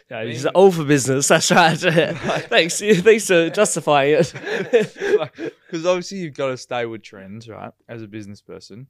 Yeah, 0.09 0.21
it's 0.21 0.45
all 0.45 0.71
for 0.71 0.83
business. 0.83 1.27
That's 1.27 1.51
right. 1.51 1.77
thanks, 1.79 2.79
thanks 2.81 3.27
for 3.27 3.49
justifying 3.49 4.15
it. 4.19 4.33
Because 5.65 5.85
obviously 5.85 6.19
you've 6.19 6.33
got 6.33 6.47
to 6.47 6.57
stay 6.57 6.85
with 6.85 7.03
trends, 7.03 7.47
right? 7.47 7.71
As 7.87 8.01
a 8.01 8.07
business 8.07 8.41
person, 8.41 8.87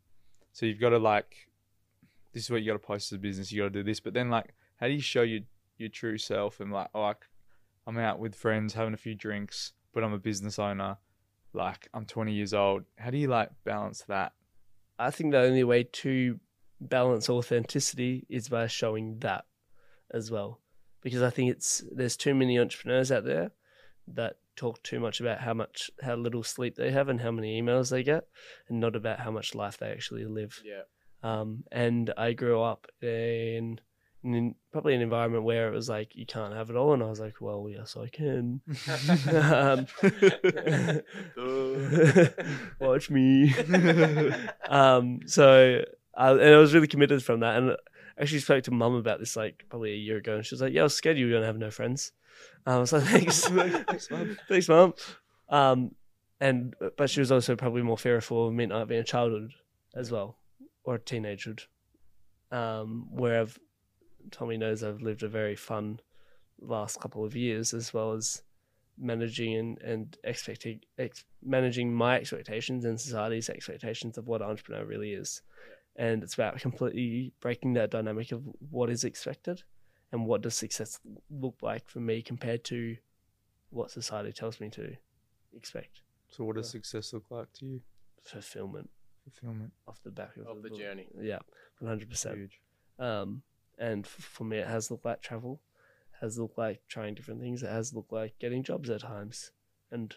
so 0.53 0.65
you've 0.65 0.79
got 0.79 0.89
to 0.89 0.99
like, 0.99 1.35
this 2.33 2.43
is 2.43 2.49
what 2.49 2.61
you 2.61 2.67
got 2.67 2.81
to 2.81 2.87
post 2.87 3.11
as 3.11 3.17
a 3.17 3.19
business. 3.19 3.51
You 3.51 3.61
got 3.63 3.73
to 3.73 3.79
do 3.79 3.83
this, 3.83 3.99
but 3.99 4.13
then 4.13 4.29
like, 4.29 4.53
how 4.77 4.87
do 4.87 4.93
you 4.93 5.01
show 5.01 5.23
your 5.23 5.41
your 5.77 5.89
true 5.89 6.17
self 6.17 6.59
and 6.59 6.71
like, 6.71 6.89
oh, 6.93 7.01
like, 7.01 7.25
I'm 7.87 7.97
out 7.97 8.19
with 8.19 8.35
friends 8.35 8.73
having 8.73 8.93
a 8.93 8.97
few 8.97 9.15
drinks, 9.15 9.73
but 9.93 10.03
I'm 10.03 10.13
a 10.13 10.19
business 10.19 10.59
owner. 10.59 10.97
Like, 11.53 11.87
I'm 11.93 12.05
20 12.05 12.33
years 12.33 12.53
old. 12.53 12.83
How 12.97 13.09
do 13.09 13.17
you 13.17 13.27
like 13.27 13.49
balance 13.63 14.03
that? 14.07 14.33
I 14.99 15.09
think 15.09 15.31
the 15.31 15.39
only 15.39 15.63
way 15.63 15.83
to 15.83 16.39
balance 16.81 17.29
authenticity 17.29 18.25
is 18.29 18.49
by 18.49 18.67
showing 18.67 19.19
that 19.19 19.45
as 20.11 20.31
well. 20.31 20.59
Because 21.01 21.21
I 21.21 21.29
think 21.29 21.51
it's 21.51 21.83
there's 21.91 22.17
too 22.17 22.35
many 22.35 22.59
entrepreneurs 22.59 23.11
out 23.11 23.23
there 23.23 23.51
that 24.07 24.37
talk 24.55 24.83
too 24.83 24.99
much 24.99 25.21
about 25.21 25.39
how 25.39 25.53
much 25.53 25.89
how 26.01 26.15
little 26.15 26.43
sleep 26.43 26.75
they 26.75 26.91
have 26.91 27.07
and 27.07 27.21
how 27.21 27.31
many 27.31 27.61
emails 27.61 27.89
they 27.89 28.03
get 28.03 28.27
and 28.67 28.79
not 28.79 28.95
about 28.95 29.19
how 29.19 29.31
much 29.31 29.55
life 29.55 29.77
they 29.77 29.89
actually 29.89 30.25
live. 30.25 30.61
Yeah. 30.65 30.81
Um, 31.23 31.63
and 31.71 32.13
I 32.17 32.33
grew 32.33 32.61
up 32.61 32.87
in, 33.01 33.79
in 34.23 34.55
probably 34.71 34.95
an 34.95 35.01
environment 35.01 35.43
where 35.43 35.67
it 35.67 35.75
was 35.75 35.89
like 35.89 36.15
you 36.15 36.25
can't 36.25 36.53
have 36.53 36.69
it 36.69 36.75
all, 36.75 36.93
and 36.93 37.03
I 37.03 37.07
was 37.07 37.19
like, 37.19 37.41
well, 37.41 37.67
yes, 37.69 37.97
I 37.97 38.07
can. 38.07 38.61
um, 39.33 39.87
watch 42.79 43.09
me. 43.09 43.53
um, 44.69 45.19
so 45.25 45.83
I, 46.15 46.31
and 46.31 46.41
I 46.41 46.57
was 46.57 46.73
really 46.73 46.87
committed 46.87 47.23
from 47.23 47.41
that, 47.41 47.57
and 47.57 47.77
actually 48.19 48.39
spoke 48.39 48.63
to 48.65 48.71
mum 48.71 48.95
about 48.95 49.19
this 49.19 49.35
like 49.35 49.65
probably 49.69 49.93
a 49.93 49.97
year 49.97 50.17
ago, 50.17 50.35
and 50.35 50.45
she 50.45 50.53
was 50.53 50.61
like, 50.61 50.73
"Yeah, 50.73 50.81
I 50.81 50.83
was 50.83 50.95
scared 50.95 51.17
you 51.17 51.27
were 51.27 51.33
gonna 51.33 51.45
have 51.45 51.57
no 51.57 51.71
friends." 51.71 52.11
Um, 52.65 52.75
I 52.75 52.79
was 52.79 52.93
like, 52.93 53.03
"Thanks, 53.05 53.45
Thanks, 53.47 54.11
Mum." 54.11 54.37
thanks, 54.47 54.69
mum." 54.69 54.93
Um, 55.49 55.95
and 56.39 56.75
but 56.97 57.09
she 57.09 57.19
was 57.19 57.31
also 57.31 57.55
probably 57.55 57.81
more 57.81 57.97
fearful 57.97 58.47
of 58.47 58.53
me 58.53 58.65
not 58.65 58.87
being 58.87 59.01
a 59.01 59.03
childhood 59.05 59.53
as 59.95 60.11
well, 60.11 60.37
or 60.83 60.95
a 60.95 60.99
teenagehood. 60.99 61.65
Um, 62.51 63.07
where 63.11 63.41
I've 63.41 63.59
Tommy 64.31 64.57
knows 64.57 64.83
I've 64.83 65.01
lived 65.01 65.23
a 65.23 65.27
very 65.27 65.55
fun 65.55 65.99
last 66.61 66.99
couple 66.99 67.23
of 67.23 67.35
years, 67.35 67.73
as 67.73 67.93
well 67.93 68.13
as 68.13 68.41
managing 68.97 69.55
and 69.55 69.77
and 69.81 70.17
expecting 70.23 70.81
ex- 70.97 71.25
managing 71.43 71.93
my 71.93 72.17
expectations 72.17 72.85
and 72.85 72.99
society's 72.99 73.49
expectations 73.49 74.17
of 74.17 74.27
what 74.27 74.41
entrepreneur 74.41 74.85
really 74.85 75.13
is. 75.13 75.41
And 75.99 76.23
it's 76.23 76.33
about 76.35 76.59
completely 76.61 77.33
breaking 77.41 77.73
that 77.73 77.91
dynamic 77.91 78.31
of 78.31 78.41
what 78.71 78.89
is 78.89 79.03
expected 79.03 79.63
and 80.13 80.25
what 80.25 80.41
does 80.41 80.55
success 80.55 80.99
look 81.29 81.57
like 81.61 81.89
for 81.89 81.99
me 81.99 82.21
compared 82.21 82.63
to 82.65 82.95
what 83.69 83.91
society 83.91 84.31
tells 84.31 84.59
me 84.61 84.69
to 84.69 84.95
expect. 85.55 86.01
So 86.29 86.45
what 86.45 86.55
does 86.55 86.69
success 86.69 87.11
look 87.13 87.25
like 87.29 87.51
to 87.59 87.65
you? 87.65 87.81
fulfillment 88.23 88.89
Fulfillment. 89.23 89.71
off 89.87 89.99
the 90.03 90.11
back 90.11 90.35
of, 90.37 90.47
Of 90.47 90.63
the 90.63 90.69
journey. 90.69 91.07
Yeah, 91.19 91.39
one 91.79 91.89
hundred 91.89 92.09
percent. 92.09 92.37
Huge. 92.37 92.59
Um, 92.97 93.41
and 93.77 94.05
f- 94.05 94.11
for 94.11 94.43
me, 94.45 94.57
it 94.59 94.67
has 94.67 94.89
looked 94.91 95.05
like 95.05 95.21
travel, 95.21 95.61
has 96.21 96.37
looked 96.39 96.57
like 96.57 96.81
trying 96.87 97.13
different 97.15 97.41
things. 97.41 97.61
It 97.63 97.69
has 97.69 97.93
looked 97.93 98.11
like 98.13 98.37
getting 98.39 98.63
jobs 98.63 98.89
at 98.89 99.01
times, 99.01 99.51
and 99.91 100.15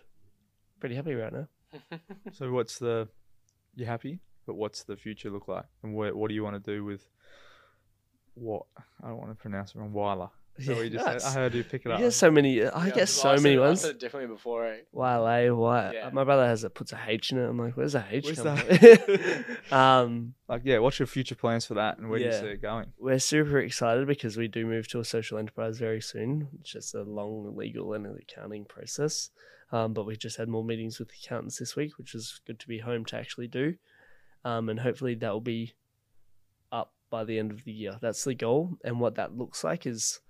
pretty 0.81 0.95
happy 0.95 1.15
right 1.15 1.33
now. 1.33 1.49
So 2.33 2.51
what's 2.53 2.79
the? 2.79 3.09
You 3.75 3.87
happy? 3.87 4.21
But 4.47 4.55
what's 4.55 4.85
the 4.85 4.97
future 4.97 5.31
look 5.31 5.49
like? 5.49 5.67
And 5.83 5.95
what 5.95 6.15
what 6.17 6.29
do 6.29 6.35
you 6.35 6.43
want 6.45 6.63
to 6.63 6.75
do 6.75 6.85
with? 6.85 7.07
What 8.35 8.63
I 9.03 9.09
don't 9.09 9.19
want 9.19 9.31
to 9.31 9.35
pronounce 9.37 9.75
it 9.75 9.79
wrong. 9.79 9.93
Weiler. 9.93 10.31
Is 10.59 10.67
that 10.67 10.77
you 10.85 10.91
just 10.91 11.07
Nice. 11.07 11.23
said? 11.25 11.31
I 11.31 11.33
heard 11.35 11.55
you 11.55 11.65
pick 11.65 11.87
it 11.87 11.93
up. 11.93 11.99
get 11.99 12.13
so 12.13 12.31
many. 12.31 12.63
I 12.63 12.65
Yeah, 12.65 12.85
get 12.91 12.95
'cause 12.95 13.11
so 13.11 13.31
I 13.31 13.37
many 13.37 13.55
said- 13.55 13.59
I 13.63 13.67
ones. 13.67 13.81
said 13.81 13.91
it 13.93 13.99
differently 14.01 14.35
before. 14.35 14.67
Eh? 14.67 14.81
Why, 14.91 15.45
eh? 15.47 15.49
Why? 15.51 15.93
Yeah. 15.95 16.11
My 16.13 16.25
brother 16.25 16.47
has 16.47 16.63
it 16.63 16.75
puts 16.75 16.93
a 16.93 17.01
H 17.07 17.33
in 17.33 17.39
it. 17.39 17.47
I'm 17.49 17.59
like, 17.59 17.75
where's 17.75 17.95
the 17.95 18.05
H 18.11 18.25
Where's 18.27 18.41
come 18.43 18.57
the- 18.57 19.47
from? 19.71 19.73
um, 19.79 20.35
Like, 20.49 20.61
yeah, 20.65 20.79
what's 20.79 20.99
your 20.99 21.07
future 21.07 21.35
plans 21.37 21.65
for 21.65 21.73
that, 21.75 21.97
and 21.99 22.11
where 22.11 22.19
do 22.19 22.27
you 22.27 22.33
see 22.33 22.47
it 22.49 22.61
going? 22.61 22.93
we're 22.99 23.19
super 23.19 23.59
excited 23.61 24.07
because 24.07 24.37
we 24.37 24.47
do 24.47 24.67
move 24.67 24.89
to 24.89 25.01
a 25.01 25.05
social 25.07 25.39
enterprise 25.39 25.79
very 25.79 26.03
soon. 26.03 26.49
It's 26.61 26.71
just 26.71 26.95
a 26.95 27.03
long 27.03 27.57
legal 27.57 27.95
and 27.95 28.07
accounting 28.19 28.67
process. 28.67 29.31
Um, 29.73 29.95
but 29.95 30.05
we 30.05 30.17
just 30.17 30.37
had 30.37 30.49
more 30.51 30.63
meetings 30.63 30.99
with 30.99 31.09
the 31.09 31.15
accountants 31.25 31.59
this 31.59 31.77
week, 31.77 31.97
which 31.97 32.15
is 32.15 32.43
good 32.47 32.61
to 32.61 32.69
be 32.69 32.81
home 32.81 33.07
to 33.07 33.17
actually 33.17 33.49
do. 33.49 33.77
Um, 34.45 34.69
and 34.69 34.81
hopefully 34.81 35.15
that 35.17 35.33
will 35.33 35.41
be 35.41 35.73
up 36.73 36.93
by 37.11 37.25
the 37.25 37.39
end 37.39 37.51
of 37.53 37.65
the 37.65 37.73
year. 37.73 37.97
That's 38.01 38.25
the 38.25 38.35
goal. 38.35 38.77
And 38.85 38.99
what 39.01 39.15
that 39.17 39.37
looks 39.37 39.63
like 39.65 39.87
is 39.87 40.21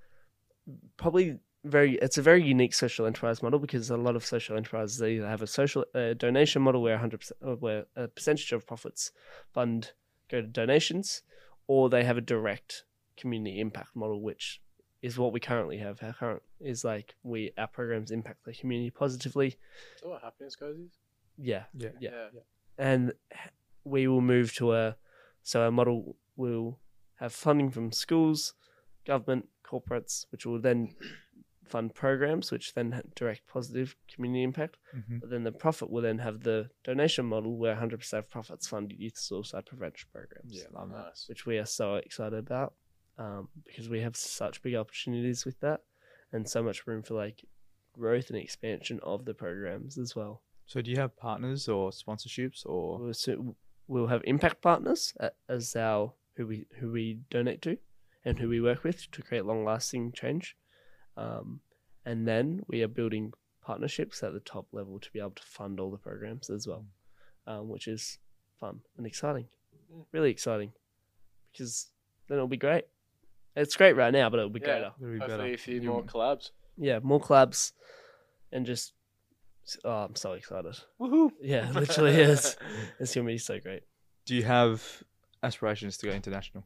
probably 0.96 1.38
very 1.64 1.94
it's 1.96 2.18
a 2.18 2.22
very 2.22 2.42
unique 2.42 2.74
social 2.74 3.06
enterprise 3.06 3.40
model 3.42 3.58
because 3.60 3.88
a 3.88 3.96
lot 3.96 4.16
of 4.16 4.24
social 4.26 4.56
enterprises 4.56 4.98
they 4.98 5.12
either 5.14 5.28
have 5.28 5.42
a 5.42 5.46
social 5.46 5.84
uh, 5.94 6.12
donation 6.14 6.60
model 6.60 6.82
where 6.82 6.98
100% 6.98 7.30
uh, 7.46 7.54
where 7.56 7.84
a 7.94 8.08
percentage 8.08 8.50
of 8.52 8.66
profits 8.66 9.12
fund 9.52 9.92
go 10.28 10.40
to 10.40 10.46
donations 10.48 11.22
or 11.68 11.88
they 11.88 12.02
have 12.02 12.16
a 12.16 12.20
direct 12.20 12.82
community 13.16 13.60
impact 13.60 13.94
model 13.94 14.20
which 14.20 14.60
is 15.02 15.18
what 15.18 15.32
we 15.32 15.38
currently 15.38 15.78
have 15.78 16.02
our 16.02 16.12
current 16.12 16.42
is 16.60 16.82
like 16.84 17.14
we 17.22 17.52
our 17.56 17.68
programs 17.68 18.10
impact 18.10 18.44
the 18.44 18.52
community 18.52 18.90
positively 18.90 19.54
So 20.00 20.08
what 20.08 20.22
happiness 20.22 20.56
goes 20.56 20.76
is? 20.78 20.90
yeah 21.38 21.64
Yeah. 21.74 21.90
yeah 22.00 22.28
and 22.76 23.12
we 23.85 24.07
will 24.09 24.20
move 24.20 24.55
to 24.55 24.72
a 24.72 24.97
so 25.43 25.62
our 25.62 25.70
model 25.70 26.16
will 26.37 26.78
have 27.16 27.33
funding 27.33 27.70
from 27.70 27.93
schools, 27.93 28.55
government, 29.07 29.49
corporates, 29.64 30.24
which 30.30 30.47
will 30.47 30.61
then 30.61 30.95
fund 31.64 31.95
programs, 31.95 32.51
which 32.53 32.74
then 32.74 32.93
ha- 32.93 33.01
direct 33.16 33.47
positive 33.47 33.97
community 34.12 34.43
impact. 34.45 34.76
hmm 34.93 35.18
But 35.18 35.30
then 35.30 35.43
the 35.45 35.53
profit 35.53 35.91
will 35.91 36.03
then 36.03 36.18
have 36.18 36.43
the 36.43 36.68
donation 36.85 37.26
model, 37.26 37.57
where 37.57 37.74
100% 37.76 38.12
of 38.18 38.28
profits 38.30 38.66
fund 38.68 38.93
youth 38.97 39.16
suicide 39.18 39.66
prevention 39.66 40.09
programs, 40.12 40.53
Yeah, 40.55 40.64
love 40.72 40.91
that. 40.91 41.07
Nice. 41.07 41.26
which 41.28 41.47
we 41.47 41.59
are 41.59 41.66
so 41.66 41.97
excited 41.97 42.39
about 42.39 42.74
um, 43.18 43.49
because 43.64 43.89
we 43.89 44.01
have 44.01 44.16
such 44.16 44.62
big 44.62 44.74
opportunities 44.74 45.45
with 45.45 45.59
that, 45.61 45.80
and 46.33 46.49
so 46.49 46.62
much 46.62 46.87
room 46.87 47.03
for 47.03 47.14
like 47.14 47.45
growth 47.93 48.30
and 48.30 48.39
expansion 48.39 48.99
of 49.03 49.24
the 49.24 49.35
programs 49.35 49.99
as 49.99 50.14
well. 50.16 50.43
So, 50.66 50.80
do 50.80 50.91
you 50.91 50.97
have 50.99 51.16
partners 51.16 51.68
or 51.68 51.91
sponsorships 51.91 52.64
or? 52.64 52.99
We'll, 52.99 53.14
so 53.14 53.55
we'll 53.89 54.07
have 54.09 54.22
impact 54.24 54.62
partners 54.62 55.14
as 55.49 55.76
our 55.76 56.12
who 56.37 56.47
we 56.47 56.66
who 56.78 56.91
we 56.93 57.18
donate 57.30 57.61
to 57.62 57.76
and 58.24 58.39
who 58.39 58.49
we 58.49 58.61
work 58.61 58.85
with 58.85 59.11
to 59.11 59.22
create 59.22 59.45
long 59.45 59.64
lasting 59.64 60.12
change, 60.12 60.57
um, 61.16 61.61
and 62.07 62.26
then 62.26 62.62
we 62.68 62.83
are 62.83 62.89
building 62.89 63.33
partnerships 63.61 64.22
at 64.22 64.33
the 64.33 64.41
top 64.41 64.66
level 64.72 64.99
to 64.99 65.11
be 65.12 65.18
able 65.18 65.30
to 65.33 65.43
fund 65.43 65.78
all 65.80 65.91
the 65.91 65.97
programs 65.99 66.49
as 66.51 66.66
well, 66.66 66.85
um, 67.47 67.68
which 67.68 67.87
is 67.89 68.18
fun 68.61 68.80
and 68.97 69.07
exciting, 69.07 69.47
really 70.12 70.30
exciting, 70.30 70.72
because 71.53 71.91
then 72.28 72.39
it'll 72.39 72.49
be 72.49 72.57
great. 72.57 72.85
It's 73.55 73.76
great 73.76 73.97
right 73.97 74.12
now, 74.12 74.30
but 74.30 74.39
it'll 74.39 74.51
be 74.51 74.61
Yeah. 74.61 74.66
greater. 74.66 74.93
It'll 75.01 75.12
be 75.12 75.18
Hopefully 75.18 75.39
better. 75.43 75.55
a 75.55 75.57
few 75.59 75.80
You- 75.80 75.89
more 75.91 76.03
collabs. 76.05 76.51
Yeah, 76.78 77.01
more 77.03 77.20
collabs, 77.20 77.72
and 78.51 78.64
just 78.64 78.95
oh, 79.84 79.90
I'm 79.90 80.14
so 80.16 80.32
excited. 80.32 80.76
Woohoo! 81.00 81.30
Yeah, 81.40 81.70
literally 81.74 82.14
is. 82.16 82.56
It's 83.00 83.14
gonna 83.14 83.26
be 83.26 83.38
so 83.38 83.58
great. 83.60 83.82
Do 84.26 84.34
you 84.34 84.42
have 84.44 85.02
aspirations 85.42 85.96
to 85.98 86.06
go 86.06 86.12
international? 86.12 86.64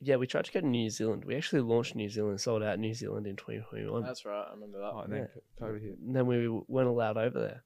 Yeah, 0.00 0.16
we 0.16 0.26
tried 0.26 0.44
to 0.44 0.52
go 0.52 0.60
to 0.60 0.66
New 0.66 0.90
Zealand. 0.90 1.24
We 1.24 1.36
actually 1.36 1.62
launched 1.62 1.94
New 1.94 2.08
Zealand, 2.10 2.40
sold 2.40 2.62
out 2.62 2.78
New 2.78 2.92
Zealand 2.92 3.26
in 3.26 3.36
2021. 3.36 4.02
That's 4.02 4.24
right. 4.26 4.44
I 4.48 4.52
remember 4.52 4.78
that. 4.78 4.90
Oh, 4.92 4.98
and 5.00 5.12
then 5.12 5.28
COVID 5.60 5.80
hit. 5.82 5.98
And 6.04 6.14
then 6.14 6.26
we 6.26 6.48
weren't 6.68 6.88
allowed 6.88 7.16
over 7.16 7.40
there. 7.40 7.62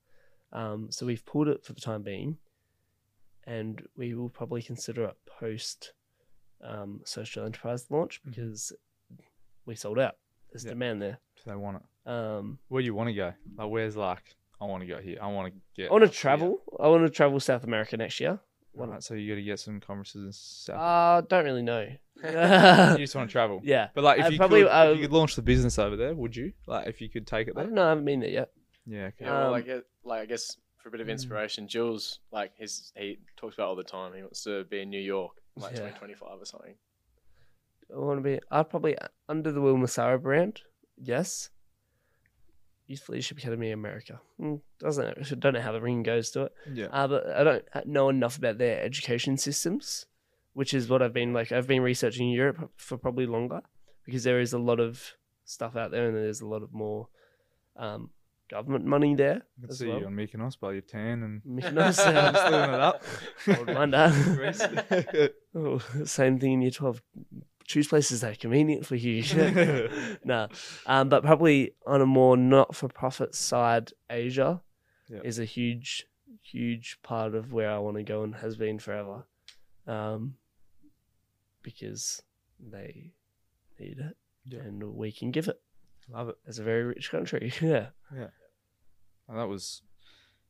Um, 0.53 0.89
so 0.91 1.07
we've 1.07 1.25
pulled 1.27 1.49
it 1.49 1.65
for 1.65 1.73
the 1.73 1.81
time 1.81 2.03
being, 2.03 2.39
and 3.47 3.83
we 3.97 4.15
will 4.15 4.29
probably 4.29 4.63
consider 4.63 5.05
it 5.05 5.17
post 5.27 5.93
um, 6.63 7.01
social 7.05 7.45
enterprise 7.47 7.87
launch 7.91 8.21
Mhm. 8.23 8.31
because 8.31 8.73
we 9.65 9.75
sold 9.75 9.99
out. 9.99 10.17
There's 10.53 10.65
Yeah. 10.65 10.71
demand 10.73 11.01
there. 11.03 11.19
So 11.37 11.51
they 11.51 11.57
want 11.57 11.79
it. 11.83 12.09
Um, 12.11 12.59
Where 12.69 12.83
do 12.83 12.87
you 12.87 12.95
want 12.95 13.09
to 13.09 13.15
go? 13.15 13.33
Like, 13.57 13.71
where's 13.71 13.97
like, 13.97 14.37
I 14.61 14.67
want 14.67 14.83
to 14.83 14.87
go 14.87 14.99
here. 15.01 15.19
I 15.23 15.27
want 15.29 15.53
to 15.55 15.61
get. 15.75 15.89
I 15.91 15.93
want 15.93 16.03
to 16.03 16.09
up 16.09 16.13
here. 16.15 16.21
travel. 16.21 16.63
I 16.79 16.89
want 16.89 17.05
to 17.05 17.11
travel 17.11 17.41
South 17.41 17.65
America 17.65 17.97
next 17.97 18.21
year. 18.21 18.39
Why 18.73 18.87
Right, 18.87 19.03
so 19.03 19.15
you 19.15 19.29
got 19.33 19.37
to 19.37 19.43
get 19.43 19.59
some 19.59 19.81
conferences 19.81 20.23
and 20.23 20.35
stuff. 20.35 20.79
Uh, 20.79 21.21
don't 21.29 21.45
really 21.45 21.63
know. 21.63 21.89
you 22.23 22.99
just 22.99 23.15
want 23.17 23.29
to 23.29 23.33
travel. 23.33 23.61
yeah, 23.65 23.89
But 23.95 24.05
like, 24.05 24.21
if 24.21 24.27
I 24.27 24.29
you 24.29 24.37
probably- 24.39 24.63
could, 24.63 24.71
I- 24.71 24.91
if 24.91 24.97
you 24.99 25.03
could 25.03 25.13
launch 25.13 25.35
the 25.35 25.43
business 25.43 25.77
over 25.79 25.97
there, 25.97 26.15
would 26.15 26.37
you? 26.37 26.53
Like, 26.69 26.87
if 26.87 27.01
you 27.01 27.09
could 27.09 27.27
take 27.27 27.49
it 27.49 27.55
I 27.57 27.61
there? 27.61 27.65
don't 27.65 27.75
know. 27.75 27.85
I 27.87 27.89
haven't 27.89 28.05
been 28.05 28.21
there 28.21 28.29
yet. 28.31 28.51
Yeah. 28.87 29.07
Okay. 29.07 29.17
Yeah, 29.25 29.33
well, 29.33 29.47
Um, 29.47 29.51
like, 29.53 29.67
it, 29.67 29.87
like 30.05 30.21
I 30.23 30.27
guess 30.27 30.57
for 30.77 30.89
a 30.89 30.93
bit 30.93 31.01
of 31.01 31.09
Mm. 31.09 31.11
inspiration, 31.13 31.67
Jules, 31.67 32.21
like 32.31 32.53
his, 32.57 32.93
he 32.97 33.19
talks 33.37 33.55
about 33.55 33.69
all 33.69 33.77
the 33.77 33.83
time. 33.83 34.13
He 34.15 34.23
wants 34.23 34.45
to 34.45 34.65
be 34.65 34.81
in 34.83 34.91
New 34.91 35.01
York, 35.01 35.33
like 35.57 35.73
Yeah. 35.73 35.79
2025 35.91 36.41
or 36.41 36.45
something. 36.45 36.75
I 37.93 37.99
want 37.99 38.19
to 38.19 38.23
be. 38.23 38.39
I'd 38.53 38.71
probably 38.71 38.97
under 39.29 39.51
the 39.51 39.61
Wil 39.61 39.75
Massara 39.77 40.23
brand. 40.23 40.63
Yes. 40.97 41.51
Youth 42.91 43.09
Leadership 43.09 43.39
Academy 43.39 43.71
America. 43.71 44.21
Mm, 44.41 44.61
doesn't 44.81 45.39
don't 45.39 45.55
know 45.55 45.61
how 45.61 45.71
the 45.71 45.81
ring 45.81 46.03
goes 46.03 46.33
to 46.33 46.47
it. 46.47 46.53
Yeah. 46.75 46.87
Uh, 46.87 47.07
but 47.07 47.31
I 47.31 47.45
don't 47.45 47.65
know 47.87 48.09
enough 48.09 48.37
about 48.37 48.59
their 48.59 48.83
education 48.83 49.37
systems, 49.37 50.07
which 50.55 50.75
is 50.75 50.89
what 50.89 51.01
I've 51.01 51.13
been 51.13 51.33
like. 51.33 51.53
I've 51.53 51.69
been 51.69 51.83
researching 51.83 52.31
Europe 52.31 52.73
for 52.75 52.99
probably 52.99 53.27
longer 53.27 53.61
because 54.05 54.25
there 54.25 54.41
is 54.41 54.53
a 54.53 54.59
lot 54.59 54.81
of 54.81 55.15
stuff 55.45 55.77
out 55.77 55.93
there, 55.93 56.09
and 56.09 56.17
there's 56.17 56.41
a 56.41 56.49
lot 56.49 56.65
of 56.65 56.73
more 56.73 57.07
um, 57.77 58.11
government 58.51 58.85
money 58.85 59.15
there 59.15 59.43
I 59.63 59.67
can 59.67 59.77
see 59.77 59.87
well. 59.87 60.01
you 60.01 60.07
on 60.07 60.15
Mykonos 60.17 60.59
by 60.59 60.73
your 60.73 60.81
tan 60.81 61.23
and 61.23 61.43
Mykonos, 61.45 62.05
living 62.51 62.75
it 62.75 62.81
up. 62.81 63.05
Old 63.57 63.73
wonder. 63.73 65.31
Oh, 65.55 65.81
same 66.05 66.39
thing 66.39 66.53
in 66.55 66.63
year 66.63 66.71
12. 66.71 67.03
Choose 67.71 67.87
places 67.87 68.21
that 68.23 68.33
are 68.33 68.35
convenient 68.35 68.85
for 68.85 68.97
you. 68.97 69.23
no. 70.25 70.49
Um, 70.87 71.09
but 71.09 71.23
probably 71.23 71.75
on 71.87 72.01
a 72.01 72.07
more 72.07 72.37
not 72.37 72.75
for 72.75 72.89
profit 72.89 73.33
side, 73.37 73.93
Asia 74.11 74.61
Yeah. 75.09 75.21
is 75.23 75.39
a 75.39 75.45
huge, 75.45 76.05
huge 76.43 76.99
part 77.05 77.37
of 77.37 77.53
where 77.53 77.71
I 77.71 77.79
want 77.79 77.97
to 77.97 78.03
go 78.03 78.25
and 78.25 78.35
has 78.35 78.57
been 78.57 78.81
forever. 78.81 79.23
Um, 79.87 80.35
because 81.63 82.23
they 82.59 83.13
need 83.79 83.99
it 84.01 84.17
Yeah. 84.45 84.61
and 84.63 84.83
we 84.95 85.13
can 85.13 85.31
give 85.31 85.47
it 85.47 85.61
Love 86.09 86.31
it. 86.31 86.39
as 86.49 86.59
a 86.59 86.65
very 86.65 86.83
rich 86.83 87.09
country. 87.13 87.53
yeah. 87.61 87.91
Yeah. 88.13 88.31
And 89.29 89.39
that 89.39 89.47
was. 89.49 89.83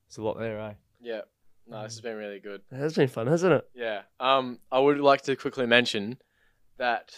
It's 0.09 0.17
a 0.17 0.23
lot 0.23 0.39
there, 0.39 0.59
eh? 0.59 0.73
Yeah. 1.03 1.21
No, 1.67 1.83
this 1.83 1.93
has 1.93 2.01
been 2.01 2.17
really 2.17 2.41
good. 2.41 2.63
It 2.73 2.77
has 2.79 2.95
been 2.95 3.09
fun, 3.09 3.27
hasn't 3.27 3.53
it? 3.53 3.69
Yeah. 3.75 4.03
Um, 4.19 4.59
I 4.73 4.79
would 4.79 4.99
like 5.01 5.21
to 5.25 5.37
quickly 5.37 5.67
mention 5.67 6.19
that 6.81 7.13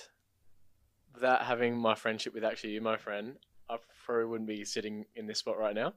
without 1.15 1.43
having 1.45 1.79
my 1.79 1.95
friendship 1.95 2.35
with 2.35 2.45
actually 2.45 2.71
you, 2.75 2.81
my 2.83 2.97
friend, 2.97 3.37
I 3.71 3.77
probably 4.05 4.27
wouldn't 4.27 4.49
be 4.49 4.65
sitting 4.65 5.07
in 5.17 5.27
this 5.27 5.39
spot 5.39 5.57
right 5.59 5.75
now. 5.75 5.91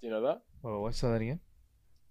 Do 0.00 0.06
you 0.06 0.10
know 0.10 0.22
that? 0.22 0.40
Well, 0.62 0.82
let's 0.84 1.00
that 1.12 1.20
again. 1.20 1.40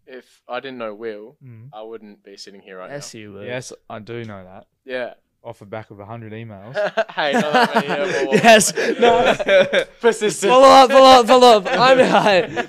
If 0.05 0.41
I 0.47 0.59
didn't 0.59 0.77
know 0.77 0.93
Wil, 0.93 1.37
Mm. 1.43 1.69
I 1.73 1.81
wouldn't 1.83 2.23
be 2.23 2.37
sitting 2.37 2.61
here 2.61 2.77
right 2.77 2.89
now. 2.89 2.95
Yes, 2.95 3.13
you 3.13 3.33
were. 3.33 3.45
Yes, 3.45 3.73
I 3.89 3.99
do 3.99 4.23
know 4.23 4.43
that. 4.43 4.67
now. 4.85 5.13
Off 5.43 5.59
the 5.59 5.65
back 5.65 5.89
of 5.91 5.99
a 5.99 6.05
hundred 6.05 6.33
emails. 6.33 6.73
Hey, 7.11 7.31
not 7.33 7.53
that 7.53 7.75
many. 7.87 7.87
Yeah. 7.87 8.39
Yes. 8.43 8.73
No. 8.99 9.83
Persistent. 10.01 10.51
follow 10.51 10.67
up, 10.67 10.91
follow 10.91 11.19
up, 11.21 11.27
follow 11.27 11.57
up. 11.57 11.65
I'm 11.67 11.99
high. 11.99 12.67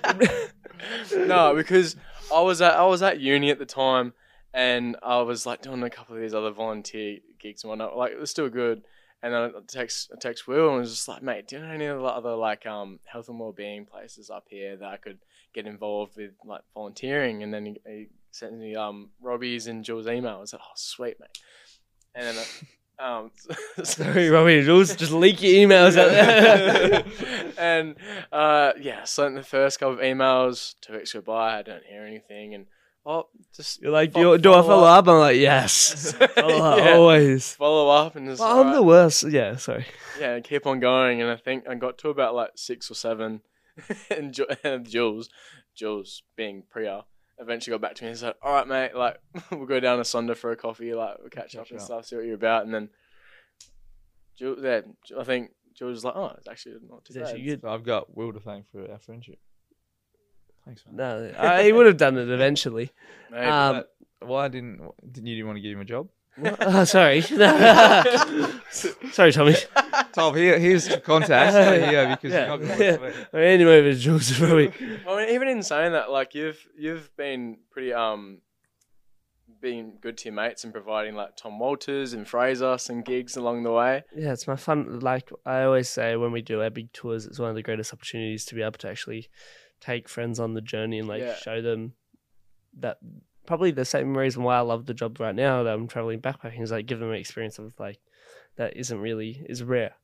no, 1.26 1.54
because 1.56 1.96
I 2.32 2.40
was 2.42 2.60
at 2.62 2.74
I 2.74 2.84
was 2.84 3.02
at 3.02 3.18
uni 3.20 3.50
at 3.50 3.58
the 3.58 3.66
time, 3.66 4.12
and 4.54 4.96
I 5.02 5.20
was 5.22 5.46
like 5.46 5.62
doing 5.62 5.82
a 5.82 5.90
couple 5.90 6.16
of 6.16 6.22
these 6.22 6.34
other 6.34 6.50
volunteer 6.50 7.18
gigs 7.38 7.64
and 7.64 7.68
whatnot. 7.68 7.96
Like 7.96 8.12
it 8.12 8.20
was 8.20 8.30
still 8.30 8.48
good. 8.48 8.82
And 9.22 9.34
then 9.34 9.42
I 9.42 9.50
text 9.66 10.10
I 10.14 10.18
text 10.18 10.46
Wil 10.46 10.70
and 10.70 10.78
was 10.78 10.90
just 10.90 11.08
like, 11.08 11.22
mate, 11.22 11.48
do 11.48 11.56
you 11.56 11.62
know 11.62 11.72
any 11.72 11.88
other 11.88 12.34
like 12.34 12.66
um 12.66 13.00
health 13.04 13.28
and 13.28 13.38
wellbeing 13.38 13.86
places 13.86 14.30
up 14.30 14.44
here 14.48 14.76
that 14.76 14.88
I 14.88 14.96
could 14.96 15.18
get 15.52 15.66
involved 15.66 16.16
with 16.16 16.32
like 16.44 16.62
volunteering? 16.74 17.42
And 17.42 17.52
then 17.52 17.66
he, 17.66 17.80
he 17.86 18.06
sent 18.30 18.56
me 18.56 18.76
um 18.76 19.10
Robbie's 19.20 19.66
and 19.66 19.84
Jules' 19.84 20.06
email. 20.06 20.36
I 20.36 20.40
was 20.40 20.52
like, 20.52 20.62
oh 20.64 20.72
sweet 20.76 21.18
mate. 21.20 21.38
And 22.14 22.36
then 22.36 22.44
uh, 22.98 23.02
um 23.02 23.30
Sorry, 23.84 24.28
Robbie 24.28 24.62
Jules, 24.62 24.94
just 24.94 25.12
leak 25.12 25.42
your 25.42 25.68
emails 25.68 25.96
out 25.96 26.10
there. 26.10 27.04
and 27.58 27.96
uh, 28.32 28.72
yeah, 28.80 29.04
sent 29.04 29.34
the 29.34 29.42
first 29.42 29.80
couple 29.80 29.94
of 29.94 30.00
emails. 30.00 30.74
Two 30.80 30.94
weeks 30.94 31.12
go 31.12 31.20
by, 31.20 31.58
I 31.58 31.62
don't 31.62 31.84
hear 31.84 32.04
anything, 32.04 32.54
and 32.54 32.66
oh, 33.10 33.24
just 33.56 33.80
You're 33.82 33.90
like, 33.90 34.12
Fo- 34.12 34.36
do, 34.36 34.42
do 34.42 34.50
I 34.52 34.56
follow 34.56 34.68
follow 34.68 34.84
up. 34.86 34.98
up? 35.06 35.08
I'm 35.08 35.18
like, 35.18 35.36
yes. 35.38 36.12
follow 36.34 36.62
up, 36.62 36.78
Yeah. 36.78 36.92
always. 36.94 37.54
follow 37.54 37.88
up 37.88 38.14
and 38.16 38.28
just 38.28 38.40
Well, 38.40 38.60
I'm 38.60 38.66
the 38.66 38.72
alright. 38.74 38.84
worst. 38.84 39.24
Yeah, 39.30 39.56
sorry. 39.56 39.86
yeah, 40.20 40.34
and 40.34 40.44
keep 40.44 40.66
on 40.66 40.78
going. 40.78 41.20
And 41.22 41.30
I 41.30 41.36
think 41.36 41.66
I 41.68 41.74
got 41.74 41.96
to 41.98 42.10
about 42.10 42.34
like 42.34 42.50
six 42.56 42.90
or 42.90 42.94
seven, 42.94 43.40
and, 44.10 44.32
Ju- 44.34 44.46
and 44.62 44.86
Jules, 44.88 45.30
Jules 45.74 46.22
being 46.36 46.64
Priya, 46.68 47.04
eventually 47.38 47.72
got 47.74 47.80
back 47.80 47.94
to 47.96 48.04
me 48.04 48.10
and 48.10 48.18
said, 48.18 48.34
"All 48.42 48.52
right, 48.52 48.66
mate, 48.68 48.94
like 48.94 49.18
we'll 49.50 49.66
go 49.66 49.80
down 49.80 49.96
to 49.98 50.02
Sonder 50.04 50.36
for 50.36 50.50
a 50.50 50.56
coffee, 50.56 50.92
like 50.94 51.16
we'll 51.20 51.30
catch 51.30 51.54
up 51.56 51.62
Catch 51.64 51.70
and 51.70 51.80
up. 51.80 51.84
stuff, 51.86 52.04
see 52.06 52.16
what 52.16 52.24
you're 52.26 52.34
about." 52.34 52.64
And 52.66 52.74
then 52.74 52.88
Jules, 54.38 54.58
yeah, 54.62 54.80
Ju- 55.06 55.18
I 55.20 55.24
think 55.24 55.50
Jules 55.76 55.94
was 55.94 56.04
like, 56.04 56.14
"Oh, 56.16 56.34
it's 56.36 56.48
actually 56.48 56.74
not 56.88 57.04
too 57.04 57.12
It's 57.12 57.18
bad." 57.18 57.24
actually 57.28 57.42
good. 57.44 57.64
I've 57.64 57.84
got 57.84 58.14
Wil 58.16 58.32
to 58.32 58.40
thank 58.40 58.66
for 58.70 58.90
our 58.90 58.98
friendship. 58.98 59.38
Thanks, 60.68 60.84
man. 60.86 60.96
No, 60.96 61.32
I, 61.38 61.62
he 61.62 61.72
would 61.72 61.86
have 61.86 61.96
done 61.96 62.18
it 62.18 62.28
eventually. 62.28 62.90
Maybe. 63.30 63.46
Um, 63.46 63.84
why 64.20 64.48
didn't 64.48 64.82
didn't 65.10 65.26
you 65.26 65.36
didn't 65.36 65.46
want 65.46 65.56
to 65.56 65.62
give 65.62 65.72
him 65.72 65.80
a 65.80 65.84
job? 65.86 66.08
oh, 66.60 66.84
sorry. 66.84 67.22
sorry, 69.10 69.32
Tommy. 69.32 69.56
Tom, 70.12 70.36
here, 70.36 70.58
here's 70.58 70.86
your 70.86 71.00
contact 71.00 71.54
Yeah, 71.54 72.14
because 72.14 72.32
Yeah. 72.32 72.38
you're 72.40 72.48
not 72.48 72.56
going 72.58 72.78
to 72.78 72.98
work. 73.00 73.14
I 73.32 73.36
mean, 73.36 73.44
anyway, 73.46 73.82
with 73.82 73.98
Jules, 73.98 74.38
probably. 74.38 74.72
I 75.08 75.16
mean, 75.16 75.30
even 75.30 75.48
in 75.48 75.62
saying 75.62 75.92
that, 75.92 76.10
like 76.10 76.34
you've 76.34 76.64
you've 76.76 77.10
been 77.16 77.56
pretty 77.70 77.92
um, 77.94 78.40
being 79.60 79.94
good 80.00 80.18
to 80.18 80.26
your 80.26 80.34
mates 80.34 80.62
and 80.64 80.72
providing 80.72 81.14
like 81.14 81.34
Tom 81.36 81.58
Walters 81.58 82.12
and 82.12 82.28
Fraser 82.28 82.76
some 82.78 83.00
gigs 83.02 83.36
along 83.36 83.62
the 83.62 83.72
way. 83.72 84.04
Yeah, 84.14 84.32
it's 84.32 84.46
my 84.46 84.56
fun. 84.56 85.00
Like 85.00 85.30
I 85.46 85.62
always 85.62 85.88
say, 85.88 86.14
when 86.16 86.30
we 86.30 86.42
do 86.42 86.60
our 86.62 86.70
big 86.70 86.92
tours, 86.92 87.26
it's 87.26 87.38
one 87.38 87.48
of 87.50 87.56
the 87.56 87.62
greatest 87.62 87.92
opportunities 87.92 88.44
to 88.46 88.54
be 88.54 88.62
able 88.62 88.78
to 88.78 88.88
actually 88.88 89.28
take 89.80 90.08
friends 90.08 90.38
on 90.40 90.54
the 90.54 90.60
journey 90.60 90.98
and 90.98 91.08
like 91.08 91.22
Yeah. 91.22 91.34
show 91.36 91.60
them 91.62 91.92
that 92.80 92.98
probably 93.46 93.70
the 93.70 93.84
same 93.84 94.16
reason 94.16 94.42
why 94.42 94.56
I 94.56 94.60
love 94.60 94.86
the 94.86 94.94
job 94.94 95.18
right 95.20 95.34
now 95.34 95.62
that 95.62 95.72
I'm 95.74 95.88
traveling 95.88 96.20
backpacking 96.20 96.60
is 96.62 96.70
like 96.70 96.86
give 96.86 96.98
them 97.00 97.10
an 97.10 97.16
experience 97.16 97.58
of 97.58 97.72
like 97.78 97.98
that 98.56 98.76
isn't 98.76 99.00
really 99.00 99.44
is 99.48 99.62
rare 99.62 99.94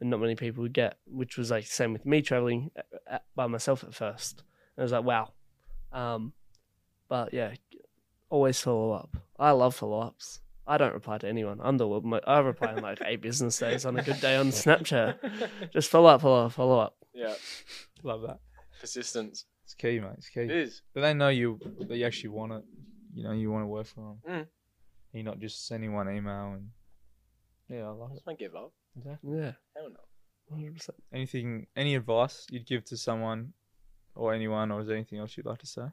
and 0.00 0.10
not 0.10 0.20
many 0.20 0.34
people 0.36 0.62
would 0.62 0.72
get, 0.72 0.98
which 1.06 1.36
was 1.36 1.50
like 1.50 1.66
same 1.66 1.92
with 1.92 2.04
me 2.06 2.22
traveling 2.22 2.70
a- 2.76 3.14
a- 3.16 3.20
by 3.34 3.46
myself 3.46 3.82
at 3.84 3.94
first. 3.94 4.42
And 4.76 4.82
I 4.82 4.84
was 4.84 4.92
like, 4.92 5.04
wow. 5.04 5.32
Um, 5.92 6.32
but 7.08 7.32
yeah, 7.32 7.54
always 8.30 8.60
follow 8.60 8.92
up. 8.92 9.16
I 9.38 9.52
love 9.52 9.74
follow 9.74 10.00
ups. 10.00 10.40
I 10.66 10.78
don't 10.78 10.94
reply 10.94 11.18
to 11.18 11.28
anyone. 11.28 11.60
I'm 11.62 11.76
the 11.76 11.86
mo- 11.86 12.20
I 12.26 12.38
reply 12.40 12.72
in 12.72 12.82
like 12.82 13.00
eight 13.04 13.20
business 13.20 13.58
days 13.58 13.84
on 13.84 13.98
a 13.98 14.02
good 14.02 14.20
day 14.20 14.36
on 14.36 14.48
Snapchat. 14.48 15.18
Just 15.72 15.90
follow 15.90 16.08
up, 16.08 16.22
follow 16.22 16.46
up, 16.46 16.52
follow 16.52 16.78
up. 16.78 16.96
yeah, 17.12 17.34
Love 18.02 18.22
that. 18.22 18.40
Persistence. 18.84 19.46
It's 19.64 19.74
key, 19.74 19.98
mate. 20.00 20.10
It's 20.18 20.28
key. 20.28 20.40
It 20.42 20.50
is. 20.50 20.82
But 20.94 21.00
they 21.02 21.14
know 21.14 21.28
you 21.28 21.58
that 21.88 21.96
you 21.96 22.04
actually 22.06 22.30
want 22.30 22.52
it. 22.52 22.62
You 23.14 23.24
know, 23.24 23.32
you 23.32 23.50
want 23.50 23.62
to 23.62 23.66
work 23.66 23.86
for 23.86 24.16
them. 24.26 24.32
Mm. 24.42 24.46
You're 25.12 25.24
not 25.24 25.38
just 25.40 25.66
sending 25.66 25.92
one 25.94 26.08
email 26.14 26.52
and 26.54 26.68
yeah, 27.70 27.84
I 27.86 27.90
love 27.90 28.10
it. 28.10 28.14
Just 28.14 28.26
don't 28.26 28.38
give 28.38 28.54
up. 28.54 28.72
Exactly. 28.96 29.38
Yeah, 29.38 29.52
Hell 29.76 29.88
no. 29.90 30.54
hundred 30.54 30.74
percent. 30.74 30.98
Anything, 31.12 31.66
any 31.76 31.94
advice 31.94 32.46
you'd 32.50 32.66
give 32.66 32.84
to 32.86 32.96
someone 32.96 33.52
or 34.14 34.34
anyone, 34.34 34.70
or 34.70 34.80
is 34.80 34.86
there 34.86 34.96
anything 34.96 35.18
else 35.18 35.36
you'd 35.36 35.46
like 35.46 35.58
to 35.60 35.66
say? 35.66 35.86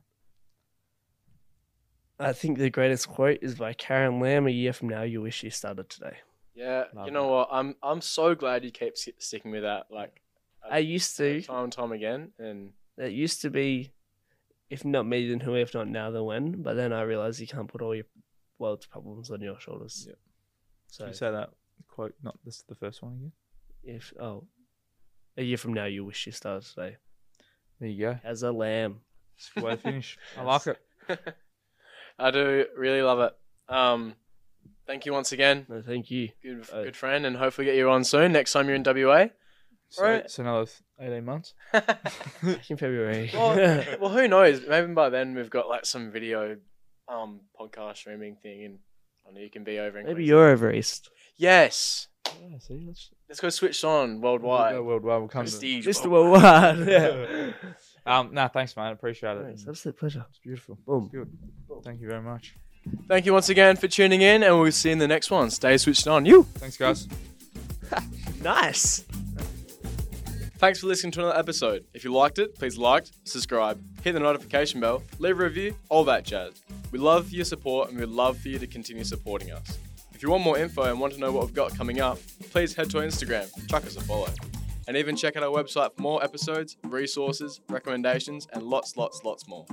I 2.19 2.33
think 2.33 2.57
the 2.57 2.69
greatest 2.69 3.07
quote 3.07 3.39
is 3.41 3.55
by 3.55 3.73
Karen 3.73 4.19
Lamb. 4.19 4.45
A 4.47 4.51
year 4.51 4.73
from 4.73 4.89
now, 4.89 5.01
you 5.03 5.21
wish 5.21 5.43
you 5.43 5.49
started 5.49 5.89
today. 5.89 6.17
Yeah, 6.53 6.83
Love 6.93 7.07
you 7.07 7.11
know 7.13 7.23
that. 7.23 7.31
what? 7.31 7.47
I'm 7.51 7.75
I'm 7.81 8.01
so 8.01 8.35
glad 8.35 8.63
you 8.63 8.71
keep 8.71 8.93
sticking 8.97 9.51
with 9.51 9.63
that. 9.63 9.85
Like 9.89 10.21
I 10.69 10.79
used 10.79 11.15
to. 11.17 11.41
time 11.41 11.63
and 11.65 11.73
time 11.73 11.91
again, 11.93 12.31
and 12.37 12.73
It 12.97 13.11
used 13.13 13.41
to 13.41 13.49
be, 13.49 13.91
if 14.69 14.83
not 14.85 15.05
me, 15.07 15.27
then 15.29 15.39
who? 15.39 15.55
If 15.55 15.73
not 15.73 15.87
now, 15.87 16.11
then 16.11 16.23
when? 16.23 16.61
But 16.61 16.75
then 16.75 16.93
I 16.93 17.01
realized 17.01 17.39
you 17.39 17.47
can't 17.47 17.67
put 17.67 17.81
all 17.81 17.95
your 17.95 18.05
world's 18.59 18.85
problems 18.85 19.31
on 19.31 19.41
your 19.41 19.59
shoulders. 19.59 20.05
Yep. 20.07 20.17
So 20.87 21.03
Can 21.05 21.07
you 21.11 21.17
say 21.17 21.31
that 21.31 21.49
quote? 21.87 22.13
Not 22.21 22.37
this 22.45 22.61
the 22.63 22.75
first 22.75 23.01
one 23.01 23.13
again. 23.13 23.31
if 23.83 24.13
oh, 24.19 24.43
a 25.37 25.43
year 25.43 25.57
from 25.57 25.73
now, 25.73 25.85
you 25.85 26.03
wish 26.05 26.25
you 26.25 26.31
started 26.31 26.67
today 26.67 26.97
There 27.79 27.89
you 27.89 27.99
go. 28.01 28.19
as 28.23 28.43
a 28.43 28.51
lamb. 28.51 28.99
It's 29.37 29.49
a 29.55 29.61
way 29.63 29.71
to 29.71 29.77
finish. 29.77 30.17
I 30.37 30.43
like 30.43 30.67
it. 30.67 30.79
I 32.19 32.29
do 32.31 32.65
really 32.77 33.01
love 33.01 33.19
it. 33.21 33.73
Um, 33.73 34.13
thank 34.85 35.05
you 35.05 35.13
once 35.13 35.31
again, 35.31 35.65
No, 35.69 35.81
thank 35.81 36.11
you. 36.11 36.29
good 36.43 36.67
Uh, 36.71 36.83
good 36.83 36.95
friend, 36.95 37.25
and 37.25 37.37
hopefully 37.37 37.65
get 37.65 37.75
you 37.75 37.89
on 37.89 38.03
soon. 38.03 38.33
Next 38.33 38.51
time 38.53 38.67
you're 38.67 38.75
in 38.75 38.83
WA. 38.83 39.27
So 39.91 40.03
Right. 40.03 40.23
it's 40.25 40.39
another 40.39 40.65
th- 40.65 40.77
eighteen 41.01 41.25
months. 41.25 41.53
In 42.69 42.77
February. 42.77 43.29
well, 43.33 43.55
well, 43.99 44.09
who 44.09 44.27
knows? 44.27 44.61
Maybe 44.67 44.93
by 44.93 45.09
then 45.09 45.35
we've 45.35 45.49
got 45.49 45.67
like 45.67 45.85
some 45.85 46.11
video, 46.11 46.57
um, 47.07 47.41
podcast 47.59 47.97
streaming 47.97 48.37
thing, 48.41 48.63
and 48.65 48.79
I 49.27 49.33
know 49.33 49.41
you 49.41 49.49
can 49.49 49.63
be 49.65 49.79
over. 49.79 49.99
In 49.99 50.05
Maybe 50.05 50.15
Queensland. 50.23 50.27
you're 50.27 50.49
over 50.49 50.71
east. 50.71 51.09
Yes, 51.37 52.07
yeah, 52.25 52.57
see, 52.59 52.83
let's 52.87 53.09
let's 53.27 53.39
go 53.41 53.49
switched 53.49 53.83
on 53.83 54.21
we'll 54.21 54.31
worldwide. 54.33 54.73
go 54.75 54.83
worldwide. 54.83 55.19
We'll 55.19 55.27
come 55.27 55.45
to 55.45 55.51
Prestige. 55.51 55.85
Mr. 55.87 56.09
worldwide. 56.09 56.77
Worldwide. 56.87 56.87
Yeah. 58.05 58.17
Um, 58.19 58.33
no, 58.33 58.47
thanks, 58.47 58.75
man. 58.77 58.93
Appreciate 58.93 59.37
it. 59.37 59.43
Nice, 59.47 59.65
absolute 59.67 59.97
pleasure. 59.97 60.25
It's 60.29 60.39
beautiful. 60.39 60.77
Boom. 60.87 61.03
It's 61.05 61.11
good. 61.13 61.83
Thank 61.83 61.99
you 62.01 62.07
very 62.07 62.21
much. 62.21 62.55
Thank 63.07 63.25
you 63.25 63.33
once 63.33 63.49
again 63.49 63.75
for 63.75 63.87
tuning 63.87 64.21
in, 64.21 64.41
and 64.41 64.57
we'll 64.59 64.71
see 64.71 64.89
you 64.89 64.93
in 64.93 64.99
the 64.99 65.07
next 65.07 65.29
one. 65.29 65.49
Stay 65.51 65.77
switched 65.77 66.07
on. 66.07 66.25
You. 66.25 66.43
Thanks, 66.55 66.77
guys. 66.77 67.07
Nice. 68.41 69.03
Thanks 70.61 70.79
for 70.79 70.85
listening 70.85 71.11
to 71.13 71.21
another 71.21 71.39
episode. 71.39 71.85
If 71.95 72.03
you 72.03 72.13
liked 72.13 72.37
it, 72.37 72.53
please 72.53 72.77
like, 72.77 73.07
subscribe, 73.23 73.83
hit 74.03 74.11
the 74.11 74.19
notification 74.19 74.79
bell, 74.79 75.01
leave 75.17 75.39
a 75.39 75.43
review, 75.43 75.73
all 75.89 76.03
that 76.03 76.23
jazz. 76.23 76.61
We 76.91 76.99
love 76.99 77.31
your 77.31 77.45
support 77.45 77.89
and 77.89 77.99
we'd 77.99 78.09
love 78.09 78.37
for 78.37 78.49
you 78.49 78.59
to 78.59 78.67
continue 78.67 79.03
supporting 79.03 79.51
us. 79.51 79.79
If 80.13 80.21
you 80.21 80.29
want 80.29 80.43
more 80.43 80.59
info 80.59 80.83
and 80.83 80.99
want 80.99 81.13
to 81.13 81.19
know 81.19 81.31
what 81.31 81.45
we've 81.45 81.55
got 81.55 81.75
coming 81.75 81.99
up, 81.99 82.19
please 82.51 82.75
head 82.75 82.91
to 82.91 82.99
our 82.99 83.03
Instagram, 83.03 83.49
chuck 83.71 83.87
us 83.87 83.95
a 83.95 84.01
follow. 84.01 84.27
And 84.87 84.95
even 84.95 85.15
check 85.15 85.35
out 85.35 85.41
our 85.41 85.49
website 85.49 85.95
for 85.95 86.01
more 86.03 86.23
episodes, 86.23 86.77
resources, 86.83 87.59
recommendations, 87.67 88.47
and 88.53 88.61
lots, 88.61 88.95
lots, 88.95 89.23
lots 89.23 89.47
more. 89.47 89.65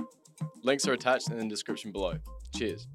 Links 0.63 0.87
are 0.87 0.93
attached 0.93 1.29
in 1.29 1.37
the 1.37 1.47
description 1.47 1.91
below. 1.91 2.15
Cheers. 2.55 2.87